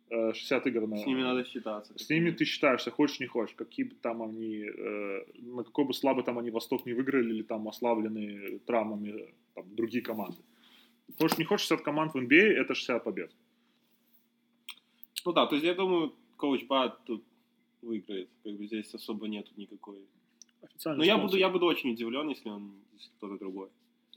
э, 0.09 0.33
60 0.33 0.67
игр 0.67 0.87
на... 0.87 0.97
С 0.97 1.05
ними 1.05 1.21
надо 1.21 1.43
считаться. 1.45 1.93
С 1.97 2.09
ними 2.09 2.31
ты 2.31 2.45
считаешься, 2.45 2.91
хочешь 2.91 3.19
не 3.19 3.27
хочешь, 3.27 3.55
какие 3.55 3.85
бы 3.85 3.95
там 4.01 4.21
они, 4.21 4.65
э, 4.65 5.23
на 5.39 5.63
какой 5.63 5.85
бы 5.85 5.93
слабый 5.93 6.23
там 6.23 6.37
они 6.37 6.49
Восток 6.51 6.85
не 6.85 6.93
выиграли, 6.93 7.29
или 7.33 7.43
там 7.43 7.67
ослаблены 7.67 8.59
травмами 8.65 9.09
э, 9.09 9.27
там, 9.53 9.65
другие 9.75 10.03
команды. 10.03 10.37
Хочешь 11.19 11.37
не 11.37 11.45
хочешь, 11.45 11.67
60 11.67 11.85
команд 11.85 12.13
в 12.13 12.17
NBA 12.17 12.53
это 12.53 12.73
60 12.73 13.03
побед. 13.03 13.31
Ну 15.25 15.33
да, 15.33 15.45
то 15.45 15.55
есть 15.55 15.65
я 15.65 15.73
думаю, 15.73 16.13
коуч 16.37 16.65
Бат 16.65 16.99
тут 17.05 17.23
выиграет. 17.81 18.29
Как 18.43 18.53
бы 18.53 18.65
здесь 18.65 18.93
особо 18.93 19.27
нету 19.27 19.51
никакой. 19.57 19.99
Официальный 20.61 20.99
Но 20.99 21.03
я 21.05 21.13
спонсор. 21.13 21.27
буду, 21.29 21.37
я 21.39 21.49
буду 21.49 21.65
очень 21.65 21.91
удивлен, 21.91 22.29
если 22.29 22.49
он 22.49 22.71
если 22.93 23.09
кто-то 23.17 23.37
другой. 23.37 23.69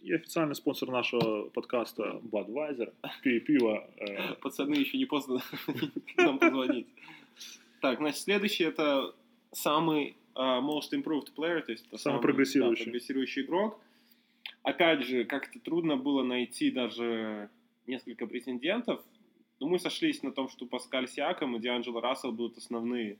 И 0.02 0.12
официальный 0.12 0.54
спонсор 0.54 0.90
нашего 0.90 1.48
подкаста 1.48 2.20
Budweiser, 2.22 2.92
пи- 3.22 3.40
пиво. 3.40 3.88
э, 3.96 4.34
Пацаны, 4.34 4.74
еще 4.74 4.98
не 4.98 5.06
поздно 5.06 5.40
нам 6.18 6.38
позвонить. 6.38 6.86
Так, 7.80 7.98
значит, 7.98 8.20
следующий 8.20 8.64
это 8.64 9.14
самый 9.52 10.16
а, 10.34 10.60
most 10.60 10.92
improved 10.92 11.28
player, 11.36 11.62
то 11.62 11.72
есть 11.72 11.86
это 11.86 11.96
Самый 11.96 12.16
да, 12.16 12.22
прогрессирующий. 12.22 12.84
прогрессирующий 12.84 13.42
игрок. 13.42 13.80
Опять 14.62 15.04
же, 15.06 15.24
как-то 15.24 15.58
трудно 15.60 15.96
было 15.96 16.22
найти 16.22 16.70
даже 16.70 17.48
несколько 17.86 18.26
претендентов. 18.26 19.02
Но 19.60 19.68
мы 19.68 19.78
сошлись 19.78 20.22
на 20.22 20.32
том, 20.32 20.48
что 20.48 20.66
Паскаль 20.66 21.08
Сиаком 21.08 21.56
и 21.56 21.60
Дианджело 21.60 22.00
Рассел 22.00 22.32
будут 22.32 22.58
основные, 22.58 23.18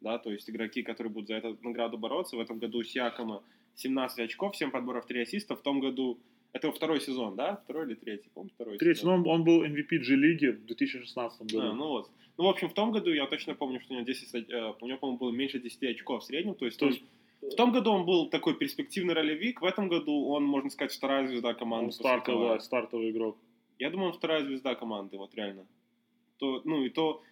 да, 0.00 0.18
то 0.18 0.30
есть 0.30 0.48
игроки, 0.48 0.82
которые 0.82 1.12
будут 1.12 1.28
за 1.28 1.34
эту 1.34 1.58
награду 1.62 1.98
бороться. 1.98 2.36
В 2.36 2.40
этом 2.40 2.58
году 2.58 2.78
у 2.78 2.84
Сиакома 2.84 3.42
17 3.74 4.20
очков, 4.20 4.56
7 4.56 4.70
подборов, 4.70 5.06
3 5.06 5.22
ассиста. 5.22 5.56
В 5.56 5.62
том 5.62 5.80
году, 5.80 6.18
это 6.52 6.70
второй 6.72 7.00
сезон, 7.00 7.36
да? 7.36 7.56
Второй 7.64 7.86
или 7.86 7.94
третий? 7.94 8.30
Помню, 8.32 8.50
второй 8.54 8.78
Третий, 8.78 9.00
сезон. 9.00 9.22
ну, 9.22 9.30
он, 9.30 9.40
он 9.40 9.44
был 9.44 9.64
MVP 9.64 9.98
G-лиги 9.98 10.46
в 10.52 10.64
2016 10.66 11.42
году. 11.42 11.60
А, 11.60 11.72
ну 11.72 11.88
вот. 11.88 12.10
Ну, 12.38 12.44
в 12.44 12.48
общем, 12.48 12.68
в 12.68 12.74
том 12.74 12.92
году 12.92 13.12
я 13.12 13.26
точно 13.26 13.54
помню, 13.54 13.80
что 13.80 13.92
у 13.92 13.96
него 13.96 14.06
10, 14.06 14.34
э, 14.50 14.72
у 14.80 14.86
него, 14.86 14.98
по-моему, 14.98 15.18
было 15.18 15.30
меньше 15.30 15.58
10 15.58 15.82
очков 15.90 16.22
в 16.22 16.26
среднем. 16.26 16.54
То 16.54 16.66
есть, 16.66 16.78
То 16.78 16.86
есть- 16.86 17.02
в 17.42 17.54
том 17.56 17.72
году 17.72 17.90
он 17.92 18.06
был 18.06 18.30
такой 18.30 18.54
перспективный 18.54 19.14
ролевик, 19.14 19.60
в 19.60 19.64
этом 19.64 19.88
году 19.88 20.28
он, 20.28 20.44
можно 20.44 20.70
сказать, 20.70 20.92
вторая 20.92 21.26
звезда 21.26 21.54
команды. 21.54 21.86
он 21.86 21.92
стартовый, 21.92 22.48
да, 22.48 22.60
стартовый 22.60 23.10
игрок. 23.10 23.36
Я 23.78 23.90
думаю, 23.90 24.10
он 24.10 24.16
вторая 24.16 24.44
звезда 24.44 24.74
команды, 24.74 25.16
вот 25.16 25.34
реально. 25.34 25.66
То, 26.38 26.62
ну 26.64 26.84
и 26.84 26.90
то, 26.90 27.22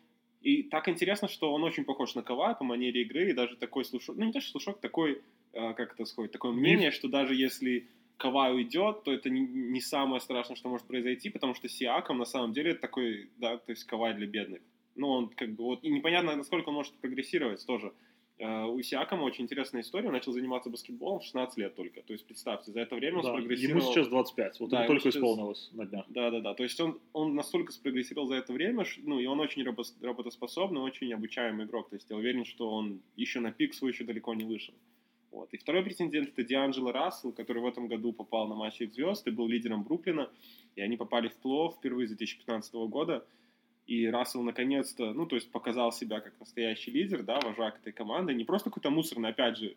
и 0.40 0.62
так 0.62 0.88
интересно, 0.88 1.28
что 1.28 1.52
он 1.52 1.64
очень 1.64 1.84
похож 1.84 2.14
на 2.14 2.22
Кавая 2.22 2.54
по 2.54 2.64
манере 2.64 3.02
игры, 3.02 3.30
и 3.30 3.34
даже 3.34 3.56
такой 3.56 3.84
слушок, 3.84 4.16
ну 4.16 4.24
не 4.24 4.32
то 4.32 4.40
что 4.40 4.52
слушок, 4.52 4.80
такой, 4.80 5.22
э, 5.52 5.74
как 5.74 5.94
это 5.94 6.04
сказать, 6.04 6.32
такое 6.32 6.52
мнение, 6.52 6.90
что 6.90 7.08
даже 7.08 7.34
если 7.34 7.88
Кавай 8.16 8.54
уйдет, 8.54 9.04
то 9.04 9.12
это 9.12 9.30
не, 9.30 9.40
не 9.40 9.80
самое 9.80 10.20
страшное, 10.20 10.56
что 10.56 10.68
может 10.68 10.86
произойти, 10.86 11.30
потому 11.30 11.54
что 11.54 11.68
Сиаком 11.68 12.18
на 12.18 12.24
самом 12.24 12.52
деле 12.52 12.74
такой, 12.74 13.30
да, 13.38 13.56
то 13.56 13.72
есть 13.72 13.84
Кавай 13.84 14.14
для 14.14 14.26
бедных. 14.26 14.60
Ну, 14.96 15.08
он 15.08 15.28
как 15.28 15.54
бы, 15.54 15.64
вот, 15.64 15.82
и 15.82 15.90
непонятно, 15.90 16.36
насколько 16.36 16.68
он 16.68 16.74
может 16.74 16.92
прогрессировать 16.94 17.64
тоже. 17.66 17.92
Э, 18.38 18.64
У 18.64 18.82
Сиакома 18.82 19.22
очень 19.22 19.44
интересная 19.44 19.82
история, 19.82 20.08
он 20.08 20.14
начал 20.14 20.32
заниматься 20.32 20.68
баскетболом 20.68 21.20
в 21.20 21.24
16 21.24 21.56
лет 21.58 21.74
только. 21.76 22.02
То 22.02 22.12
есть, 22.12 22.26
представьте, 22.26 22.72
за 22.72 22.80
это 22.80 22.96
время 22.96 23.18
он 23.18 23.22
Да, 23.24 23.28
спрогрессировал... 23.30 23.80
Ему 23.82 23.92
сейчас 23.92 24.08
25, 24.08 24.60
вот 24.60 24.70
Да, 24.70 24.78
ему 24.78 24.86
только 24.88 25.02
сейчас- 25.02 25.16
исполнилось 25.16 25.70
на 25.72 25.86
днях. 25.86 26.04
Да, 26.08 26.30
да, 26.30 26.40
да. 26.40 26.54
То 26.54 26.64
есть 26.64 26.80
он, 26.80 26.98
он 27.12 27.34
настолько 27.36 27.72
спрогрессировал 27.72 28.26
за 28.26 28.34
это 28.34 28.52
время, 28.52 28.84
ну, 29.04 29.20
и 29.20 29.26
он 29.26 29.38
очень 29.40 29.62
работос- 29.62 29.94
работоспособный, 30.02 30.80
очень 30.80 31.12
обучаемый 31.14 31.66
игрок. 31.66 31.90
То 31.90 31.96
есть 31.96 32.10
я 32.10 32.16
уверен, 32.16 32.44
что 32.44 32.70
он 32.70 33.00
еще 33.16 33.38
на 33.38 33.52
пик 33.52 33.72
свой 33.72 33.92
еще 33.92 34.02
далеко 34.04 34.34
не 34.34 34.44
вышел. 34.44 34.74
Вот. 35.30 35.52
И 35.52 35.56
второй 35.56 35.82
претендент 35.82 36.28
это 36.30 36.42
Дианджело 36.44 36.92
Рассел, 36.92 37.32
который 37.32 37.62
в 37.62 37.66
этом 37.66 37.86
году 37.88 38.12
попал 38.12 38.46
на 38.48 38.54
матч 38.54 38.80
их 38.80 38.92
звезд 38.92 39.26
и 39.26 39.30
был 39.30 39.46
лидером 39.48 39.82
Бруклина. 39.84 40.28
И 40.76 40.80
они 40.80 40.96
попали 40.96 41.28
в 41.28 41.34
плей 41.36 41.70
впервые 41.70 42.06
с 42.08 42.10
2015 42.10 42.74
года. 42.88 43.24
И 43.86 44.06
Рассел 44.06 44.42
наконец-то, 44.42 45.12
ну, 45.12 45.26
то 45.26 45.36
есть 45.36 45.50
показал 45.50 45.92
себя 45.92 46.20
как 46.20 46.38
настоящий 46.40 46.90
лидер, 46.90 47.22
да, 47.22 47.38
вожак 47.40 47.78
этой 47.80 47.92
команды. 47.92 48.34
Не 48.34 48.44
просто 48.44 48.70
какой-то 48.70 48.90
мусорный, 48.90 49.30
опять 49.30 49.58
же, 49.58 49.76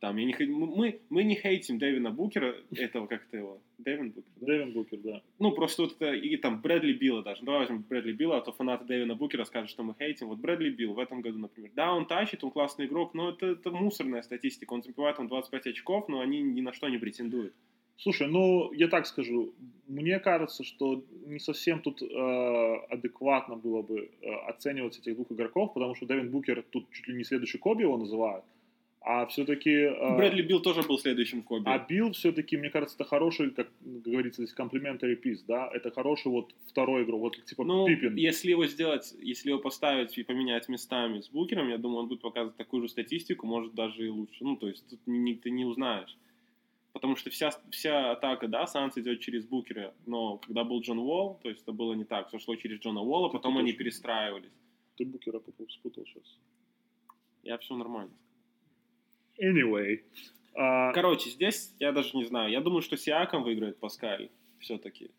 там, 0.00 0.16
я 0.18 0.26
не, 0.26 0.46
мы, 0.46 1.00
мы 1.08 1.24
не 1.24 1.36
хейтим 1.36 1.78
Дэвина 1.78 2.10
Букера, 2.10 2.54
этого, 2.70 3.06
как 3.06 3.24
то 3.26 3.36
его, 3.38 3.60
Дэвин 3.78 4.10
Букер, 4.10 4.30
да? 4.36 4.46
Дэвин 4.46 4.72
Букер, 4.72 4.98
да. 4.98 5.22
Ну, 5.38 5.52
просто 5.52 5.82
вот 5.82 5.92
это, 5.92 6.12
и 6.12 6.36
там 6.36 6.60
Брэдли 6.60 6.92
Билла 6.92 7.22
даже. 7.22 7.42
Давай 7.42 7.60
возьмем 7.60 7.82
Брэдли 7.82 8.12
Билла, 8.12 8.38
а 8.38 8.40
то 8.42 8.52
фанаты 8.52 8.84
Дэвина 8.84 9.14
Букера 9.14 9.44
скажут, 9.44 9.70
что 9.70 9.82
мы 9.82 9.94
хейтим. 9.98 10.28
Вот 10.28 10.38
Брэдли 10.38 10.68
Билл 10.68 10.92
в 10.92 10.98
этом 10.98 11.22
году, 11.22 11.38
например. 11.38 11.70
Да, 11.74 11.94
он 11.94 12.06
тащит, 12.06 12.44
он 12.44 12.50
классный 12.50 12.86
игрок, 12.86 13.14
но 13.14 13.30
это, 13.30 13.46
это 13.46 13.70
мусорная 13.70 14.20
статистика. 14.20 14.74
Он 14.74 14.82
забивает 14.82 15.16
там 15.16 15.28
25 15.28 15.68
очков, 15.68 16.08
но 16.08 16.20
они 16.20 16.42
ни 16.42 16.60
на 16.60 16.74
что 16.74 16.88
не 16.88 16.98
претендуют. 16.98 17.54
Слушай, 17.98 18.28
ну, 18.28 18.72
я 18.72 18.88
так 18.88 19.06
скажу, 19.06 19.54
мне 19.88 20.18
кажется, 20.18 20.64
что 20.64 21.02
не 21.24 21.38
совсем 21.38 21.80
тут 21.80 22.02
э, 22.02 22.76
адекватно 22.90 23.56
было 23.56 23.82
бы 23.82 24.10
э, 24.20 24.30
оценивать 24.48 24.98
этих 24.98 25.14
двух 25.14 25.32
игроков, 25.32 25.72
потому 25.72 25.94
что 25.94 26.06
Дэвин 26.06 26.30
Букер 26.30 26.62
тут 26.70 26.90
чуть 26.90 27.08
ли 27.08 27.14
не 27.14 27.24
следующий 27.24 27.58
Коби 27.58 27.82
его 27.82 27.96
называют, 27.96 28.44
а 29.00 29.24
все-таки... 29.26 29.70
Э, 29.70 30.16
Брэдли 30.16 30.42
Билл 30.42 30.60
тоже 30.60 30.82
был 30.82 30.98
следующим 30.98 31.42
Коби. 31.42 31.64
А 31.66 31.78
Билл 31.78 32.12
все-таки, 32.12 32.58
мне 32.58 32.68
кажется, 32.68 32.96
это 32.96 33.04
хороший, 33.04 33.50
как 33.50 33.68
говорится, 33.80 34.44
здесь 34.44 34.54
complimentary 34.54 35.18
piece, 35.18 35.40
да, 35.48 35.70
это 35.72 35.90
хороший 35.90 36.30
вот 36.30 36.52
второй 36.68 37.04
игрок, 37.04 37.20
вот 37.20 37.44
типа 37.46 37.64
ну, 37.64 37.86
Пиппин. 37.86 38.14
если 38.16 38.50
его 38.50 38.66
сделать, 38.66 39.14
если 39.22 39.50
его 39.50 39.58
поставить 39.58 40.18
и 40.18 40.22
поменять 40.22 40.68
местами 40.68 41.20
с 41.20 41.30
Букером, 41.30 41.70
я 41.70 41.78
думаю, 41.78 42.00
он 42.00 42.08
будет 42.08 42.20
показывать 42.20 42.56
такую 42.56 42.82
же 42.82 42.88
статистику, 42.90 43.46
может 43.46 43.74
даже 43.74 44.04
и 44.04 44.10
лучше. 44.10 44.44
Ну, 44.44 44.56
то 44.56 44.68
есть 44.68 44.86
тут 44.86 45.00
ни- 45.06 45.32
ты 45.32 45.50
не 45.50 45.64
узнаешь. 45.64 46.14
Потому 46.96 47.14
что 47.16 47.28
вся, 47.28 47.50
вся 47.70 48.12
атака, 48.12 48.48
да, 48.48 48.66
Санс 48.66 48.96
идет 48.96 49.20
через 49.20 49.44
Букера, 49.44 49.92
но 50.06 50.38
когда 50.38 50.64
был 50.64 50.80
Джон 50.80 50.98
Уолл, 50.98 51.38
то 51.42 51.50
есть 51.50 51.60
это 51.62 51.72
было 51.72 51.92
не 51.92 52.04
так, 52.04 52.28
все 52.28 52.38
шло 52.38 52.56
через 52.56 52.80
Джона 52.80 53.02
Уолла, 53.02 53.28
Ты 53.28 53.34
потом 53.36 53.58
они 53.58 53.72
путаешь. 53.72 53.78
перестраивались. 53.78 54.52
Ты 54.96 55.04
Букера 55.04 55.42
спутал 55.68 56.06
сейчас. 56.06 56.38
Я 57.42 57.58
все 57.58 57.76
нормально. 57.76 58.14
Anyway. 59.38 60.00
а, 60.54 60.90
Короче, 60.92 61.28
здесь 61.28 61.74
я 61.80 61.92
даже 61.92 62.16
не 62.16 62.24
знаю. 62.24 62.50
Я 62.50 62.62
думаю, 62.62 62.80
что 62.80 62.96
Сиаком 62.96 63.42
выиграет 63.42 63.76
Паскаль 63.78 64.30
все-таки. 64.60 65.10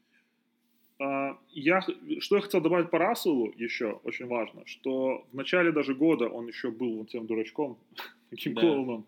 А, 1.00 1.38
Я, 1.52 1.82
что 2.20 2.38
я 2.38 2.42
хотел 2.42 2.60
добавить 2.62 2.90
по 2.90 2.98
Расселу 2.98 3.54
еще, 3.56 4.00
очень 4.04 4.26
важно, 4.26 4.66
что 4.66 5.28
в 5.32 5.36
начале 5.36 5.72
даже 5.72 5.94
года 5.94 6.28
он 6.28 6.48
еще 6.48 6.72
был 6.72 6.98
вот 6.98 7.10
тем 7.10 7.28
дурачком, 7.28 7.78
таким 8.32 8.56
Да. 8.56 8.62
клоуном. 8.62 9.06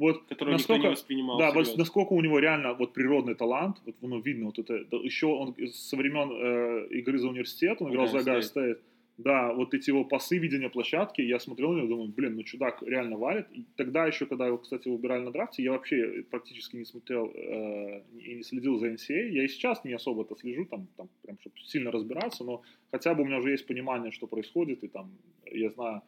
Вот 0.00 0.30
никто 0.30 0.46
насколько, 0.46 0.82
не 0.84 0.88
воспринимал 0.92 1.38
да, 1.38 1.52
вот 1.52 1.64
всерьез. 1.64 1.78
насколько 1.78 2.14
у 2.14 2.22
него 2.22 2.38
реально 2.38 2.72
вот 2.72 2.94
природный 2.94 3.34
талант, 3.34 3.82
вот 3.84 3.96
ну, 4.00 4.18
видно 4.18 4.46
вот 4.46 4.58
это, 4.58 4.82
да, 4.90 4.96
еще 4.96 5.26
он 5.26 5.54
со 5.72 5.96
времен 5.96 6.30
э, 6.32 6.86
игры 7.00 7.18
за 7.18 7.28
университет, 7.28 7.82
он 7.82 7.92
играл 7.92 8.06
за 8.06 8.18
Ohio 8.18 8.24
Ohio 8.24 8.40
State. 8.40 8.54
State, 8.54 8.78
Да, 9.18 9.52
вот 9.52 9.74
эти 9.74 9.90
его 9.90 10.04
пасы, 10.04 10.38
видения 10.38 10.70
площадки, 10.70 11.20
я 11.20 11.38
смотрел 11.38 11.72
на 11.72 11.78
него, 11.80 11.88
думаю, 11.88 12.08
блин, 12.08 12.36
ну 12.36 12.42
чудак 12.44 12.82
реально 12.82 13.18
валит. 13.18 13.46
И 13.52 13.66
тогда 13.76 14.06
еще, 14.06 14.24
когда 14.24 14.46
его, 14.46 14.56
кстати, 14.56 14.88
выбирали 14.88 15.22
на 15.22 15.32
драфте, 15.32 15.62
я 15.62 15.72
вообще 15.72 16.24
практически 16.30 16.76
не 16.76 16.86
смотрел 16.86 17.30
э, 17.34 18.02
и 18.18 18.36
не 18.36 18.42
следил 18.42 18.78
за 18.78 18.86
NCAA. 18.86 19.28
Я 19.28 19.44
и 19.44 19.48
сейчас 19.48 19.84
не 19.84 19.92
особо 19.92 20.22
это 20.22 20.34
слежу, 20.34 20.64
там, 20.64 20.88
там 20.96 21.10
прям, 21.20 21.36
чтобы 21.40 21.56
сильно 21.62 21.90
разбираться, 21.90 22.42
но 22.42 22.62
хотя 22.90 23.12
бы 23.12 23.22
у 23.22 23.26
меня 23.26 23.36
уже 23.36 23.50
есть 23.50 23.66
понимание, 23.66 24.12
что 24.12 24.26
происходит, 24.26 24.82
и 24.82 24.88
там 24.88 25.10
я 25.52 25.68
знаю 25.68 26.00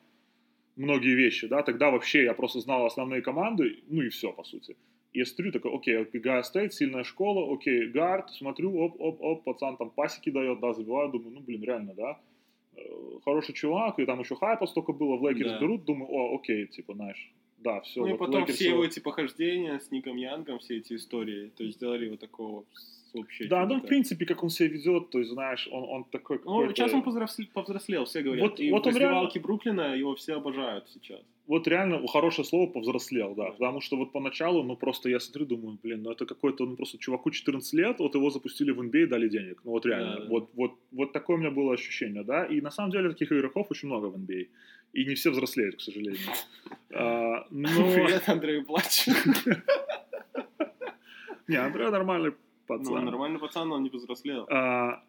многие 0.77 1.15
вещи, 1.15 1.47
да, 1.47 1.63
тогда 1.63 1.91
вообще 1.91 2.25
я 2.25 2.35
просто 2.35 2.61
знал 2.61 2.87
основные 2.87 3.23
команды, 3.23 3.83
ну 3.89 4.03
и 4.03 4.09
все, 4.09 4.33
по 4.33 4.45
сути. 4.45 4.77
И 5.13 5.19
я 5.19 5.27
смотрю, 5.27 5.53
такой, 5.53 5.75
окей, 5.75 6.05
Ohio 6.21 6.43
State, 6.43 6.73
сильная 6.73 7.05
школа, 7.05 7.53
окей, 7.55 7.87
guard, 7.89 8.31
смотрю, 8.31 8.79
оп-оп-оп, 8.79 9.45
пацан 9.45 9.77
там 9.77 9.91
пасики 9.91 10.31
дает, 10.31 10.61
да, 10.61 10.73
забиваю, 10.73 11.11
думаю, 11.11 11.35
ну, 11.35 11.41
блин, 11.41 11.63
реально, 11.63 11.95
да, 11.95 12.21
э, 12.77 12.83
хороший 13.25 13.55
чувак, 13.55 13.99
и 13.99 14.07
там 14.07 14.21
еще 14.21 14.37
хайпа 14.37 14.67
столько 14.67 14.93
было, 14.93 15.17
в 15.17 15.23
Лейкерс 15.27 15.53
да. 15.53 15.61
берут, 15.61 15.85
думаю, 15.85 16.11
о, 16.11 16.37
окей, 16.37 16.67
типа, 16.67 16.95
знаешь, 16.95 17.33
да, 17.59 17.81
все. 17.83 18.01
Ну 18.01 18.09
вот 18.09 18.15
и 18.15 18.19
потом 18.19 18.47
все 18.47 18.71
его 18.71 18.85
эти 18.85 19.01
похождения 19.01 19.79
с 19.79 19.91
Ником 19.91 20.17
Янгом, 20.17 20.59
все 20.59 20.79
эти 20.79 20.95
истории, 20.95 21.53
то 21.57 21.63
есть 21.63 21.77
сделали 21.77 22.07
его 22.07 22.17
такого 22.17 22.65
вообще. 23.15 23.47
Да, 23.47 23.67
ну, 23.67 23.81
в 23.81 23.87
принципе, 23.87 24.27
как 24.27 24.43
он 24.43 24.51
себя 24.51 24.69
ведет, 24.69 25.11
то 25.11 25.19
есть, 25.19 25.31
знаешь, 25.31 25.69
он, 25.71 25.85
он 25.85 26.05
такой 26.05 26.41
Ну, 26.45 26.69
сейчас 26.69 26.93
он 26.93 27.03
повзрослел, 27.03 27.49
повзрослел, 27.53 28.05
все 28.05 28.23
говорят. 28.23 28.51
Вот, 28.51 28.61
и 28.61 28.71
вот 28.71 28.85
в 28.85 28.87
раздевалке 28.87 29.39
реально... 29.39 29.47
Бруклина 29.47 29.97
его 29.97 30.15
все 30.15 30.35
обожают 30.35 30.89
сейчас. 30.89 31.21
Вот 31.47 31.67
реально, 31.67 32.07
хорошее 32.07 32.45
слово, 32.45 32.71
повзрослел, 32.71 33.35
да, 33.35 33.51
потому 33.51 33.81
что 33.81 33.97
вот 33.97 34.13
поначалу, 34.13 34.63
ну, 34.63 34.77
просто 34.77 35.09
я 35.09 35.19
смотрю, 35.19 35.47
думаю, 35.47 35.79
блин, 35.83 36.03
ну, 36.03 36.13
это 36.13 36.25
какой-то, 36.25 36.65
ну, 36.67 36.77
просто 36.77 36.99
чуваку 36.99 37.31
14 37.31 37.73
лет, 37.75 37.99
вот 37.99 38.15
его 38.15 38.31
запустили 38.31 38.71
в 38.71 38.81
NBA 38.81 39.03
и 39.03 39.07
дали 39.07 39.29
денег, 39.29 39.61
ну, 39.65 39.73
вот 39.73 39.85
реально, 39.85 40.21
да, 40.21 40.27
вот, 40.29 40.51
вот, 40.55 40.73
вот 40.93 41.13
такое 41.13 41.37
у 41.37 41.41
меня 41.41 41.51
было 41.51 41.75
ощущение, 41.75 42.23
да, 42.23 42.45
и 42.45 42.61
на 42.61 42.71
самом 42.71 42.93
деле 42.93 43.09
таких 43.09 43.33
игроков 43.33 43.67
очень 43.71 43.89
много 43.89 44.07
в 44.07 44.17
NBA, 44.17 44.47
и 44.93 45.05
не 45.05 45.15
все 45.15 45.31
взрослеют, 45.31 45.77
к 45.77 45.81
сожалению. 45.81 46.21
А, 46.95 47.45
Привет, 47.51 48.29
Андрей 48.29 48.63
Плач. 48.63 49.09
Не, 51.49 51.57
Андрей 51.57 51.91
нормальный 51.91 52.33
пацан. 52.79 52.95
Ну, 52.95 53.11
нормальный 53.11 53.39
пацан, 53.39 53.73
он 53.73 53.83
не 53.83 53.91
повзрослел. 53.91 54.47
А, 54.51 55.03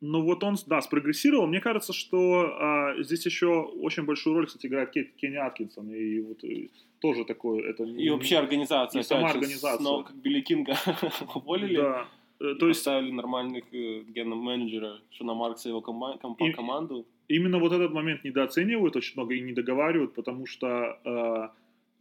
ну 0.00 0.22
вот 0.22 0.42
он, 0.44 0.56
да, 0.66 0.80
спрогрессировал. 0.80 1.46
Мне 1.46 1.60
кажется, 1.60 1.92
что 1.92 2.54
а, 2.58 3.02
здесь 3.02 3.26
еще 3.26 3.62
очень 3.62 4.04
большую 4.04 4.36
роль, 4.36 4.46
кстати, 4.46 4.66
играет 4.66 4.90
Кет, 4.90 5.12
Кенни 5.16 5.36
Аткинсон. 5.36 5.90
И 5.90 6.20
вот 6.20 6.42
и, 6.44 6.64
э, 6.64 6.68
тоже 7.00 7.24
такой... 7.24 7.62
Это, 7.62 7.84
и 7.84 8.08
вообще 8.10 8.38
организация. 8.38 9.00
И 9.00 9.04
сама 9.04 9.30
организация. 9.30 9.82
Но 9.82 10.02
как 10.02 10.16
Билли 10.16 10.40
Кинга 10.40 10.76
уволили. 11.34 11.76
Да. 11.76 12.06
Э, 12.40 12.54
то 12.54 12.68
есть 12.68 12.80
поставили 12.80 13.12
нормальных 13.12 13.64
э, 13.72 14.02
ген-менеджера, 14.08 15.00
Шона 15.10 15.34
Маркса 15.34 15.68
и 15.68 15.72
его 15.72 15.80
кома- 15.80 16.18
комп- 16.18 16.40
и, 16.40 16.52
команду. 16.52 17.06
Именно 17.28 17.58
вот 17.58 17.72
этот 17.72 17.92
момент 17.92 18.24
недооценивают 18.24 18.96
очень 18.96 19.12
много 19.16 19.34
и 19.34 19.40
не 19.40 19.52
договаривают, 19.52 20.14
потому 20.14 20.46
что 20.46 20.98
э, 21.04 21.48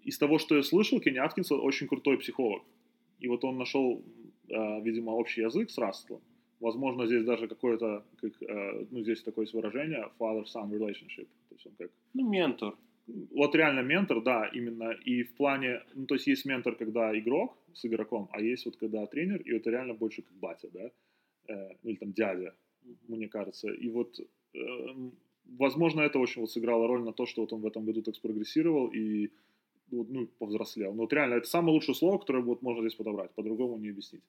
из 0.06 0.18
того, 0.18 0.40
что 0.40 0.56
я 0.56 0.64
слышал, 0.64 1.02
Кенни 1.02 1.18
Аткинсон 1.18 1.60
очень 1.62 1.88
крутой 1.88 2.18
психолог. 2.18 2.64
И 3.20 3.28
вот 3.28 3.44
он 3.44 3.58
нашел 3.58 4.02
видимо, 4.50 5.12
общий 5.12 5.42
язык 5.42 5.70
с 5.70 5.78
Растлом. 5.78 6.22
Возможно, 6.60 7.06
здесь 7.06 7.24
даже 7.24 7.48
какое-то, 7.48 8.04
как, 8.18 8.42
э, 8.42 8.86
ну, 8.92 9.02
здесь 9.02 9.24
такое 9.24 9.46
есть 9.46 9.54
выражение 9.54 10.10
father-son 10.20 10.70
relationship. 10.70 11.28
То 11.48 11.56
есть 11.56 11.66
он 11.66 11.74
как... 11.78 11.92
Ну, 12.14 12.30
ментор. 12.30 12.76
Вот 13.32 13.56
реально 13.56 13.80
ментор, 13.80 14.22
да, 14.22 14.46
именно. 14.54 14.92
И 14.92 15.24
в 15.24 15.36
плане, 15.36 15.82
ну, 15.96 16.06
то 16.06 16.16
есть 16.16 16.28
есть 16.28 16.46
ментор, 16.46 16.76
когда 16.76 17.18
игрок 17.18 17.58
с 17.74 17.86
игроком, 17.86 18.28
а 18.32 18.42
есть 18.42 18.66
вот 18.66 18.76
когда 18.76 19.06
тренер, 19.06 19.42
и 19.42 19.56
это 19.56 19.70
реально 19.70 19.94
больше 19.94 20.22
как 20.22 20.34
батя, 20.34 20.70
да, 20.74 20.92
э, 21.48 21.76
или 21.84 21.96
там 21.96 22.12
дядя, 22.12 22.54
мне 23.08 23.30
кажется. 23.30 23.70
И 23.70 23.90
вот, 23.90 24.20
э, 24.54 24.60
возможно, 25.46 26.02
это 26.02 26.20
очень 26.20 26.42
вот 26.42 26.52
сыграло 26.52 26.88
роль 26.88 27.04
на 27.04 27.14
то, 27.14 27.26
что 27.26 27.42
вот 27.42 27.54
он 27.54 27.62
в 27.62 27.68
этом 27.68 27.86
году 27.86 28.02
так 28.02 28.16
спрогрессировал, 28.16 28.88
и 28.88 29.30
ну, 29.92 30.28
повзрослел. 30.40 30.94
Но 30.94 31.02
вот 31.02 31.14
реально, 31.14 31.36
это 31.36 31.48
самое 31.48 31.74
лучшее 31.74 31.96
слово, 31.96 32.18
которое 32.18 32.44
вот 32.44 32.62
можно 32.62 32.82
здесь 32.82 32.96
подобрать, 32.96 33.32
по-другому 33.36 33.78
не 33.78 33.90
объяснить. 33.90 34.24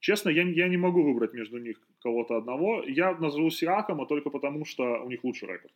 Честно, 0.00 0.28
я, 0.28 0.42
я 0.42 0.68
не 0.68 0.76
могу 0.76 1.02
выбрать 1.02 1.32
между 1.32 1.58
них 1.58 1.80
кого-то 2.02 2.36
одного. 2.36 2.82
Я 2.86 3.14
назову 3.14 3.48
Сиакома 3.50 4.06
только 4.06 4.28
потому, 4.28 4.66
что 4.66 5.02
у 5.02 5.08
них 5.08 5.24
лучший 5.24 5.48
рекорд. 5.48 5.72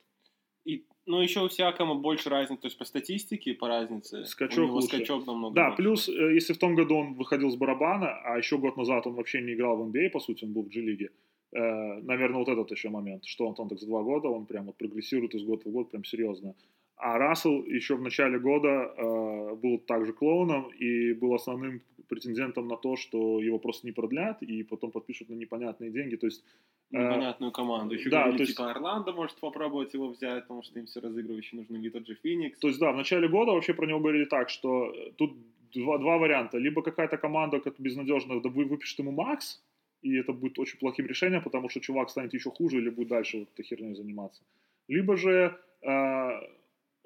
И, 0.66 0.84
ну, 1.06 1.22
еще 1.22 1.40
у 1.40 1.48
Сиакома 1.48 1.94
больше 1.94 2.28
разницы, 2.28 2.60
то 2.60 2.66
есть 2.66 2.76
по 2.76 2.84
статистике, 2.84 3.54
по 3.54 3.68
разнице. 3.68 4.26
Скачок 4.26 4.58
у 4.58 4.66
него 4.66 4.74
лучше. 4.74 4.96
скачок 4.96 5.26
намного 5.26 5.54
Да, 5.54 5.68
больше. 5.68 5.82
плюс, 5.82 6.08
э, 6.10 6.34
если 6.34 6.52
в 6.52 6.58
том 6.58 6.74
году 6.74 6.96
он 6.96 7.14
выходил 7.14 7.50
с 7.50 7.56
барабана, 7.56 8.20
а 8.22 8.36
еще 8.36 8.58
год 8.58 8.76
назад 8.76 9.06
он 9.06 9.14
вообще 9.14 9.40
не 9.40 9.54
играл 9.54 9.78
в 9.78 9.90
NBA, 9.90 10.08
а, 10.08 10.10
по 10.10 10.20
сути, 10.20 10.44
он 10.44 10.52
был 10.52 10.62
в 10.64 10.68
G-лиге, 10.68 11.08
э, 11.52 12.00
наверное, 12.02 12.40
вот 12.40 12.48
этот 12.48 12.70
еще 12.70 12.90
момент, 12.90 13.24
что 13.24 13.48
он 13.48 13.54
там 13.54 13.68
так 13.70 13.78
за 13.78 13.86
два 13.86 14.02
года, 14.02 14.28
он 14.28 14.44
прям 14.44 14.66
вот 14.66 14.76
прогрессирует 14.76 15.34
из 15.34 15.42
года 15.42 15.62
в 15.64 15.72
год 15.72 15.90
прям 15.90 16.04
серьезно. 16.04 16.54
А 16.98 17.16
Рассел 17.16 17.64
еще 17.64 17.94
в 17.94 18.02
начале 18.02 18.40
года 18.40 18.92
э, 18.96 19.54
был 19.54 19.78
также 19.78 20.12
клоуном 20.12 20.68
и 20.70 21.12
был 21.12 21.32
основным 21.32 21.80
претендентом 22.08 22.66
на 22.66 22.76
то, 22.76 22.96
что 22.96 23.40
его 23.40 23.58
просто 23.58 23.86
не 23.86 23.92
продлят 23.92 24.42
и 24.42 24.64
потом 24.64 24.90
подпишут 24.90 25.28
на 25.28 25.34
непонятные 25.34 25.90
деньги. 25.90 26.16
То 26.16 26.26
есть 26.26 26.44
э, 26.92 26.96
непонятную 26.96 27.52
команду. 27.52 27.94
Еще 27.94 28.10
да, 28.10 28.22
говорили, 28.22 28.38
то 28.38 28.42
есть, 28.42 28.56
типа 28.56 28.70
Орландо 28.70 29.12
может 29.12 29.38
попробовать 29.38 29.94
его 29.94 30.08
взять, 30.08 30.42
потому 30.42 30.62
что 30.62 30.80
им 30.80 30.86
все 30.86 31.00
разыгрывающие 31.00 31.60
нужны, 31.60 31.76
или 31.76 31.88
тот 31.90 32.06
же 32.06 32.16
Феникс. 32.16 32.58
То 32.58 32.68
есть, 32.68 32.80
да, 32.80 32.90
в 32.90 32.96
начале 32.96 33.28
года 33.28 33.52
вообще 33.52 33.74
про 33.74 33.86
него 33.86 34.00
говорили 34.00 34.24
так, 34.24 34.48
что 34.50 34.92
тут 35.16 35.36
два, 35.72 35.98
два 35.98 36.18
варианта. 36.18 36.58
Либо 36.58 36.82
какая-то 36.82 37.16
команда 37.16 37.60
как 37.60 37.78
безнадежная 37.78 38.40
да, 38.40 38.48
выпишет 38.48 38.98
ему 38.98 39.12
Макс, 39.12 39.62
и 40.02 40.16
это 40.16 40.32
будет 40.32 40.58
очень 40.58 40.78
плохим 40.78 41.06
решением, 41.06 41.42
потому 41.42 41.68
что 41.68 41.80
чувак 41.80 42.10
станет 42.10 42.34
еще 42.34 42.50
хуже 42.50 42.78
или 42.78 42.90
будет 42.90 43.08
дальше 43.08 43.38
вот 43.38 43.48
этой 43.52 43.64
херней 43.64 43.94
заниматься. 43.94 44.42
Либо 44.88 45.16
же 45.16 45.56
э, 45.82 46.30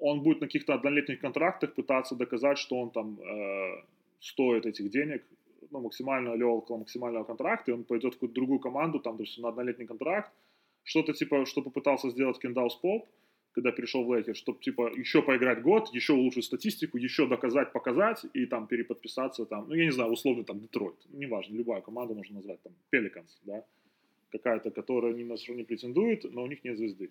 он 0.03 0.21
будет 0.21 0.41
на 0.41 0.47
каких-то 0.47 0.73
однолетних 0.73 1.19
контрактах 1.21 1.73
пытаться 1.75 2.15
доказать, 2.15 2.57
что 2.57 2.75
он 2.75 2.91
там 2.91 3.17
э, 3.21 3.83
стоит 4.19 4.65
этих 4.65 4.89
денег, 4.89 5.23
ну, 5.71 5.79
максимально 5.79 6.33
или 6.35 6.43
около 6.43 6.77
максимального 6.77 7.23
контракта, 7.23 7.71
и 7.71 7.73
он 7.73 7.85
пойдет 7.85 8.11
в 8.11 8.15
какую-то 8.15 8.35
другую 8.35 8.59
команду, 8.59 8.99
там, 8.99 9.15
то 9.15 9.23
есть 9.23 9.39
на 9.39 9.47
однолетний 9.47 9.87
контракт, 9.87 10.29
что-то 10.83 11.13
типа, 11.13 11.45
что 11.45 11.61
попытался 11.61 12.09
сделать 12.09 12.37
Кендаус 12.39 12.75
Поп, 12.75 13.07
когда 13.53 13.71
перешел 13.71 14.03
в 14.03 14.09
Лейкер, 14.09 14.35
чтобы, 14.35 14.59
типа, 14.59 14.91
еще 14.93 15.21
поиграть 15.21 15.61
год, 15.61 15.87
еще 15.93 16.13
улучшить 16.13 16.45
статистику, 16.45 16.97
еще 16.97 17.25
доказать, 17.25 17.71
показать, 17.71 18.25
и 18.33 18.45
там 18.45 18.67
переподписаться, 18.67 19.45
там, 19.45 19.69
ну, 19.69 19.75
я 19.75 19.85
не 19.85 19.91
знаю, 19.91 20.11
условно, 20.11 20.43
там, 20.43 20.59
Детройт, 20.59 20.97
неважно, 21.13 21.55
любая 21.55 21.81
команда 21.81 22.13
можно 22.13 22.35
назвать, 22.35 22.61
там, 22.61 22.73
Пеликанс, 22.89 23.39
да, 23.45 23.63
какая-то, 24.31 24.69
которая 24.71 25.13
ни 25.13 25.23
на 25.23 25.37
что 25.37 25.53
не 25.53 25.63
претендует, 25.63 26.25
но 26.25 26.43
у 26.43 26.47
них 26.47 26.65
нет 26.65 26.77
звезды. 26.77 27.09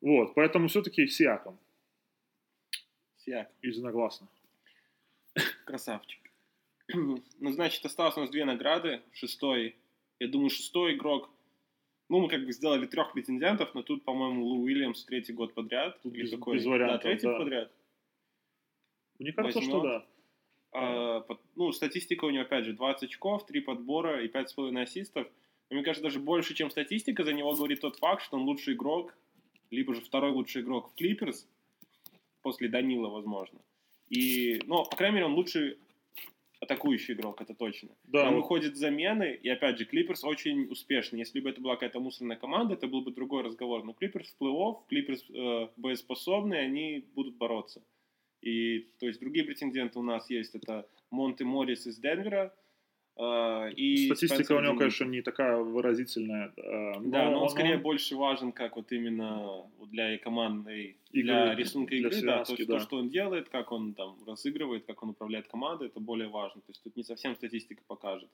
Вот, 0.00 0.34
поэтому 0.34 0.66
все-таки 0.66 1.06
Сиаком. 1.06 1.58
Сиак. 3.24 3.50
Единогласно. 3.62 4.28
Красавчик. 5.64 6.20
ну, 6.94 7.22
значит, 7.40 7.84
осталось 7.84 8.16
у 8.16 8.20
нас 8.20 8.30
две 8.30 8.44
награды. 8.44 9.00
Шестой, 9.12 9.76
я 10.18 10.28
думаю, 10.28 10.50
шестой 10.50 10.94
игрок. 10.94 11.30
Ну, 12.08 12.20
мы 12.20 12.28
как 12.28 12.44
бы 12.44 12.52
сделали 12.52 12.86
трех 12.86 13.12
претендентов, 13.12 13.74
но 13.74 13.82
тут, 13.82 14.04
по-моему, 14.04 14.44
Лу 14.44 14.62
Уильямс 14.64 15.04
третий 15.04 15.32
год 15.32 15.54
подряд. 15.54 16.00
Тут 16.02 16.12
без, 16.12 16.30
какой? 16.30 16.56
без 16.56 16.66
вариантов, 16.66 16.96
Да, 16.96 17.02
третий 17.02 17.26
да. 17.26 17.38
подряд. 17.38 17.72
Мне 19.18 19.32
кажется, 19.32 19.58
Возьмет. 19.60 19.76
что 19.76 19.82
да. 19.82 20.06
А, 20.72 21.20
под, 21.20 21.40
ну, 21.54 21.70
статистика 21.72 22.24
у 22.24 22.30
него, 22.30 22.42
опять 22.42 22.64
же, 22.64 22.72
20 22.72 23.04
очков, 23.04 23.46
3 23.46 23.60
подбора 23.60 24.22
и 24.24 24.28
5,5 24.28 24.82
ассистов. 24.82 25.28
Но, 25.70 25.76
мне 25.76 25.84
кажется, 25.84 26.02
даже 26.02 26.18
больше, 26.18 26.54
чем 26.54 26.70
статистика, 26.70 27.24
за 27.24 27.32
него 27.32 27.54
говорит 27.54 27.80
тот 27.80 27.96
факт, 27.96 28.22
что 28.22 28.36
он 28.36 28.42
лучший 28.42 28.74
игрок, 28.74 29.14
либо 29.70 29.94
же 29.94 30.00
второй 30.00 30.32
лучший 30.32 30.62
игрок 30.62 30.90
в 30.90 30.94
Клиперс, 30.96 31.46
после 32.42 32.68
Данила, 32.68 33.08
возможно. 33.08 33.60
И, 34.08 34.60
ну, 34.66 34.84
по 34.84 34.96
крайней 34.96 35.16
мере, 35.16 35.26
он 35.26 35.34
лучший 35.34 35.78
атакующий 36.60 37.14
игрок, 37.14 37.40
это 37.40 37.54
точно. 37.54 37.88
Да. 38.04 38.28
Он 38.28 38.36
выходит 38.36 38.76
замены, 38.76 39.34
и 39.42 39.48
опять 39.48 39.78
же, 39.78 39.84
Клиперс 39.84 40.22
очень 40.22 40.70
успешный. 40.70 41.18
Если 41.18 41.40
бы 41.40 41.50
это 41.50 41.60
была 41.60 41.74
какая-то 41.74 41.98
мусорная 41.98 42.36
команда, 42.36 42.74
это 42.74 42.86
был 42.86 43.02
бы 43.02 43.10
другой 43.10 43.42
разговор. 43.42 43.84
Но 43.84 43.94
Клиперс 43.94 44.36
в 44.38 44.42
плей-офф, 44.42 44.76
Клиперс 44.88 45.24
э, 45.28 45.68
боеспособные, 45.76 46.60
они 46.60 47.04
будут 47.14 47.36
бороться. 47.36 47.82
И, 48.42 48.90
то 49.00 49.06
есть, 49.06 49.18
другие 49.18 49.44
претенденты 49.44 49.98
у 49.98 50.02
нас 50.02 50.30
есть, 50.30 50.54
это 50.54 50.88
Монте 51.10 51.44
Моррис 51.44 51.86
из 51.86 51.98
Денвера, 51.98 52.54
и 53.16 54.06
Статистика 54.06 54.34
Спенсер 54.34 54.56
у 54.56 54.60
него, 54.60 54.76
конечно, 54.76 55.04
не 55.04 55.20
такая 55.20 55.58
выразительная. 55.58 56.52
А, 56.56 56.98
но 56.98 57.10
да, 57.10 57.30
но 57.30 57.36
он, 57.36 57.42
он 57.42 57.48
скорее 57.50 57.76
он... 57.76 57.82
больше 57.82 58.16
важен 58.16 58.52
как 58.52 58.76
вот 58.76 58.90
именно 58.90 59.70
для 59.90 60.16
командной, 60.18 60.96
игры, 61.10 61.24
для 61.24 61.54
рисунка 61.54 61.94
игры, 61.94 62.10
для 62.10 62.38
да, 62.38 62.44
то 62.44 62.56
да. 62.56 62.64
то, 62.64 62.78
что 62.80 62.96
он 62.96 63.10
делает, 63.10 63.50
как 63.50 63.70
он 63.70 63.94
там 63.94 64.16
разыгрывает, 64.26 64.86
как 64.86 65.02
он 65.02 65.10
управляет 65.10 65.46
командой, 65.46 65.88
это 65.88 66.00
более 66.00 66.28
важно. 66.28 66.62
То 66.62 66.70
есть 66.70 66.82
тут 66.82 66.96
не 66.96 67.02
совсем 67.02 67.36
статистика 67.36 67.82
покажет. 67.86 68.30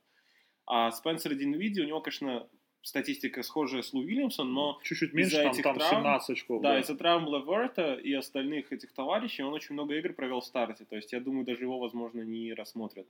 А 0.64 0.90
Спенсер 0.92 1.34
Динвиди, 1.34 1.80
у 1.80 1.86
него, 1.86 2.00
конечно, 2.00 2.46
статистика 2.82 3.42
схожая 3.42 3.82
с 3.82 3.92
Лу 3.92 4.00
Уильямсом, 4.00 4.52
но 4.52 4.78
чуть-чуть 4.84 5.12
меньше, 5.12 5.36
там, 5.36 5.50
этих 5.50 5.62
там 5.62 5.76
травм, 5.76 5.96
17 5.96 6.30
очков. 6.30 6.62
Да, 6.62 6.74
да. 6.74 6.80
из-за 6.80 6.94
травм 6.94 7.26
Леверта 7.26 7.94
и 7.94 8.12
остальных 8.12 8.72
этих 8.72 8.92
товарищей 8.92 9.42
он 9.42 9.52
очень 9.52 9.74
много 9.74 9.94
игр 9.96 10.12
провел 10.12 10.40
в 10.40 10.44
старте. 10.44 10.84
То 10.84 10.96
есть 10.96 11.12
я 11.12 11.20
думаю, 11.20 11.44
даже 11.44 11.64
его, 11.64 11.78
возможно, 11.78 12.20
не 12.22 12.54
рассмотрят 12.54 13.06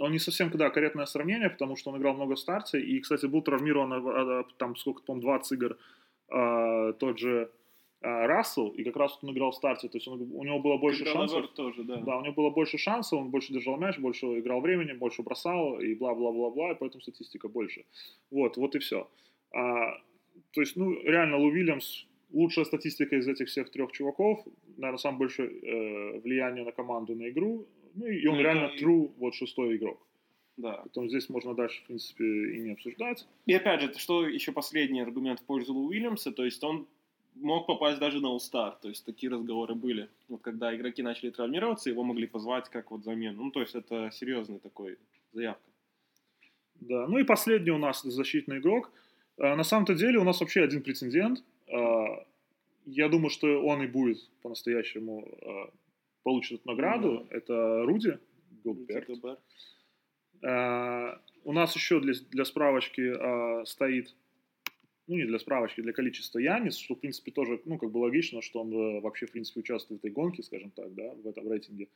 он 0.00 0.12
не 0.12 0.18
совсем, 0.18 0.50
да, 0.50 0.70
корректное 0.70 1.06
сравнение, 1.06 1.50
потому 1.50 1.76
что 1.76 1.90
он 1.90 1.98
играл 1.98 2.14
много 2.14 2.34
в 2.34 2.38
старте, 2.38 2.80
и, 2.80 3.00
кстати, 3.00 3.26
был 3.26 3.42
травмирован, 3.42 3.92
а, 3.92 4.40
а, 4.40 4.44
там, 4.56 4.74
сколько, 4.76 5.02
по-моему, 5.02 5.22
20 5.22 5.52
игр 5.52 5.78
а, 6.28 6.92
тот 6.94 7.18
же 7.18 7.50
Рассел, 8.02 8.68
и 8.68 8.82
как 8.82 8.96
раз 8.96 9.18
он 9.20 9.30
играл 9.32 9.50
в 9.50 9.56
старте, 9.56 9.88
то 9.88 9.98
есть 9.98 10.08
он, 10.08 10.22
у 10.32 10.42
него 10.42 10.58
было 10.58 10.78
больше 10.78 11.04
Когда 11.04 11.20
шансов. 11.20 11.48
Тоже, 11.48 11.84
да. 11.84 11.96
Да, 11.96 12.16
у 12.16 12.22
него 12.22 12.32
было 12.32 12.50
больше 12.50 12.78
шансов, 12.78 13.20
он 13.20 13.28
больше 13.28 13.52
держал 13.52 13.76
мяч, 13.76 13.98
больше 13.98 14.26
играл 14.38 14.62
времени, 14.62 14.94
больше 14.94 15.22
бросал 15.22 15.78
и 15.78 15.94
бла-бла-бла-бла, 15.94 16.72
и 16.72 16.74
поэтому 16.76 17.02
статистика 17.02 17.48
больше. 17.48 17.84
Вот, 18.30 18.56
вот 18.56 18.74
и 18.74 18.78
все. 18.78 19.06
А, 19.52 19.98
то 20.52 20.62
есть, 20.62 20.76
ну, 20.76 20.98
реально, 21.02 21.36
Лу 21.36 21.50
Вильямс 21.50 22.06
лучшая 22.32 22.64
статистика 22.64 23.16
из 23.16 23.28
этих 23.28 23.48
всех 23.48 23.70
трех 23.70 23.92
чуваков, 23.92 24.46
наверное, 24.78 24.98
самое 24.98 25.18
большое 25.18 25.50
э, 25.50 26.20
влияние 26.20 26.64
на 26.64 26.72
команду, 26.72 27.14
на 27.14 27.28
игру, 27.28 27.66
ну 27.94 28.06
и 28.06 28.26
он 28.26 28.36
Ну, 28.36 28.40
реально 28.42 28.66
и- 28.68 28.82
true, 28.82 29.10
вот 29.18 29.34
шестой 29.34 29.76
игрок. 29.76 29.98
да. 30.56 30.80
Поэтому 30.82 31.08
здесь 31.08 31.28
можно 31.28 31.54
дальше, 31.54 31.82
в 31.82 31.86
принципе, 31.86 32.24
и 32.24 32.60
не 32.60 32.72
обсуждать. 32.72 33.26
И 33.46 33.54
опять 33.54 33.80
же, 33.80 33.92
что 33.98 34.26
еще 34.28 34.52
последний 34.52 35.00
аргумент 35.02 35.40
в 35.40 35.44
пользу 35.44 35.72
Лу 35.74 35.88
Уильямса, 35.88 36.32
то 36.32 36.44
есть 36.44 36.62
он 36.64 36.86
мог 37.34 37.66
попасть 37.66 37.98
даже 38.00 38.20
на 38.20 38.26
All-Star, 38.28 38.74
то 38.82 38.88
есть 38.88 39.04
такие 39.06 39.30
разговоры 39.32 39.74
были. 39.74 40.08
Вот 40.28 40.42
когда 40.42 40.74
игроки 40.74 41.02
начали 41.02 41.30
травмироваться, 41.30 41.88
его 41.90 42.02
могли 42.04 42.26
позвать 42.26 42.68
как 42.68 42.90
вот 42.90 43.04
замену. 43.04 43.44
Ну, 43.44 43.50
то 43.50 43.60
есть 43.60 43.74
это 43.74 44.10
серьезный 44.12 44.58
такой 44.58 44.98
заявка. 45.32 45.62
Да, 46.80 47.06
ну 47.06 47.18
и 47.18 47.24
последний 47.24 47.70
у 47.70 47.78
нас 47.78 48.02
защитный 48.02 48.58
игрок. 48.58 48.90
А, 49.38 49.54
На 49.56 49.64
самом-то 49.64 49.94
деле 49.94 50.18
у 50.18 50.24
нас 50.24 50.40
вообще 50.40 50.62
один 50.62 50.82
претендент. 50.82 51.42
А, 51.72 52.24
Я 52.86 53.08
думаю, 53.08 53.30
что 53.30 53.46
он 53.62 53.82
и 53.82 53.86
будет 53.86 54.18
по-настоящему 54.42 55.28
а, 55.42 55.70
получит 56.22 56.60
эту 56.60 56.68
награду. 56.68 57.26
Это 57.30 57.82
Руди 57.84 58.18
Голдберг. 58.64 59.08
А, 60.42 61.20
У 61.44 61.52
нас 61.52 61.74
еще 61.74 62.00
для, 62.00 62.14
для 62.30 62.44
справочки 62.44 63.12
а, 63.14 63.64
стоит, 63.66 64.14
ну 65.06 65.16
не 65.16 65.24
для 65.24 65.38
справочки, 65.38 65.80
для 65.80 65.92
количества 65.92 66.38
Янис, 66.38 66.76
что 66.76 66.94
в 66.94 67.00
принципе 67.00 67.30
тоже, 67.30 67.60
ну 67.64 67.78
как 67.78 67.90
бы 67.90 67.98
логично, 67.98 68.42
что 68.42 68.60
он 68.60 68.72
э, 68.72 69.00
вообще 69.00 69.26
в 69.26 69.32
принципе 69.32 69.60
участвует 69.60 70.00
в 70.00 70.04
этой 70.04 70.12
гонке, 70.12 70.42
скажем 70.42 70.70
так, 70.70 70.94
да, 70.94 71.14
в 71.14 71.26
этом 71.26 71.50
рейтинге. 71.50 71.88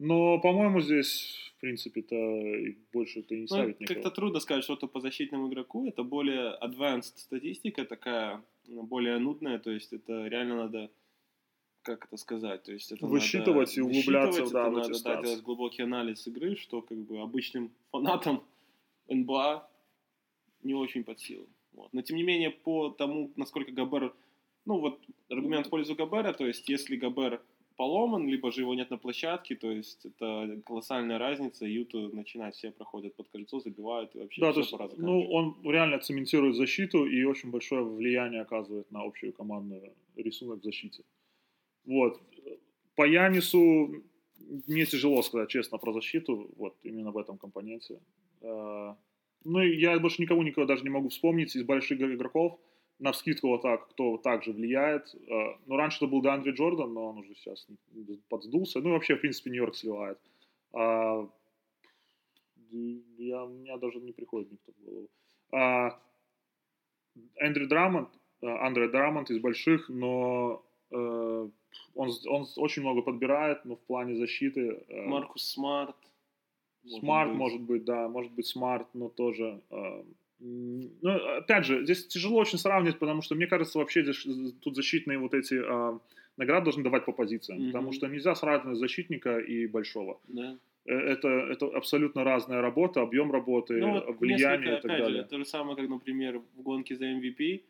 Но, 0.00 0.38
по-моему, 0.38 0.80
здесь, 0.80 1.52
в 1.56 1.60
принципе-то, 1.60 2.14
и 2.14 2.76
больше-то 2.92 3.34
и 3.34 3.38
не 3.38 3.42
Ну, 3.42 3.46
ставить 3.48 3.80
никого. 3.80 3.94
как-то 4.00 4.10
трудно 4.14 4.38
сказать 4.40 4.62
что-то 4.62 4.86
по 4.86 5.00
защитному 5.00 5.48
игроку. 5.48 5.88
Это 5.88 6.04
более 6.04 6.56
advanced 6.62 7.16
статистика, 7.16 7.84
такая 7.84 8.44
ну, 8.68 8.84
более 8.84 9.18
нудная. 9.18 9.58
То 9.58 9.72
есть 9.72 9.92
это 9.92 10.28
реально 10.28 10.56
надо, 10.56 10.90
как 11.88 12.06
это 12.06 12.16
сказать, 12.16 12.62
то 12.62 12.72
есть 12.72 12.92
это 12.92 13.06
Высчитывать 13.06 13.76
надо 13.76 13.80
и 13.80 13.82
углубляться, 13.82 14.42
высчитывать, 14.42 14.52
да, 14.52 14.60
это 14.60 14.70
в 14.70 14.72
надо 14.74 14.88
да, 14.88 14.94
статс. 14.94 15.22
делать 15.24 15.42
глубокий 15.42 15.82
анализ 15.82 16.26
игры, 16.26 16.56
что 16.56 16.82
как 16.82 16.98
бы 16.98 17.20
обычным 17.20 17.70
фанатам 17.90 18.42
НБА 19.08 19.68
не 20.62 20.74
очень 20.74 21.04
под 21.04 21.18
силу. 21.18 21.46
Вот. 21.72 21.92
Но 21.92 22.02
тем 22.02 22.16
не 22.16 22.22
менее, 22.22 22.50
по 22.50 22.90
тому, 22.90 23.30
насколько 23.36 23.72
Габер... 23.72 24.14
Ну 24.64 24.80
вот 24.80 25.00
аргумент 25.30 25.66
в 25.66 25.70
пользу 25.70 25.94
Габера, 25.94 26.32
то 26.32 26.46
есть 26.46 26.68
если 26.68 26.96
Габер 26.96 27.40
поломан, 27.78 28.28
либо 28.28 28.50
же 28.50 28.62
его 28.62 28.74
нет 28.74 28.90
на 28.90 28.98
площадке, 28.98 29.54
то 29.54 29.70
есть 29.70 30.04
это 30.04 30.60
колоссальная 30.66 31.18
разница, 31.18 31.64
Юту 31.64 32.14
начинает, 32.14 32.54
все 32.54 32.72
проходят 32.72 33.14
под 33.14 33.28
кольцо, 33.28 33.60
забивают, 33.60 34.14
и 34.16 34.18
вообще 34.18 34.40
Да, 34.40 34.52
то 34.52 34.60
есть, 34.60 34.74
ну, 34.98 35.30
он 35.30 35.56
реально 35.62 35.98
цементирует 36.00 36.56
защиту 36.56 37.06
и 37.06 37.24
очень 37.24 37.50
большое 37.50 37.84
влияние 37.84 38.42
оказывает 38.42 38.90
на 38.90 39.02
общую 39.02 39.32
командную 39.32 39.92
рисунок 40.16 40.60
в 40.60 40.64
защите. 40.64 41.04
Вот. 41.88 42.20
По 42.96 43.06
Янису 43.06 44.04
мне 44.66 44.84
тяжело 44.84 45.22
сказать 45.22 45.48
честно 45.48 45.78
про 45.78 45.92
защиту, 45.92 46.50
вот 46.56 46.76
именно 46.82 47.10
в 47.10 47.18
этом 47.18 47.38
компоненте. 47.38 48.00
А, 48.42 48.96
Ну, 49.44 49.60
я 49.60 49.98
больше 49.98 50.22
никого 50.22 50.42
никого 50.42 50.66
даже 50.66 50.82
не 50.84 50.90
могу 50.90 51.08
вспомнить 51.08 51.56
из 51.56 51.64
больших 51.64 52.00
игроков, 52.00 52.60
на 52.98 53.12
вскидку 53.12 53.48
вот 53.48 53.62
так, 53.62 53.88
кто 53.88 54.18
также 54.18 54.52
влияет. 54.52 55.14
А, 55.30 55.58
Ну, 55.66 55.76
раньше 55.76 55.98
это 55.98 56.06
был 56.06 56.20
Дандри 56.20 56.52
Джордан, 56.52 56.92
но 56.92 57.08
он 57.08 57.18
уже 57.18 57.34
сейчас 57.34 57.66
подсдулся. 58.28 58.80
Ну, 58.80 58.90
и 58.90 58.92
вообще, 58.92 59.16
в 59.16 59.20
принципе, 59.20 59.50
Нью-Йорк 59.50 59.74
сливает. 59.74 60.18
А, 60.72 61.26
я, 62.70 63.44
у 63.44 63.48
меня 63.48 63.78
даже 63.78 63.98
не 64.00 64.12
приходит 64.12 64.52
никто 64.52 64.72
в 64.72 64.84
голову. 64.84 65.08
А, 65.52 65.98
Эндрю 67.36 67.66
Драмонт, 67.66 68.10
а, 68.42 68.66
Андре 68.66 68.88
Драмонт 68.88 69.30
из 69.30 69.38
больших, 69.38 69.88
но 69.88 70.62
э, 70.90 71.48
он, 71.94 72.10
он 72.28 72.46
очень 72.56 72.82
много 72.82 73.02
подбирает, 73.02 73.64
но 73.64 73.74
в 73.76 73.80
плане 73.80 74.14
защиты... 74.16 74.82
э, 74.88 75.06
Маркус 75.06 75.42
Смарт. 75.52 75.96
Смарт, 76.86 77.32
может 77.34 77.60
быть, 77.60 77.84
да, 77.84 78.08
может 78.08 78.32
быть, 78.32 78.46
смарт, 78.46 78.86
но 78.94 79.08
тоже. 79.08 79.60
э, 79.70 80.02
Ну, 80.40 81.10
опять 81.38 81.64
же, 81.66 81.84
здесь 81.84 82.06
тяжело 82.06 82.36
очень 82.38 82.58
сравнивать, 82.58 82.98
потому 82.98 83.22
что, 83.22 83.34
мне 83.34 83.46
кажется, 83.46 83.78
вообще 83.78 84.02
здесь 84.02 84.24
тут 84.60 84.76
защитные 84.76 85.18
вот 85.18 85.34
эти 85.34 85.54
а, 85.60 85.98
награды 86.36 86.64
должны 86.64 86.84
давать 86.84 87.04
по 87.04 87.12
позициям, 87.12 87.58
Мгм. 87.58 87.72
потому 87.72 87.92
что 87.92 88.06
нельзя 88.06 88.34
сравнивать 88.34 88.78
защитника 88.78 89.38
и 89.38 89.66
большого. 89.66 90.18
Да. 90.28 90.56
Э, 90.86 90.92
Это, 90.94 91.28
это 91.28 91.66
абсолютно 91.76 92.24
разная 92.24 92.60
работа, 92.62 93.02
объем 93.02 93.32
работы, 93.32 93.74
Ну, 93.80 93.92
вот 93.94 94.20
влияние 94.20 94.68
и 94.78 94.80
так 94.80 94.84
опять 94.84 95.00
далее. 95.02 95.22
же, 95.22 95.28
то 95.28 95.38
же 95.38 95.44
самое, 95.44 95.76
как, 95.76 95.88
например, 95.88 96.40
в 96.56 96.62
гонке 96.62 96.94
за 96.96 97.04
MVP. 97.04 97.62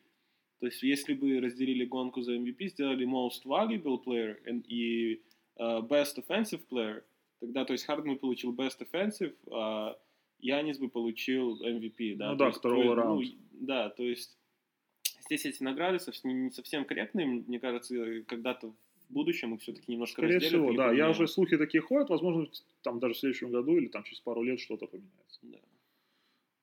То 0.60 0.66
есть, 0.66 0.82
если 0.82 1.14
бы 1.14 1.40
разделили 1.40 1.84
гонку 1.84 2.22
за 2.22 2.34
MVP, 2.36 2.68
сделали 2.68 3.06
most 3.06 3.44
valuable 3.44 4.02
player 4.04 4.36
and- 4.46 4.64
и 4.66 5.22
э, 5.56 5.80
best 5.80 6.16
offensive 6.18 6.62
player, 6.70 7.02
тогда, 7.40 7.64
то 7.64 7.72
есть, 7.72 7.84
Харден 7.84 8.12
бы 8.14 8.18
получил 8.18 8.52
best 8.54 8.78
offensive, 8.80 9.34
а 9.50 9.96
Янис 10.40 10.78
бы 10.78 10.88
получил 10.88 11.60
MVP. 11.64 12.14
Да? 12.16 12.30
Ну 12.32 12.32
То 12.34 12.38
да, 12.38 12.46
есть, 12.46 12.58
второго 12.58 12.82
то- 12.82 12.88
ну, 12.88 12.94
раунда. 12.94 13.24
и- 13.24 13.36
да, 13.52 13.88
то 13.90 14.02
есть, 14.04 14.36
здесь 15.26 15.46
эти 15.46 15.62
награды 15.62 15.98
совсем, 15.98 16.44
не 16.44 16.50
совсем 16.50 16.84
корректные. 16.84 17.26
Мне 17.26 17.58
кажется, 17.60 18.22
когда-то 18.26 18.68
в 18.68 18.74
будущем 19.12 19.54
их 19.54 19.62
все-таки 19.62 19.90
немножко 19.92 20.20
Скорее 20.22 20.36
разделят 20.36 20.52
всего, 20.52 20.72
да. 20.74 20.84
Я 20.84 20.88
поменяют. 20.90 21.16
уже 21.16 21.28
слухи 21.28 21.56
такие 21.56 21.80
ходят, 21.80 22.08
возможно, 22.10 22.46
там 22.82 22.98
даже 23.00 23.14
в 23.14 23.18
следующем 23.18 23.50
году 23.50 23.76
или 23.78 23.86
там 23.88 24.02
через 24.04 24.20
пару 24.20 24.42
лет 24.42 24.60
что-то 24.60 24.86
поменяется. 24.86 25.40
Да. 25.42 25.58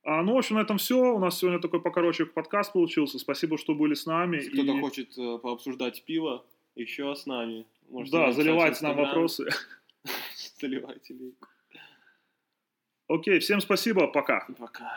А, 0.05 0.21
ну, 0.21 0.35
в 0.35 0.37
общем, 0.37 0.55
на 0.57 0.61
этом 0.61 0.77
все. 0.77 1.15
У 1.15 1.19
нас 1.19 1.39
сегодня 1.39 1.59
такой 1.59 1.81
покороче 1.81 2.27
подкаст 2.27 2.73
получился. 2.73 3.17
Спасибо, 3.17 3.57
что 3.57 3.73
были 3.73 3.95
с 3.95 4.05
нами. 4.05 4.37
Если 4.37 4.51
кто-то 4.51 4.77
И- 4.77 4.81
хочет 4.81 5.17
э, 5.17 5.39
пообсуждать 5.39 6.03
пиво, 6.05 6.45
еще 6.75 7.15
с 7.15 7.25
нами. 7.25 7.65
Можете 7.89 8.17
Да, 8.17 8.31
заливайте 8.31 8.83
нам 8.85 8.97
вопросы. 8.97 9.47
Заливайте 10.61 11.15
лейку. 11.15 11.47
Окей, 13.07 13.39
всем 13.39 13.61
спасибо, 13.61 14.07
пока. 14.07 14.47
Пока. 14.59 14.91